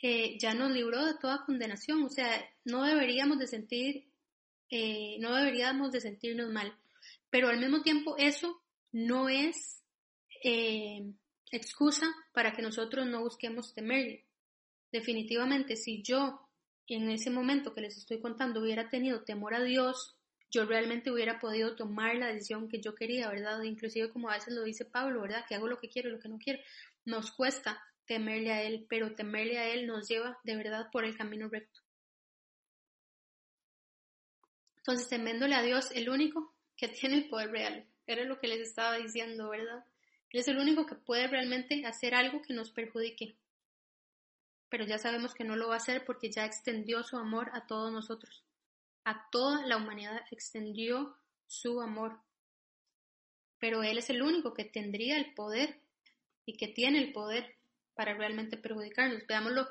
eh, 0.00 0.38
ya 0.38 0.54
nos 0.54 0.70
libró 0.70 1.04
de 1.04 1.18
toda 1.18 1.44
condenación, 1.44 2.04
o 2.04 2.08
sea, 2.08 2.48
no 2.64 2.84
deberíamos 2.84 3.40
de 3.40 3.48
sentir, 3.48 4.06
eh, 4.70 5.16
no 5.18 5.34
deberíamos 5.34 5.90
de 5.90 6.02
sentirnos 6.02 6.52
mal, 6.52 6.72
pero 7.30 7.48
al 7.48 7.58
mismo 7.58 7.82
tiempo 7.82 8.14
eso 8.16 8.62
no 8.92 9.28
es 9.28 9.82
eh, 10.44 11.02
excusa 11.50 12.06
para 12.32 12.52
que 12.52 12.62
nosotros 12.62 13.08
no 13.08 13.22
busquemos 13.22 13.74
temerle. 13.74 14.24
Definitivamente, 14.92 15.74
si 15.74 16.00
yo 16.00 16.43
en 16.88 17.10
ese 17.10 17.30
momento 17.30 17.72
que 17.72 17.80
les 17.80 17.96
estoy 17.96 18.20
contando 18.20 18.60
hubiera 18.60 18.88
tenido 18.88 19.24
temor 19.24 19.54
a 19.54 19.62
Dios, 19.62 20.16
yo 20.50 20.64
realmente 20.66 21.10
hubiera 21.10 21.40
podido 21.40 21.74
tomar 21.74 22.14
la 22.16 22.28
decisión 22.28 22.68
que 22.68 22.80
yo 22.80 22.94
quería, 22.94 23.28
¿verdad? 23.28 23.62
Inclusive 23.62 24.10
como 24.10 24.28
a 24.30 24.34
veces 24.34 24.54
lo 24.54 24.62
dice 24.62 24.84
Pablo, 24.84 25.22
¿verdad? 25.22 25.44
Que 25.48 25.54
hago 25.54 25.66
lo 25.66 25.78
que 25.78 25.88
quiero 25.88 26.08
y 26.08 26.12
lo 26.12 26.20
que 26.20 26.28
no 26.28 26.38
quiero. 26.38 26.60
Nos 27.04 27.32
cuesta 27.32 27.82
temerle 28.06 28.52
a 28.52 28.62
Él, 28.62 28.86
pero 28.88 29.14
temerle 29.14 29.58
a 29.58 29.68
Él 29.68 29.86
nos 29.86 30.08
lleva 30.08 30.38
de 30.44 30.56
verdad 30.56 30.90
por 30.92 31.04
el 31.04 31.16
camino 31.16 31.48
recto. 31.48 31.80
Entonces, 34.76 35.08
teméndole 35.08 35.54
a 35.54 35.62
Dios, 35.62 35.90
el 35.92 36.08
único 36.08 36.54
que 36.76 36.88
tiene 37.00 37.16
el 37.16 37.28
poder 37.28 37.50
real, 37.50 37.86
era 38.06 38.24
lo 38.24 38.38
que 38.38 38.48
les 38.48 38.60
estaba 38.60 38.96
diciendo, 38.96 39.48
¿verdad? 39.48 39.84
Él 40.30 40.40
es 40.40 40.48
el 40.48 40.58
único 40.58 40.84
que 40.86 40.94
puede 40.94 41.26
realmente 41.26 41.86
hacer 41.86 42.14
algo 42.14 42.42
que 42.42 42.54
nos 42.54 42.70
perjudique. 42.70 43.36
Pero 44.74 44.86
ya 44.86 44.98
sabemos 44.98 45.34
que 45.34 45.44
no 45.44 45.54
lo 45.54 45.68
va 45.68 45.74
a 45.74 45.76
hacer 45.76 46.04
porque 46.04 46.32
ya 46.32 46.44
extendió 46.44 47.04
su 47.04 47.16
amor 47.16 47.48
a 47.52 47.64
todos 47.64 47.92
nosotros 47.92 48.42
a 49.04 49.28
toda 49.30 49.64
la 49.66 49.76
humanidad 49.76 50.22
extendió 50.30 51.16
su 51.46 51.80
amor. 51.80 52.18
Pero 53.58 53.82
Él 53.82 53.98
es 53.98 54.10
el 54.10 54.22
único 54.22 54.54
que 54.54 54.64
tendría 54.64 55.16
el 55.16 55.32
poder 55.34 55.78
y 56.46 56.56
que 56.56 56.68
tiene 56.68 56.98
el 56.98 57.12
poder 57.12 57.54
para 57.94 58.14
realmente 58.14 58.56
perjudicarnos. 58.56 59.26
Veámoslo 59.26 59.68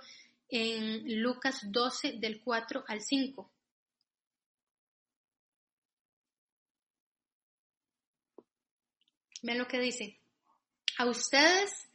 en 0.49 1.21
Lucas 1.21 1.71
12 1.71 2.13
del 2.13 2.41
4 2.41 2.85
al 2.87 3.01
5. 3.01 3.49
Vean 9.41 9.57
lo 9.57 9.67
que 9.67 9.79
dice. 9.79 10.17
A 10.97 11.05
ustedes, 11.05 11.89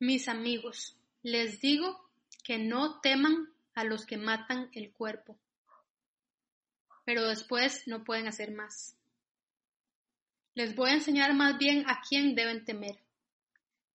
mis 0.00 0.26
amigos, 0.26 0.96
les 1.22 1.60
digo 1.60 2.11
que 2.42 2.58
no 2.58 3.00
teman 3.00 3.52
a 3.74 3.84
los 3.84 4.04
que 4.06 4.16
matan 4.16 4.70
el 4.72 4.92
cuerpo 4.92 5.38
pero 7.04 7.28
después 7.28 7.86
no 7.86 8.04
pueden 8.04 8.28
hacer 8.28 8.52
más. 8.52 8.96
Les 10.54 10.74
voy 10.74 10.90
a 10.90 10.94
enseñar 10.94 11.34
más 11.34 11.58
bien 11.58 11.84
a 11.88 12.00
quién 12.06 12.34
deben 12.34 12.64
temer. 12.64 12.98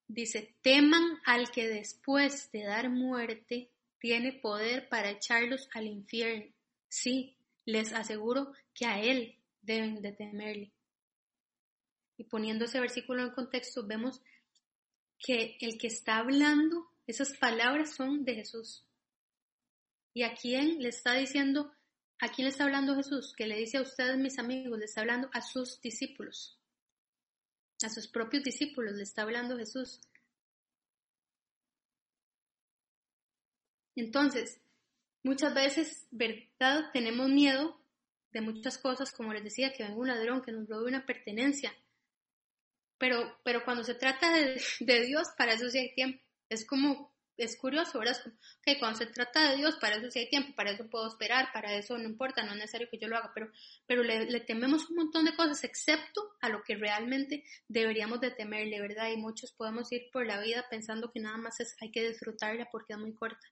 Dice, 0.07 0.55
teman 0.61 1.19
al 1.25 1.51
que 1.51 1.67
después 1.67 2.51
de 2.51 2.63
dar 2.63 2.89
muerte 2.89 3.69
tiene 3.99 4.33
poder 4.33 4.87
para 4.89 5.11
echarlos 5.11 5.69
al 5.73 5.87
infierno. 5.87 6.51
Sí, 6.89 7.35
les 7.65 7.93
aseguro 7.93 8.53
que 8.73 8.85
a 8.85 8.99
él 8.99 9.35
deben 9.61 10.01
de 10.01 10.13
temerle. 10.13 10.71
Y 12.17 12.23
poniendo 12.23 12.65
ese 12.65 12.79
versículo 12.79 13.23
en 13.23 13.31
contexto, 13.31 13.85
vemos 13.85 14.21
que 15.19 15.57
el 15.61 15.77
que 15.77 15.87
está 15.87 16.17
hablando, 16.17 16.89
esas 17.07 17.35
palabras 17.37 17.95
son 17.95 18.23
de 18.25 18.35
Jesús. 18.35 18.85
¿Y 20.13 20.23
a 20.23 20.35
quién 20.35 20.79
le 20.79 20.89
está 20.89 21.13
diciendo 21.13 21.71
¿A 22.19 22.29
quién 22.29 22.45
le 22.45 22.49
está 22.49 22.63
hablando 22.63 22.95
Jesús? 22.95 23.33
Que 23.35 23.45
le 23.45 23.57
dice 23.57 23.77
a 23.77 23.81
ustedes, 23.81 24.17
mis 24.17 24.39
amigos, 24.39 24.77
le 24.79 24.85
está 24.85 25.01
hablando 25.01 25.29
a 25.33 25.41
sus 25.41 25.79
discípulos. 25.81 26.57
A 27.83 27.89
sus 27.89 28.07
propios 28.07 28.43
discípulos 28.43 28.95
le 28.95 29.03
está 29.03 29.21
hablando 29.21 29.57
Jesús. 29.57 30.01
Entonces, 33.95 34.59
muchas 35.23 35.53
veces, 35.53 36.07
¿verdad? 36.09 36.89
Tenemos 36.91 37.29
miedo 37.29 37.79
de 38.31 38.41
muchas 38.41 38.79
cosas, 38.79 39.11
como 39.11 39.33
les 39.33 39.43
decía, 39.43 39.73
que 39.73 39.83
venga 39.83 39.97
un 39.97 40.07
ladrón, 40.07 40.41
que 40.41 40.51
nos 40.51 40.67
robe 40.67 40.87
una 40.87 41.05
pertenencia. 41.05 41.71
Pero, 42.97 43.37
pero 43.43 43.63
cuando 43.63 43.83
se 43.83 43.93
trata 43.93 44.33
de, 44.33 44.59
de 44.79 45.05
Dios, 45.05 45.27
para 45.37 45.53
eso 45.53 45.69
sí 45.69 45.77
hay 45.77 45.93
tiempo. 45.93 46.19
Es 46.49 46.65
como 46.65 47.17
es 47.37 47.55
curioso, 47.55 47.99
¿verdad? 47.99 48.17
que 48.63 48.79
cuando 48.79 48.97
se 48.97 49.05
trata 49.05 49.51
de 49.51 49.57
Dios, 49.57 49.77
para 49.77 49.97
eso 49.97 50.09
sí 50.09 50.19
hay 50.19 50.29
tiempo, 50.29 50.55
para 50.55 50.71
eso 50.71 50.89
puedo 50.89 51.07
esperar, 51.07 51.49
para 51.53 51.75
eso 51.75 51.97
no 51.97 52.05
importa, 52.05 52.43
no 52.43 52.51
es 52.51 52.57
necesario 52.57 52.89
que 52.89 52.97
yo 52.97 53.07
lo 53.07 53.17
haga, 53.17 53.31
pero, 53.33 53.51
pero 53.85 54.03
le, 54.03 54.39
tememos 54.41 54.89
un 54.89 54.97
montón 54.97 55.25
de 55.25 55.35
cosas, 55.35 55.63
excepto 55.63 56.35
a 56.41 56.49
lo 56.49 56.63
que 56.63 56.75
realmente 56.75 57.43
deberíamos 57.67 58.21
de 58.21 58.31
temerle, 58.31 58.81
¿verdad? 58.81 59.09
Y 59.11 59.17
muchos 59.17 59.51
podemos 59.51 59.91
ir 59.91 60.09
por 60.11 60.25
la 60.25 60.41
vida 60.41 60.65
pensando 60.69 61.11
que 61.11 61.19
nada 61.19 61.37
más 61.37 61.59
es, 61.59 61.75
hay 61.79 61.91
que 61.91 62.07
disfrutarla 62.07 62.69
porque 62.71 62.93
es 62.93 62.99
muy 62.99 63.13
corta. 63.13 63.47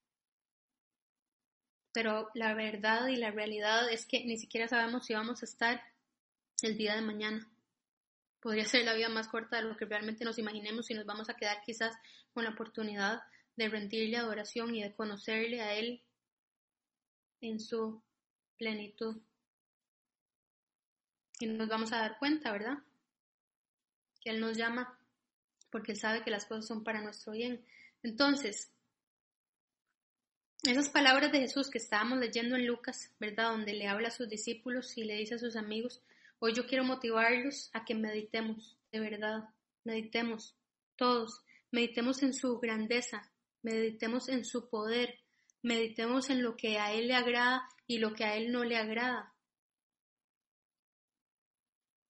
Pero 1.94 2.30
la 2.34 2.54
verdad 2.56 3.08
y 3.08 3.16
la 3.16 3.32
realidad 3.32 3.90
es 3.90 4.06
que 4.06 4.26
ni 4.26 4.38
siquiera 4.38 4.68
sabemos 4.68 5.06
si 5.06 5.14
vamos 5.14 5.44
a 5.44 5.46
estar 5.46 5.82
el 6.62 6.76
día 6.76 6.96
de 6.96 7.02
mañana. 7.02 7.48
Podría 8.46 8.66
ser 8.66 8.86
la 8.86 8.94
vida 8.94 9.10
más 9.10 9.28
corta 9.28 9.56
de 9.56 9.64
lo 9.64 9.76
que 9.76 9.86
realmente 9.86 10.24
nos 10.24 10.38
imaginemos 10.38 10.92
y 10.92 10.94
nos 10.94 11.08
vamos 11.08 11.32
a 11.32 11.36
quedar 11.36 11.64
quizás 11.66 11.96
con 12.32 12.44
la 12.44 12.52
oportunidad 12.52 13.24
de 13.56 13.70
rendirle 13.70 14.18
adoración 14.18 14.76
y 14.76 14.84
de 14.84 14.94
conocerle 14.94 15.62
a 15.62 15.74
Él 15.74 16.04
en 17.42 17.60
su 17.60 18.04
plenitud. 18.60 19.18
Y 21.40 21.48
nos 21.48 21.68
vamos 21.68 21.92
a 21.92 21.98
dar 21.98 22.20
cuenta, 22.20 22.52
¿verdad? 22.52 22.78
Que 24.22 24.30
Él 24.30 24.40
nos 24.40 24.56
llama 24.56 24.96
porque 25.72 25.94
Él 25.94 25.98
sabe 25.98 26.24
que 26.24 26.30
las 26.30 26.46
cosas 26.46 26.68
son 26.68 26.84
para 26.84 27.02
nuestro 27.02 27.32
bien. 27.32 27.66
Entonces, 28.04 28.70
esas 30.62 30.90
palabras 30.90 31.32
de 31.32 31.40
Jesús 31.40 31.72
que 31.72 31.80
estábamos 31.80 32.20
leyendo 32.20 32.58
en 32.58 32.68
Lucas, 32.68 33.12
¿verdad? 33.20 33.50
Donde 33.50 33.74
le 33.74 33.88
habla 33.88 34.10
a 34.10 34.12
sus 34.12 34.30
discípulos 34.30 34.96
y 35.00 35.04
le 35.04 35.16
dice 35.16 35.34
a 35.34 35.40
sus 35.40 35.56
amigos, 35.56 36.04
hoy 36.40 36.54
yo 36.54 36.66
quiero 36.68 36.84
motivarlos 36.84 37.70
a 37.74 37.86
que 37.86 37.96
meditemos, 37.96 38.78
de 38.92 39.00
verdad, 39.00 39.50
meditemos, 39.84 40.56
todos, 40.96 41.42
meditemos 41.72 42.24
en 42.24 42.34
su 42.34 42.60
grandeza, 42.60 43.32
meditemos 43.62 44.30
en 44.30 44.46
su 44.46 44.70
poder, 44.70 45.20
meditemos 45.62 46.30
en 46.30 46.44
lo 46.44 46.56
que 46.56 46.78
a 46.78 46.94
Él 46.94 47.08
le 47.08 47.16
agrada 47.16 47.68
y 47.88 48.00
lo 48.00 48.14
que 48.14 48.26
a 48.26 48.36
Él 48.36 48.52
no 48.52 48.64
le 48.64 48.78
agrada. 48.78 49.34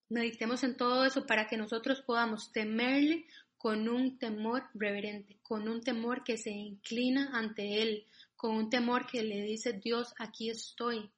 Meditemos 0.09 0.63
en 0.63 0.77
todo 0.77 1.05
eso 1.05 1.25
para 1.25 1.47
que 1.47 1.57
nosotros 1.57 2.01
podamos 2.01 2.51
temerle 2.51 3.25
con 3.57 3.89
un 3.89 4.19
temor 4.19 4.69
reverente, 4.75 5.39
con 5.41 5.67
un 5.67 5.81
temor 5.81 6.23
que 6.23 6.37
se 6.37 6.51
inclina 6.51 7.31
ante 7.33 7.81
Él, 7.81 8.05
con 8.35 8.55
un 8.55 8.69
temor 8.69 9.07
que 9.07 9.23
le 9.23 9.41
dice, 9.41 9.73
Dios, 9.73 10.13
aquí 10.19 10.49
estoy. 10.49 11.09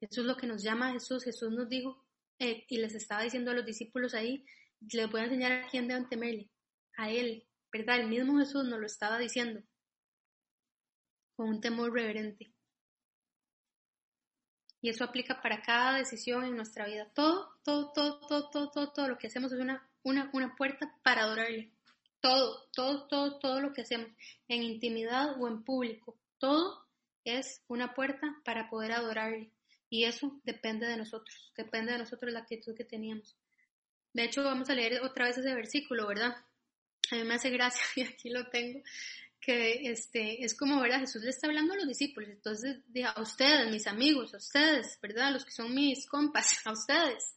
Eso 0.00 0.22
es 0.22 0.26
lo 0.26 0.36
que 0.36 0.46
nos 0.46 0.62
llama 0.62 0.92
Jesús. 0.92 1.24
Jesús 1.24 1.50
nos 1.50 1.68
dijo, 1.68 2.02
eh, 2.40 2.64
y 2.68 2.78
les 2.78 2.94
estaba 2.94 3.22
diciendo 3.22 3.50
a 3.50 3.54
los 3.54 3.66
discípulos 3.66 4.14
ahí, 4.14 4.44
les 4.80 5.10
voy 5.10 5.20
a 5.20 5.24
enseñar 5.24 5.52
a 5.52 5.68
quién 5.68 5.86
deben 5.86 6.08
temerle, 6.08 6.50
a 6.96 7.10
Él, 7.10 7.46
¿verdad? 7.70 8.00
El 8.00 8.08
mismo 8.08 8.38
Jesús 8.38 8.64
nos 8.64 8.80
lo 8.80 8.86
estaba 8.86 9.18
diciendo 9.18 9.62
con 11.36 11.48
un 11.48 11.60
temor 11.60 11.92
reverente. 11.92 12.52
Y 14.82 14.88
eso 14.88 15.04
aplica 15.04 15.42
para 15.42 15.62
cada 15.62 15.98
decisión 15.98 16.44
en 16.44 16.56
nuestra 16.56 16.86
vida. 16.86 17.10
Todo, 17.14 17.58
todo, 17.62 17.92
todo, 17.92 18.20
todo, 18.26 18.50
todo, 18.50 18.70
todo, 18.70 18.92
todo 18.92 19.08
lo 19.08 19.18
que 19.18 19.26
hacemos 19.26 19.52
es 19.52 19.60
una, 19.60 19.86
una, 20.02 20.30
una 20.32 20.56
puerta 20.56 20.98
para 21.02 21.24
adorarle. 21.24 21.72
Todo, 22.20 22.68
todo, 22.72 23.06
todo, 23.06 23.38
todo 23.38 23.60
lo 23.60 23.72
que 23.74 23.82
hacemos, 23.82 24.08
en 24.48 24.62
intimidad 24.62 25.40
o 25.40 25.48
en 25.48 25.62
público, 25.62 26.18
todo 26.38 26.86
es 27.24 27.62
una 27.68 27.94
puerta 27.94 28.40
para 28.44 28.70
poder 28.70 28.92
adorarle. 28.92 29.52
Y 29.90 30.04
eso 30.04 30.40
depende 30.44 30.86
de 30.86 30.96
nosotros, 30.96 31.52
depende 31.56 31.92
de 31.92 31.98
nosotros 31.98 32.32
la 32.32 32.40
actitud 32.40 32.74
que 32.74 32.84
teníamos. 32.84 33.36
De 34.12 34.24
hecho, 34.24 34.42
vamos 34.42 34.70
a 34.70 34.74
leer 34.74 35.02
otra 35.02 35.26
vez 35.26 35.36
ese 35.36 35.54
versículo, 35.54 36.06
¿verdad? 36.06 36.36
a 37.10 37.16
mí 37.16 37.24
me 37.24 37.34
hace 37.34 37.50
gracia, 37.50 37.82
y 37.96 38.02
aquí 38.02 38.30
lo 38.30 38.48
tengo, 38.48 38.80
que 39.40 39.90
este, 39.90 40.44
es 40.44 40.54
como, 40.54 40.80
¿verdad? 40.80 41.00
Jesús 41.00 41.22
le 41.22 41.30
está 41.30 41.46
hablando 41.46 41.72
a 41.72 41.76
los 41.76 41.88
discípulos, 41.88 42.28
entonces, 42.28 42.78
a 43.04 43.20
ustedes, 43.20 43.70
mis 43.70 43.86
amigos, 43.86 44.34
a 44.34 44.36
ustedes, 44.36 44.98
¿verdad? 45.00 45.32
Los 45.32 45.44
que 45.44 45.52
son 45.52 45.74
mis 45.74 46.06
compas, 46.06 46.60
a 46.66 46.72
ustedes. 46.72 47.36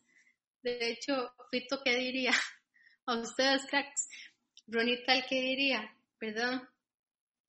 De 0.61 0.91
hecho, 0.91 1.33
Fito, 1.51 1.81
¿qué 1.83 1.95
diría? 1.95 2.33
A 3.05 3.17
ustedes, 3.17 3.65
cracks. 3.65 4.07
Ronita, 4.65 5.21
¿qué 5.27 5.41
diría? 5.41 5.93
¿Verdad? 6.21 6.61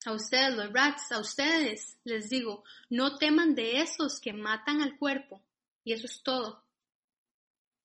A 0.07 0.13
ustedes, 0.13 0.55
los 0.55 0.73
rats, 0.73 1.13
a 1.13 1.19
ustedes, 1.19 1.99
les 2.05 2.29
digo, 2.29 2.65
no 2.91 3.17
teman 3.17 3.55
de 3.55 3.81
esos 3.81 4.21
que 4.21 4.33
matan 4.33 4.83
al 4.83 4.99
cuerpo. 4.99 5.43
Y 5.83 5.93
eso 5.93 6.07
es 6.07 6.23
todo. 6.23 6.65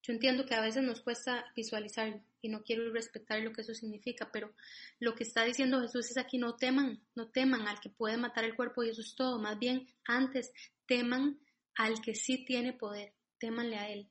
Yo 0.02 0.12
entiendo 0.12 0.46
que 0.46 0.54
a 0.54 0.62
veces 0.62 0.82
nos 0.82 1.00
cuesta 1.02 1.44
visualizarlo 1.54 2.22
y 2.40 2.48
no 2.48 2.62
quiero 2.62 2.90
respetar 2.90 3.40
lo 3.42 3.52
que 3.52 3.60
eso 3.60 3.74
significa, 3.74 4.30
pero 4.32 4.52
lo 4.98 5.14
que 5.14 5.24
está 5.24 5.44
diciendo 5.44 5.80
Jesús 5.82 6.10
es 6.10 6.16
aquí 6.16 6.38
no 6.38 6.56
teman, 6.56 7.02
no 7.14 7.28
teman 7.28 7.68
al 7.68 7.80
que 7.80 7.90
puede 7.90 8.16
matar 8.16 8.44
el 8.44 8.56
cuerpo 8.56 8.82
y 8.82 8.88
eso 8.88 9.02
es 9.02 9.14
todo, 9.14 9.38
más 9.38 9.58
bien 9.58 9.88
antes 10.06 10.52
teman 10.86 11.38
al 11.74 12.00
que 12.00 12.14
sí 12.14 12.44
tiene 12.44 12.72
poder, 12.72 13.12
témanle 13.38 13.76
a 13.76 13.90
él. 13.90 14.08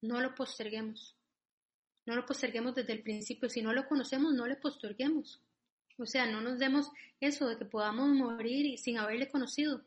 No 0.00 0.20
lo 0.20 0.34
posterguemos. 0.34 1.14
No 2.06 2.16
lo 2.16 2.24
posterguemos 2.24 2.74
desde 2.74 2.94
el 2.94 3.02
principio. 3.02 3.50
Si 3.50 3.60
no 3.60 3.72
lo 3.72 3.86
conocemos, 3.86 4.32
no 4.32 4.46
le 4.46 4.56
posterguemos. 4.56 5.42
O 5.98 6.06
sea, 6.06 6.26
no 6.26 6.40
nos 6.40 6.58
demos 6.58 6.90
eso 7.20 7.48
de 7.48 7.58
que 7.58 7.64
podamos 7.64 8.08
morir 8.08 8.78
sin 8.78 8.98
haberle 8.98 9.28
conocido. 9.28 9.84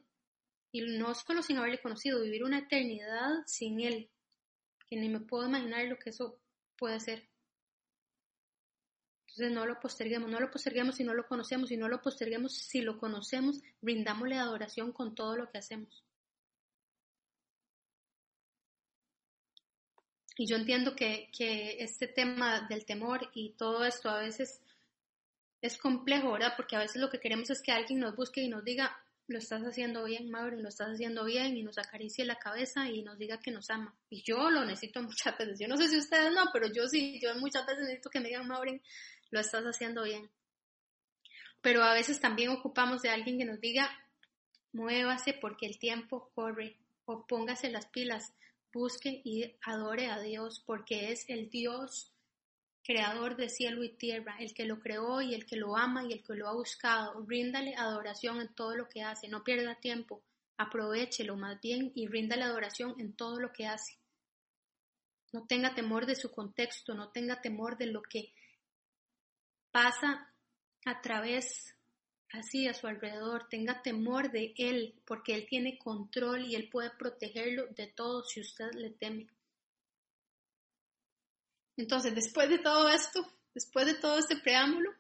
Y 0.72 0.82
no 0.82 1.16
solo 1.16 1.42
sin 1.42 1.58
haberle 1.58 1.82
conocido, 1.82 2.22
vivir 2.22 2.44
una 2.44 2.60
eternidad 2.60 3.44
sin 3.46 3.80
él. 3.80 4.10
Que 4.90 4.98
ni 4.98 5.10
me 5.10 5.22
puedo 5.22 5.48
imaginar 5.48 5.86
lo 5.88 5.98
que 5.98 6.10
eso 6.10 6.38
puede 6.78 7.00
ser. 7.00 7.30
Entonces 9.28 9.56
no 9.56 9.66
lo 9.66 9.80
posterguemos, 9.80 10.30
no 10.30 10.42
lo 10.42 10.52
posterguemos 10.52 10.98
si 10.98 11.06
no 11.06 11.14
lo 11.14 11.26
conocemos, 11.26 11.72
y 11.72 11.78
no 11.78 11.88
lo 11.88 12.02
posterguemos 12.02 12.54
si 12.54 12.82
lo 12.82 12.98
conocemos, 12.98 13.62
brindámosle 13.80 14.36
adoración 14.36 14.92
con 14.92 15.16
todo 15.16 15.38
lo 15.38 15.50
que 15.50 15.60
hacemos. 15.60 16.04
Y 20.36 20.48
yo 20.48 20.58
entiendo 20.58 20.96
que, 20.96 21.30
que 21.32 21.78
este 21.82 22.08
tema 22.08 22.68
del 22.68 22.86
temor 22.86 23.30
y 23.34 23.54
todo 23.54 23.86
esto 23.86 24.10
a 24.10 24.20
veces 24.20 24.62
es 25.62 25.78
complejo, 25.78 26.32
¿verdad? 26.32 26.54
Porque 26.56 26.76
a 26.76 26.80
veces 26.80 27.02
lo 27.02 27.10
que 27.10 27.20
queremos 27.20 27.50
es 27.50 27.62
que 27.62 27.72
alguien 27.72 28.00
nos 28.00 28.16
busque 28.16 28.42
y 28.42 28.50
nos 28.50 28.64
diga, 28.64 28.98
lo 29.28 29.38
estás 29.38 29.62
haciendo 29.62 30.04
bien, 30.04 30.30
Maureen, 30.30 30.64
lo 30.64 30.70
estás 30.70 30.90
haciendo 30.90 31.24
bien, 31.24 31.56
y 31.56 31.64
nos 31.64 31.78
acaricie 31.78 32.26
la 32.26 32.36
cabeza 32.36 32.90
y 32.90 33.02
nos 33.04 33.18
diga 33.18 33.40
que 33.40 33.52
nos 33.52 33.70
ama. 33.70 33.96
Y 34.10 34.24
yo 34.24 34.50
lo 34.50 34.66
necesito 34.66 35.02
muchas 35.04 35.38
veces. 35.38 35.60
Yo 35.60 35.68
no 35.68 35.78
sé 35.78 35.88
si 35.88 35.98
ustedes 35.98 36.32
no, 36.34 36.46
pero 36.52 36.68
yo 36.68 36.88
sí, 36.88 37.20
yo 37.22 37.34
muchas 37.36 37.66
veces 37.66 37.84
necesito 37.84 38.10
que 38.10 38.20
me 38.20 38.30
digan, 38.30 38.48
Maureen, 38.48 38.82
lo 39.30 39.40
estás 39.40 39.64
haciendo 39.64 40.04
bien. 40.04 40.30
Pero 41.62 41.84
a 41.84 41.94
veces 41.94 42.20
también 42.20 42.50
ocupamos 42.50 43.02
de 43.04 43.10
alguien 43.10 43.38
que 43.38 43.46
nos 43.46 43.62
diga, 43.62 43.90
muévase 44.74 45.34
porque 45.34 45.68
el 45.68 45.78
tiempo 45.78 46.32
corre, 46.34 46.78
o 47.06 47.26
póngase 47.28 47.70
las 47.70 47.86
pilas, 47.88 48.34
busque 48.74 49.22
y 49.24 49.56
adore 49.64 50.10
a 50.10 50.20
Dios 50.20 50.64
porque 50.66 51.12
es 51.12 51.26
el 51.30 51.50
Dios 51.50 52.11
creador 52.84 53.36
de 53.36 53.50
cielo 53.50 53.84
y 53.84 53.90
tierra, 53.90 54.36
el 54.40 54.54
que 54.54 54.66
lo 54.66 54.80
creó 54.80 55.22
y 55.22 55.34
el 55.34 55.46
que 55.46 55.56
lo 55.56 55.78
ama 55.78 56.04
y 56.04 56.14
el 56.14 56.24
que 56.24 56.34
lo 56.34 56.48
ha 56.48 56.54
buscado. 56.54 57.24
Ríndale 57.28 57.76
adoración 57.76 58.42
en 58.42 58.54
todo 58.54 58.76
lo 58.76 58.90
que 58.90 59.04
hace, 59.04 59.28
no 59.28 59.44
pierda 59.44 59.76
tiempo, 59.76 60.24
aprovechelo 60.58 61.36
más 61.36 61.60
bien 61.62 61.92
y 61.96 62.08
ríndale 62.08 62.44
adoración 62.44 62.96
en 63.00 63.14
todo 63.14 63.40
lo 63.40 63.52
que 63.52 63.68
hace. 63.68 63.98
No 65.32 65.46
tenga 65.48 65.74
temor 65.74 66.06
de 66.06 66.16
su 66.16 66.32
contexto, 66.32 66.94
no 66.94 67.10
tenga 67.10 67.42
temor 67.42 67.78
de 67.78 67.86
lo 67.86 68.02
que 68.02 68.34
pasa 69.72 70.34
a 70.86 71.02
través 71.02 71.76
así 72.34 72.68
a 72.68 72.74
su 72.74 72.88
alrededor, 72.88 73.48
tenga 73.50 73.82
temor 73.82 74.32
de 74.32 74.54
él, 74.58 74.96
porque 75.06 75.34
él 75.36 75.46
tiene 75.48 75.78
control 75.78 76.46
y 76.46 76.56
él 76.56 76.70
puede 76.70 76.92
protegerlo 76.92 77.68
de 77.68 77.88
todo 77.88 78.24
si 78.24 78.42
usted 78.42 78.72
le 78.74 78.90
teme. 78.92 79.28
Entonces, 81.82 82.14
después 82.14 82.48
de 82.48 82.60
todo 82.60 82.90
esto, 82.90 83.26
después 83.56 83.88
de 83.88 83.96
todo 83.96 84.20
este 84.20 84.38
preámbulo, 84.38 84.92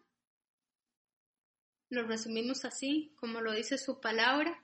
lo 1.89 2.07
resumimos 2.07 2.65
así, 2.65 3.13
como 3.19 3.39
lo 3.39 3.53
dice 3.53 3.77
su 3.77 4.01
palabra, 4.01 4.59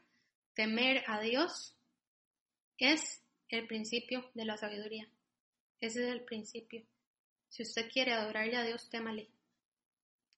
temer 0.55 1.03
a 1.05 1.21
Dios 1.21 1.77
es 2.79 3.23
el 3.49 3.67
principio 3.67 4.31
de 4.33 4.45
la 4.45 4.57
sabiduría. 4.57 5.07
Ese 5.79 6.07
es 6.07 6.11
el 6.11 6.25
principio. 6.25 6.87
Si 7.49 7.61
usted 7.61 7.87
quiere 7.91 8.13
adorarle 8.13 8.57
a 8.57 8.63
Dios, 8.63 8.89
témale, 8.89 9.29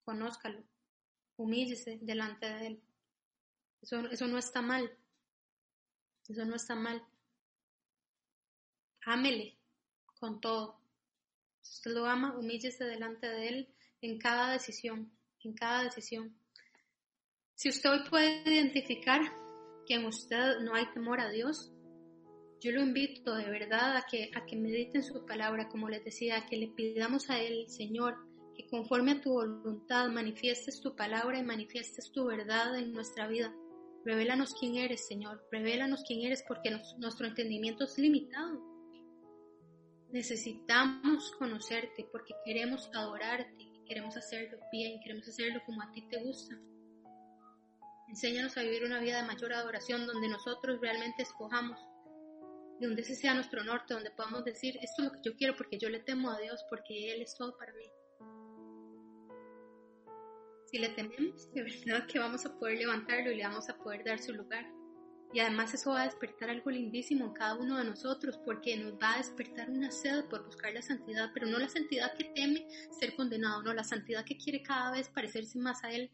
conózcalo, 0.03 0.61
humíllese 1.38 1.97
delante 2.01 2.45
de 2.45 2.67
Él. 2.67 2.84
Eso, 3.82 4.05
eso 4.11 4.27
no 4.27 4.38
está 4.38 4.61
mal. 4.61 4.97
Eso 6.27 6.43
no 6.43 6.57
está 6.57 6.75
mal. 6.75 7.01
Ámele 9.05 9.57
con 10.19 10.41
todo. 10.41 10.78
Si 11.70 11.76
usted 11.76 11.91
lo 11.91 12.05
ama, 12.07 12.36
humíllese 12.36 12.84
delante 12.84 13.28
de 13.28 13.47
Él 13.47 13.67
en 14.01 14.17
cada 14.17 14.53
decisión, 14.53 15.11
en 15.43 15.53
cada 15.53 15.84
decisión. 15.84 16.36
Si 17.53 17.70
usted 17.70 17.91
hoy 17.91 18.09
puede 18.09 18.41
identificar 18.51 19.22
que 19.86 19.93
en 19.93 20.05
usted 20.05 20.61
no 20.61 20.74
hay 20.74 20.88
temor 20.93 21.20
a 21.20 21.30
Dios, 21.30 21.72
yo 22.59 22.72
lo 22.72 22.82
invito 22.82 23.36
de 23.36 23.49
verdad 23.51 23.95
a 23.97 24.05
que, 24.09 24.32
a 24.34 24.45
que 24.47 24.55
medite 24.55 24.97
en 24.97 25.03
su 25.03 25.26
palabra, 25.28 25.70
como 25.70 25.89
les 25.89 26.03
decía, 26.03 26.38
a 26.38 26.45
que 26.47 26.57
le 26.57 26.70
pidamos 26.70 27.30
a 27.30 27.39
Él, 27.39 27.70
Señor, 27.70 28.17
que 28.55 28.67
conforme 28.67 29.11
a 29.11 29.22
tu 29.22 29.34
voluntad 29.34 30.09
manifiestes 30.09 30.82
tu 30.82 30.95
palabra 30.95 31.38
y 31.38 31.43
manifiestes 31.43 32.11
tu 32.11 32.26
verdad 32.26 32.80
en 32.80 32.93
nuestra 32.93 33.28
vida. 33.28 33.53
Revélanos 34.03 34.55
quién 34.59 34.76
eres, 34.76 35.05
Señor. 35.07 35.47
Revélanos 35.51 36.03
quién 36.07 36.22
eres 36.22 36.43
porque 36.47 36.72
nuestro 36.97 37.28
entendimiento 37.28 37.84
es 37.84 37.95
limitado. 37.99 38.68
Necesitamos 40.12 41.32
conocerte 41.38 42.07
porque 42.12 42.34
queremos 42.43 42.89
adorarte, 42.95 43.72
queremos 43.86 44.18
hacerlo 44.18 44.57
bien, 44.72 44.99
queremos 45.01 45.28
hacerlo 45.28 45.62
como 45.68 45.84
a 45.84 45.91
ti 45.91 46.01
te 46.10 46.18
gusta. 46.24 46.55
Enséñanos 48.07 48.57
a 48.57 48.64
vivir 48.64 48.84
una 48.84 48.99
vida 48.99 49.22
de 49.22 49.28
mayor 49.28 49.53
adoración 49.53 50.07
donde 50.07 50.28
nosotros 50.28 50.82
realmente 50.82 51.22
escojamos, 51.22 51.80
donde 52.80 53.03
ese 53.03 53.14
sea 53.14 53.36
nuestro 53.36 53.64
norte, 53.64 53.93
donde 53.93 54.10
podamos 54.10 54.43
decir, 54.45 54.78
esto 54.82 55.03
es 55.03 55.07
lo 55.10 55.12
que 55.12 55.22
yo 55.24 55.36
quiero 55.36 55.55
porque 55.55 55.78
yo 55.78 55.89
le 55.89 55.99
temo 55.99 56.32
a 56.32 56.39
Dios, 56.39 56.66
porque 56.72 57.14
Él 57.14 57.22
es 57.22 57.36
todo 57.36 57.55
para 57.55 57.72
mí. 57.74 57.86
Si 60.72 60.80
le 60.80 60.89
tememos, 60.89 61.51
de 61.53 61.64
verdad 61.64 62.07
que 62.07 62.18
vamos 62.18 62.47
a 62.47 62.57
poder 62.57 62.80
levantarlo 62.80 63.32
y 63.32 63.36
le 63.36 63.43
vamos 63.43 63.70
a 63.70 63.78
poder 63.78 64.03
dar 64.03 64.18
su 64.18 64.34
lugar. 64.34 64.66
Y 65.32 65.39
además 65.39 65.73
eso 65.75 65.91
va 65.91 66.01
a 66.01 66.05
despertar 66.05 66.49
algo 66.49 66.71
lindísimo 66.71 67.25
en 67.25 67.34
cada 67.34 67.55
uno 67.55 67.77
de 67.77 67.84
nosotros 67.84 68.39
porque 68.43 68.75
nos 68.77 68.93
va 68.93 69.13
a 69.13 69.17
despertar 69.17 69.69
una 69.69 69.91
sed 69.91 70.25
por 70.25 70.43
buscar 70.43 70.73
la 70.73 70.82
santidad, 70.82 71.30
pero 71.34 71.45
no 71.45 71.59
la 71.59 71.69
santidad 71.69 72.15
que 72.15 72.23
teme 72.23 72.67
ser 72.89 73.15
condenado, 73.15 73.61
no, 73.61 73.73
la 73.73 73.84
santidad 73.84 74.25
que 74.25 74.38
quiere 74.38 74.63
cada 74.63 74.91
vez 74.91 75.07
parecerse 75.09 75.59
más 75.59 75.84
a 75.84 75.91
Él 75.91 76.09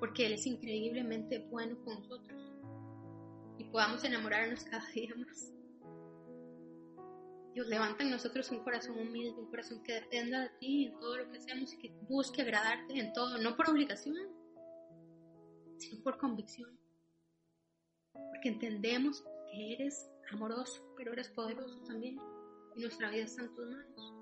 porque 0.00 0.26
Él 0.26 0.32
es 0.32 0.46
increíblemente 0.46 1.38
bueno 1.38 1.78
con 1.84 1.94
nosotros 1.94 2.52
y 3.58 3.64
podamos 3.64 4.02
enamorarnos 4.02 4.64
cada 4.64 4.86
día 4.90 5.14
más. 5.14 5.52
Dios 7.54 7.68
levanta 7.68 8.02
en 8.02 8.10
nosotros 8.10 8.50
un 8.50 8.62
corazón 8.64 8.98
humilde, 8.98 9.40
un 9.40 9.48
corazón 9.48 9.82
que 9.82 9.94
dependa 9.94 10.40
de 10.40 10.50
ti 10.58 10.86
en 10.86 10.98
todo 10.98 11.16
lo 11.16 11.30
que 11.30 11.38
hacemos 11.38 11.72
y 11.72 11.78
que 11.78 11.94
busque 12.02 12.42
agradarte 12.42 12.98
en 12.98 13.12
todo, 13.14 13.38
no 13.38 13.56
por 13.56 13.70
obligación, 13.70 14.16
sino 15.78 16.02
por 16.02 16.18
convicción 16.18 16.76
porque 18.30 18.48
entendemos 18.48 19.24
que 19.50 19.74
eres 19.74 20.10
amoroso, 20.30 20.82
pero 20.96 21.12
eres 21.12 21.28
poderoso 21.30 21.78
también 21.84 22.18
y 22.76 22.80
nuestra 22.82 23.10
vida 23.10 23.24
está 23.24 23.42
en 23.42 23.54
tus 23.54 23.66
manos. 23.66 24.14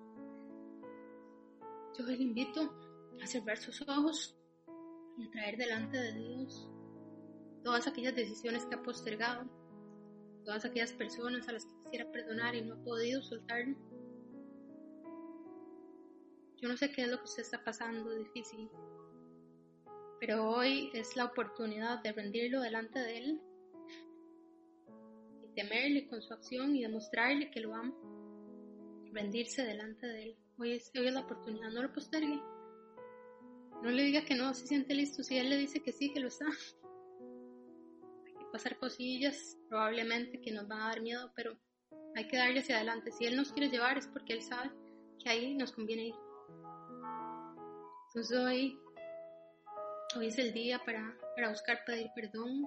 Yo 1.99 2.05
le 2.07 2.15
invito 2.15 2.73
a 3.23 3.27
cerrar 3.27 3.57
sus 3.59 3.83
ojos 3.83 4.37
y 5.19 5.27
a 5.27 5.31
traer 5.31 5.57
delante 5.57 5.97
de 5.97 6.13
Dios 6.13 6.69
todas 7.63 7.87
aquellas 7.87 8.15
decisiones 8.15 8.67
que 8.67 8.75
ha 8.75 8.83
postergado, 8.83 9.49
todas 10.45 10.65
aquellas 10.65 10.93
personas 10.93 11.49
a 11.49 11.53
las 11.53 11.65
que 11.65 11.73
quisiera 11.85 12.11
perdonar 12.11 12.55
y 12.55 12.63
no 12.63 12.75
ha 12.75 12.85
podido 12.85 13.23
soltarlo. 13.23 13.77
Yo 16.61 16.69
no 16.69 16.77
sé 16.77 16.91
qué 16.93 17.03
es 17.03 17.09
lo 17.09 17.19
que 17.19 17.25
usted 17.25 17.43
está 17.43 17.63
pasando 17.65 18.11
difícil, 18.15 18.71
pero 20.21 20.49
hoy 20.49 20.91
es 20.95 21.17
la 21.17 21.27
oportunidad 21.27 22.03
de 22.03 22.13
rendirlo 22.13 22.61
delante 22.61 22.99
de 22.99 23.19
Él 23.19 23.41
temerle 25.55 26.07
con 26.07 26.21
su 26.23 26.33
acción 26.33 26.75
y 26.77 26.83
demostrarle 26.83 27.51
que 27.51 27.61
lo 27.61 27.75
ama. 27.75 27.95
Rendirse 29.13 29.63
delante 29.65 30.07
de 30.07 30.23
él. 30.23 30.37
Hoy 30.59 30.73
es, 30.73 30.91
hoy 30.99 31.07
es 31.07 31.13
la 31.13 31.21
oportunidad, 31.21 31.71
no 31.71 31.83
lo 31.83 31.93
postergue. 31.93 32.41
No 33.83 33.91
le 33.91 34.03
diga 34.03 34.25
que 34.25 34.35
no 34.35 34.53
se 34.55 34.67
siente 34.67 34.95
listo. 34.95 35.23
Si 35.23 35.37
él 35.37 35.51
le 35.51 35.57
dice 35.57 35.83
que 35.83 35.93
sí, 35.93 36.13
que 36.13 36.21
lo 36.21 36.29
está. 36.29 36.47
Hay 38.27 38.35
que 38.35 38.45
pasar 38.53 38.79
cosillas, 38.79 39.59
probablemente 39.69 40.41
que 40.41 40.53
nos 40.53 40.67
van 40.69 40.83
a 40.83 40.89
dar 40.89 41.01
miedo, 41.01 41.33
pero 41.35 41.59
hay 42.15 42.27
que 42.29 42.37
darle 42.37 42.61
hacia 42.61 42.77
adelante. 42.77 43.13
Si 43.13 43.27
él 43.27 43.37
nos 43.37 43.53
quiere 43.53 43.71
llevar 43.71 43.99
es 43.99 44.07
porque 44.07 44.33
él 44.33 44.43
sabe 44.43 44.71
que 45.23 45.29
ahí 45.29 45.55
nos 45.55 45.73
conviene 45.73 46.09
ir. 46.09 46.15
Entonces 48.09 48.39
hoy, 48.39 48.79
hoy 50.17 50.29
es 50.29 50.39
el 50.39 50.53
día 50.53 50.81
para, 50.85 51.17
para 51.35 51.51
buscar 51.51 51.85
pedir 51.85 52.11
perdón, 52.15 52.65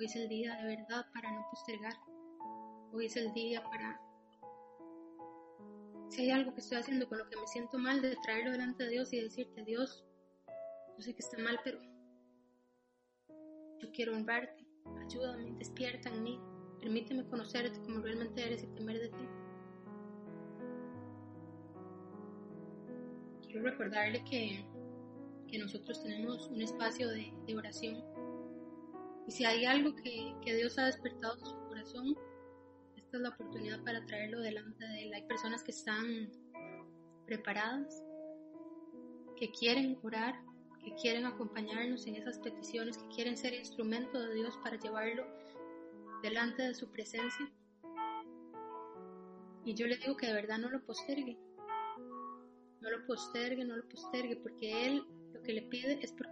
Hoy 0.00 0.06
es 0.06 0.16
el 0.16 0.30
día 0.30 0.56
de 0.56 0.76
verdad 0.76 1.04
para 1.12 1.30
no 1.30 1.46
postergar. 1.50 1.92
Hoy 2.90 3.04
es 3.04 3.16
el 3.16 3.34
día 3.34 3.62
para... 3.62 4.00
Si 6.08 6.22
hay 6.22 6.30
algo 6.30 6.54
que 6.54 6.60
estoy 6.60 6.78
haciendo 6.78 7.06
con 7.06 7.18
lo 7.18 7.28
que 7.28 7.36
me 7.36 7.46
siento 7.46 7.76
mal, 7.76 8.00
de 8.00 8.16
traerlo 8.24 8.52
delante 8.52 8.84
de 8.84 8.90
Dios 8.92 9.12
y 9.12 9.20
decirte, 9.20 9.62
Dios, 9.62 10.02
yo 10.96 11.02
sé 11.02 11.12
que 11.12 11.18
está 11.18 11.36
mal, 11.42 11.60
pero 11.64 11.82
yo 13.78 13.92
quiero 13.92 14.16
honrarte. 14.16 14.66
Ayúdame, 15.04 15.52
despierta 15.58 16.08
en 16.08 16.22
mí. 16.22 16.40
Permíteme 16.80 17.28
conocerte 17.28 17.78
como 17.82 18.00
realmente 18.00 18.42
eres 18.42 18.62
y 18.62 18.68
temer 18.68 19.00
de 19.00 19.08
ti. 19.10 19.28
Quiero 23.42 23.64
recordarle 23.64 24.24
que, 24.24 24.64
que 25.46 25.58
nosotros 25.58 26.02
tenemos 26.02 26.48
un 26.48 26.62
espacio 26.62 27.10
de, 27.10 27.34
de 27.46 27.54
oración 27.54 28.02
y 29.26 29.32
si 29.32 29.44
hay 29.44 29.64
algo 29.64 29.94
que, 29.94 30.34
Dios 30.44 30.78
ha 30.78 30.86
despertado 30.86 31.38
en 31.38 31.46
su 31.46 31.56
corazón, 31.68 32.16
esta 32.96 33.16
es 33.16 33.22
la 33.22 33.28
oportunidad 33.30 33.82
para 33.84 34.04
traerlo 34.06 34.40
delante 34.40 34.84
de 34.84 35.04
Él. 35.04 35.14
Hay 35.14 35.22
personas 35.22 35.62
que 35.62 35.70
están 35.70 36.30
preparadas, 37.26 38.02
que 39.36 39.50
quieren 39.52 39.98
orar, 40.02 40.34
que 40.84 40.94
quieren 40.94 41.26
acompañarnos 41.26 42.06
en 42.06 42.16
esas 42.16 42.38
peticiones, 42.38 42.98
que 42.98 43.08
quieren 43.14 43.36
ser 43.36 43.54
instrumento 43.54 44.20
de 44.20 44.34
Dios 44.34 44.56
para 44.62 44.78
llevarlo 44.78 45.26
delante 46.22 46.62
de 46.62 46.74
su 46.74 46.90
presencia. 46.90 47.50
Y 49.64 49.74
yo 49.74 49.86
le 49.86 49.96
digo 49.98 50.16
que 50.16 50.26
de 50.26 50.32
verdad 50.32 50.58
no 50.58 50.70
lo 50.70 50.82
postergue. 50.84 51.38
No 52.80 52.90
lo 52.90 53.06
postergue, 53.06 53.64
no 53.64 53.76
lo 53.76 53.86
postergue, 53.88 54.36
porque 54.36 54.86
Él 54.86 55.04
lo 55.32 55.42
que 55.42 55.52
le 55.52 55.62
pide 55.62 55.98
es 56.02 56.12
por 56.12 56.26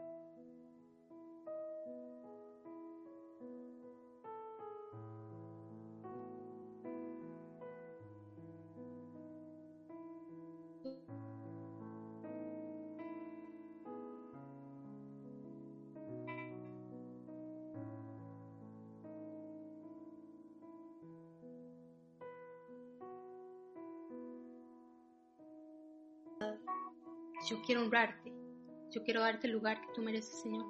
Yo 27.49 27.63
quiero 27.63 27.83
honrarte. 27.83 28.33
Yo 28.91 29.03
quiero 29.05 29.23
darte 29.23 29.47
el 29.47 29.55
lugar 29.55 29.81
que 29.81 29.93
tú 29.95 30.03
mereces, 30.03 30.43
Señor. 30.43 30.67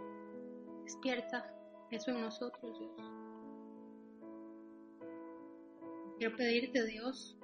Despierta 0.84 1.52
eso 1.90 2.10
en 2.10 2.20
nosotros, 2.20 2.78
Dios. 2.78 2.92
Quiero 6.18 6.36
pedirte, 6.36 6.84
Dios, 6.84 7.36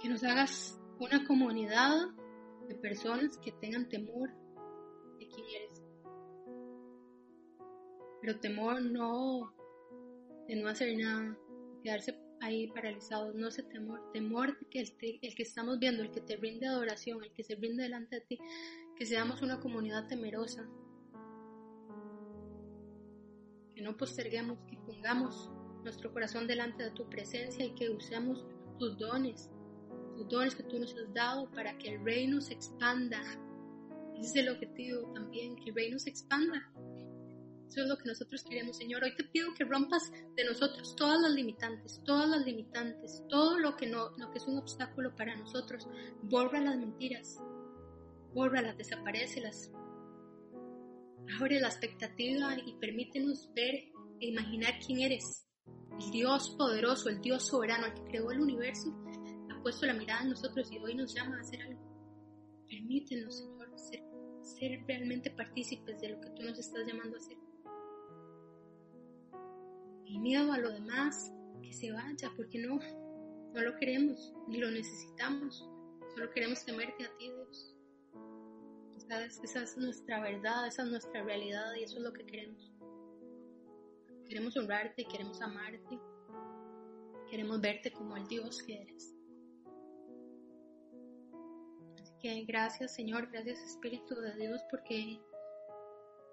que 0.00 0.08
nos 0.08 0.22
hagas 0.24 0.80
una 0.98 1.26
comunidad 1.26 2.08
de 2.68 2.74
personas 2.76 3.38
que 3.38 3.52
tengan 3.52 3.88
temor 3.88 4.30
de 5.18 5.28
quién 5.28 5.46
eres. 5.56 5.82
Pero 8.20 8.40
temor 8.40 8.82
no 8.82 9.52
de 10.48 10.56
no 10.56 10.68
hacer 10.68 10.96
nada, 10.96 11.36
quedarse 11.82 12.12
ahí 12.40 12.66
paralizados, 12.68 13.34
no 13.34 13.48
ese 13.48 13.62
temor, 13.62 14.12
temor 14.12 14.58
que 14.68 14.80
el, 14.80 14.92
el, 15.22 15.34
que 15.34 15.42
estamos 15.42 15.78
viendo, 15.78 16.02
el 16.02 16.10
que 16.10 16.20
te 16.20 16.36
rinde 16.36 16.66
adoración, 16.66 17.22
el 17.22 17.32
que 17.32 17.44
se 17.44 17.54
rinde 17.56 17.84
delante 17.84 18.16
de 18.16 18.22
ti, 18.22 18.38
que 18.96 19.06
seamos 19.06 19.42
una 19.42 19.60
comunidad 19.60 20.06
temerosa, 20.06 20.68
que 23.74 23.82
no 23.82 23.96
posterguemos, 23.96 24.58
que 24.68 24.76
pongamos 24.76 25.50
nuestro 25.82 26.12
corazón 26.12 26.46
delante 26.46 26.84
de 26.84 26.90
tu 26.90 27.08
presencia 27.08 27.64
y 27.64 27.74
que 27.74 27.90
usemos 27.90 28.46
tus 28.78 28.96
dones, 28.98 29.50
tus 30.16 30.28
dones 30.28 30.54
que 30.54 30.62
tú 30.62 30.78
nos 30.78 30.94
has 30.96 31.12
dado 31.12 31.50
para 31.50 31.76
que 31.78 31.94
el 31.94 32.04
reino 32.04 32.40
se 32.40 32.54
expanda. 32.54 33.20
Ese 34.16 34.28
es 34.28 34.36
el 34.36 34.48
objetivo 34.48 35.12
también, 35.12 35.56
que 35.56 35.70
el 35.70 35.74
reino 35.74 35.98
se 35.98 36.10
expanda 36.10 36.70
eso 37.74 37.82
es 37.82 37.88
lo 37.88 37.98
que 37.98 38.08
nosotros 38.08 38.44
queremos, 38.44 38.76
Señor. 38.76 39.02
Hoy 39.02 39.16
te 39.16 39.24
pido 39.24 39.52
que 39.52 39.64
rompas 39.64 40.12
de 40.36 40.44
nosotros 40.44 40.94
todas 40.94 41.20
las 41.20 41.32
limitantes, 41.32 42.00
todas 42.04 42.28
las 42.28 42.44
limitantes, 42.46 43.24
todo 43.28 43.58
lo 43.58 43.74
que 43.74 43.88
no, 43.88 44.10
lo 44.16 44.30
que 44.30 44.38
es 44.38 44.46
un 44.46 44.58
obstáculo 44.58 45.12
para 45.16 45.34
nosotros. 45.34 45.88
Borra 46.22 46.60
las 46.60 46.76
mentiras, 46.76 47.36
bórralas, 48.32 48.78
desaparecelas. 48.78 49.72
Abre 51.40 51.58
la 51.58 51.66
expectativa 51.66 52.56
y 52.64 52.74
permítenos 52.74 53.50
ver 53.56 53.74
e 54.20 54.28
imaginar 54.28 54.74
quién 54.86 55.00
eres. 55.00 55.44
El 55.98 56.12
Dios 56.12 56.54
poderoso, 56.56 57.08
el 57.08 57.20
Dios 57.20 57.44
soberano, 57.48 57.86
el 57.86 57.94
que 57.94 58.04
creó 58.04 58.30
el 58.30 58.40
universo, 58.40 58.94
ha 59.50 59.60
puesto 59.62 59.84
la 59.84 59.94
mirada 59.94 60.22
en 60.22 60.30
nosotros 60.30 60.70
y 60.70 60.78
hoy 60.78 60.94
nos 60.94 61.12
llama 61.12 61.38
a 61.38 61.40
hacer 61.40 61.60
algo. 61.62 61.82
Permítenos, 62.68 63.38
Señor, 63.38 63.68
ser, 63.76 64.00
ser 64.42 64.84
realmente 64.86 65.32
partícipes 65.32 66.00
de 66.00 66.10
lo 66.10 66.20
que 66.20 66.30
tú 66.30 66.44
nos 66.44 66.56
estás 66.60 66.86
llamando 66.86 67.16
a 67.16 67.18
hacer 67.18 67.43
el 70.06 70.18
miedo 70.20 70.52
a 70.52 70.58
lo 70.58 70.70
demás, 70.70 71.32
que 71.62 71.72
se 71.72 71.92
vaya, 71.92 72.30
porque 72.36 72.58
no, 72.58 72.78
no 73.52 73.60
lo 73.60 73.76
queremos, 73.76 74.34
ni 74.48 74.58
lo 74.58 74.70
necesitamos, 74.70 75.68
solo 76.14 76.30
queremos 76.30 76.64
temerte 76.64 77.04
a 77.04 77.16
ti, 77.16 77.30
Dios. 77.30 77.74
¿Sabes? 79.08 79.40
Esa 79.42 79.62
es 79.62 79.76
nuestra 79.76 80.20
verdad, 80.20 80.66
esa 80.66 80.82
es 80.82 80.88
nuestra 80.90 81.22
realidad 81.22 81.74
y 81.74 81.82
eso 81.84 81.98
es 81.98 82.02
lo 82.02 82.12
que 82.12 82.24
queremos. 82.24 82.72
Queremos 84.26 84.56
honrarte, 84.56 85.04
queremos 85.04 85.40
amarte, 85.42 86.00
queremos 87.30 87.60
verte 87.60 87.92
como 87.92 88.16
el 88.16 88.26
Dios 88.26 88.62
que 88.62 88.80
eres. 88.82 89.14
Así 92.00 92.14
que 92.20 92.44
gracias 92.44 92.94
Señor, 92.94 93.30
gracias 93.30 93.62
Espíritu 93.62 94.14
de 94.14 94.34
Dios 94.36 94.62
porque 94.70 95.20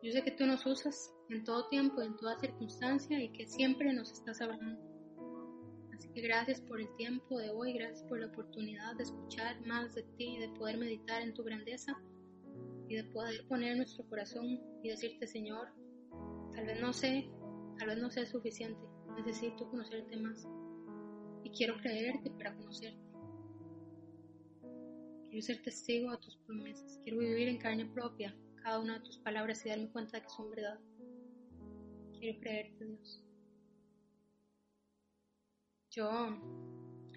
yo 0.01 0.11
sé 0.11 0.23
que 0.23 0.31
tú 0.31 0.45
nos 0.45 0.65
usas 0.65 1.13
en 1.35 1.43
todo 1.43 1.67
tiempo, 1.69 2.01
en 2.01 2.15
toda 2.17 2.39
circunstancia 2.39 3.21
y 3.21 3.31
que 3.31 3.47
siempre 3.47 3.93
nos 3.93 4.11
estás 4.11 4.41
hablando. 4.41 4.79
Así 5.93 6.09
que 6.13 6.21
gracias 6.21 6.61
por 6.61 6.81
el 6.81 6.93
tiempo 6.95 7.39
de 7.39 7.49
hoy, 7.51 7.73
gracias 7.73 8.03
por 8.03 8.19
la 8.19 8.27
oportunidad 8.27 8.95
de 8.95 9.03
escuchar 9.03 9.65
más 9.65 9.93
de 9.95 10.03
ti, 10.17 10.37
de 10.39 10.49
poder 10.49 10.77
meditar 10.77 11.21
en 11.21 11.33
tu 11.33 11.43
grandeza 11.43 11.93
y 12.87 12.95
de 12.95 13.03
poder 13.05 13.47
poner 13.47 13.77
nuestro 13.77 14.03
corazón 14.09 14.59
y 14.83 14.89
decirte, 14.89 15.27
Señor, 15.27 15.69
tal 16.53 16.65
vez 16.65 16.81
no 16.81 16.91
sé, 16.91 17.29
tal 17.77 17.89
vez 17.89 17.97
no 17.97 18.09
sea 18.09 18.25
suficiente, 18.25 18.81
necesito 19.15 19.69
conocerte 19.69 20.17
más 20.17 20.47
y 21.43 21.49
quiero 21.51 21.77
creerte 21.77 22.29
para 22.31 22.55
conocerte. 22.55 22.99
Quiero 25.29 25.41
ser 25.41 25.61
testigo 25.61 26.09
a 26.09 26.19
tus 26.19 26.35
promesas, 26.37 26.99
quiero 27.03 27.19
vivir 27.19 27.47
en 27.47 27.57
carne 27.57 27.85
propia 27.85 28.35
cada 28.63 28.79
una 28.79 28.95
de 28.95 29.05
tus 29.05 29.17
palabras 29.19 29.65
y 29.65 29.69
darme 29.69 29.89
cuenta 29.89 30.17
de 30.17 30.23
que 30.23 30.29
son 30.29 30.49
verdad. 30.49 30.79
Quiero 32.21 32.39
creerte, 32.39 32.85
Dios. 32.85 33.19
Yo 35.89 36.37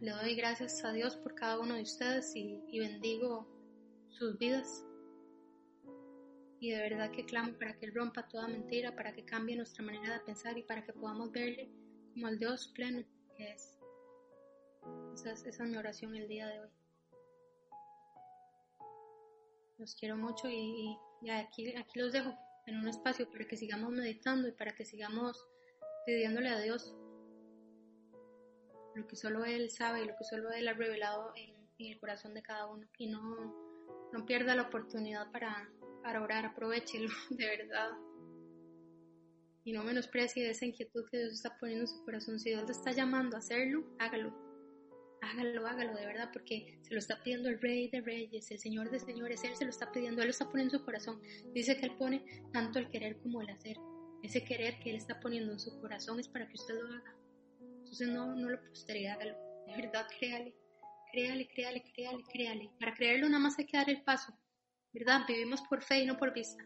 le 0.01 0.11
doy 0.13 0.35
gracias 0.35 0.83
a 0.83 0.93
Dios 0.93 1.15
por 1.19 1.35
cada 1.35 1.61
uno 1.61 1.75
de 1.75 1.83
ustedes 1.83 2.35
y, 2.35 2.79
bendigo 2.79 3.47
sus 4.09 4.39
vidas. 4.39 4.83
Y 6.59 6.71
de 6.71 6.79
verdad 6.79 7.11
que 7.11 7.27
clamo 7.27 7.53
para 7.59 7.77
que 7.77 7.85
Él 7.85 7.95
rompa 7.95 8.27
toda 8.29 8.49
mentira, 8.49 8.97
para 8.97 9.13
que 9.13 9.27
cambie 9.27 9.57
nuestra 9.57 9.85
manera 9.85 10.15
de 10.15 10.21
pensar 10.21 10.57
y 10.57 10.63
para 10.63 10.87
que 10.87 10.95
podamos 10.95 11.31
verle 11.33 11.71
como 12.15 12.29
el 12.29 12.39
Dios 12.39 12.73
pleno 12.75 13.05
que 13.37 13.53
es. 13.53 13.79
Esa 15.13 15.33
es, 15.33 15.45
esa 15.45 15.65
es 15.65 15.71
mi 15.71 15.77
oración 15.77 16.17
el 16.17 16.29
día 16.29 16.47
de 16.47 16.61
hoy. 16.61 16.71
Los 19.77 19.95
quiero 19.97 20.17
mucho 20.17 20.49
y, 20.49 20.97
y 21.21 21.29
aquí, 21.29 21.77
aquí 21.77 21.99
los 21.99 22.11
dejo 22.11 22.35
en 22.67 22.77
un 22.79 22.89
espacio 22.89 23.31
para 23.31 23.47
que 23.47 23.57
sigamos 23.57 23.91
meditando 23.91 24.49
y 24.49 24.53
para 24.53 24.75
que 24.75 24.85
sigamos 24.85 25.47
pidiéndole 26.07 26.49
a 26.49 26.61
Dios 26.61 26.95
lo 28.95 29.07
que 29.07 29.17
solo 29.17 29.45
Él 29.45 29.71
sabe 29.71 30.03
y 30.03 30.07
lo 30.07 30.15
que 30.17 30.25
solo 30.25 30.53
Él 30.53 30.69
ha 30.69 30.75
revelado 30.75 31.33
en, 31.37 31.55
el 31.79 31.99
corazón 31.99 32.35
de 32.35 32.43
cada 32.43 32.67
uno. 32.67 32.87
Y 32.99 33.09
no, 33.09 33.21
no 34.13 34.25
pierda 34.25 34.55
la 34.55 34.63
oportunidad 34.63 35.31
para, 35.33 35.69
para 36.03 36.23
orar, 36.23 36.47
aprovechelo 36.47 37.11
de 37.31 37.47
verdad. 37.47 37.91
Y 39.65 39.73
no 39.73 39.83
menosprecie 39.83 40.49
esa 40.49 40.67
inquietud 40.67 41.05
que 41.11 41.19
Dios 41.19 41.33
está 41.33 41.59
poniendo 41.59 41.85
en 41.85 41.89
su 41.89 42.05
corazón. 42.05 42.39
Si 42.39 42.51
Dios 42.51 42.67
te 42.67 42.73
está 42.73 42.93
llamando 42.93 43.37
a 43.37 43.41
hacerlo, 43.41 43.85
hágalo 43.99 44.44
hágalo, 45.25 45.67
hágalo 45.67 45.95
de 45.95 46.07
verdad, 46.07 46.31
porque 46.33 46.79
se 46.83 46.93
lo 46.93 46.99
está 46.99 47.23
pidiendo 47.23 47.49
el 47.49 47.61
Rey 47.61 47.89
de 47.89 48.01
Reyes, 48.01 48.51
el 48.51 48.59
Señor 48.59 48.91
de 48.91 48.99
Señores, 48.99 49.43
Él 49.45 49.57
se 49.57 49.65
lo 49.65 49.71
está 49.71 49.91
pidiendo, 49.91 50.23
Él 50.23 50.29
lo 50.29 50.31
está 50.31 50.49
poniendo 50.49 50.75
en 50.75 50.81
su 50.81 50.85
corazón. 50.85 51.21
Dice 51.53 51.77
que 51.77 51.87
Él 51.87 51.97
pone 51.97 52.25
tanto 52.53 52.79
el 52.79 52.89
querer 52.91 53.19
como 53.21 53.41
el 53.41 53.51
hacer. 53.51 53.77
Ese 54.23 54.45
querer 54.45 54.79
que 54.81 54.91
Él 54.91 54.97
está 54.97 55.21
poniendo 55.21 55.53
en 55.53 55.59
su 55.59 55.81
corazón 55.81 56.21
es 56.21 56.29
para 56.29 56.47
que 56.47 56.55
usted 56.55 56.75
lo 56.75 56.89
haga. 56.89 57.17
Entonces 57.61 58.09
no, 58.09 58.35
no 58.35 58.49
lo 58.49 58.61
postergue, 58.69 59.09
hágalo. 59.09 59.37
De 59.67 59.77
verdad, 59.77 60.07
créale, 60.19 60.55
créale, 61.13 61.49
créale, 61.49 61.83
créale, 61.95 62.23
créale. 62.33 62.71
Para 62.79 62.95
creerlo 62.95 63.29
nada 63.29 63.43
más 63.43 63.59
hay 63.59 63.67
que 63.67 63.77
dar 63.77 63.91
el 63.91 64.03
paso, 64.03 64.33
¿verdad? 64.93 65.23
Vivimos 65.27 65.63
por 65.63 65.83
fe 65.83 66.01
y 66.01 66.07
no 66.07 66.17
por 66.17 66.33
vista. 66.33 66.65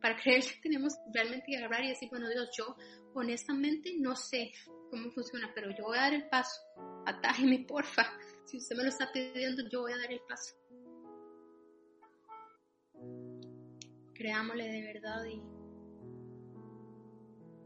Para 0.00 0.16
creer 0.16 0.42
tenemos 0.62 0.96
realmente 1.12 1.46
que 1.48 1.56
agarrar 1.58 1.84
y 1.84 1.88
decir, 1.88 2.08
bueno 2.08 2.28
Dios, 2.28 2.50
yo 2.56 2.76
honestamente 3.14 3.92
no 3.98 4.16
sé 4.16 4.52
cómo 4.90 5.10
funciona, 5.12 5.52
pero 5.54 5.70
yo 5.70 5.84
voy 5.84 5.98
a 5.98 6.02
dar 6.02 6.14
el 6.14 6.28
paso 6.28 6.60
atájeme, 7.06 7.64
porfa. 7.66 8.04
Si 8.44 8.58
usted 8.58 8.76
me 8.76 8.82
lo 8.82 8.88
está 8.88 9.10
pidiendo, 9.12 9.68
yo 9.68 9.82
voy 9.82 9.92
a 9.92 9.96
dar 9.98 10.12
el 10.12 10.20
paso. 10.28 10.54
Creámosle 14.14 14.64
de 14.64 14.92
verdad 14.92 15.24
y, 15.24 15.42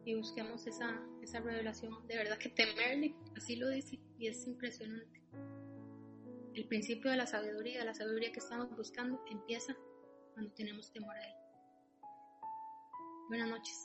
y 0.04 0.14
busquemos 0.14 0.66
esa, 0.66 1.00
esa 1.22 1.40
revelación. 1.40 2.06
De 2.06 2.16
verdad 2.16 2.38
que 2.38 2.50
temerle, 2.50 3.14
así 3.36 3.56
lo 3.56 3.68
dice, 3.70 3.98
y 4.18 4.28
es 4.28 4.46
impresionante. 4.46 5.22
El 6.54 6.68
principio 6.68 7.10
de 7.10 7.16
la 7.16 7.26
sabiduría, 7.26 7.84
la 7.84 7.94
sabiduría 7.94 8.30
que 8.30 8.38
estamos 8.38 8.70
buscando, 8.76 9.24
empieza 9.28 9.74
cuando 10.34 10.52
tenemos 10.52 10.92
temor 10.92 11.16
a 11.16 11.26
Él. 11.26 11.34
Buenas 13.28 13.48
noches. 13.48 13.84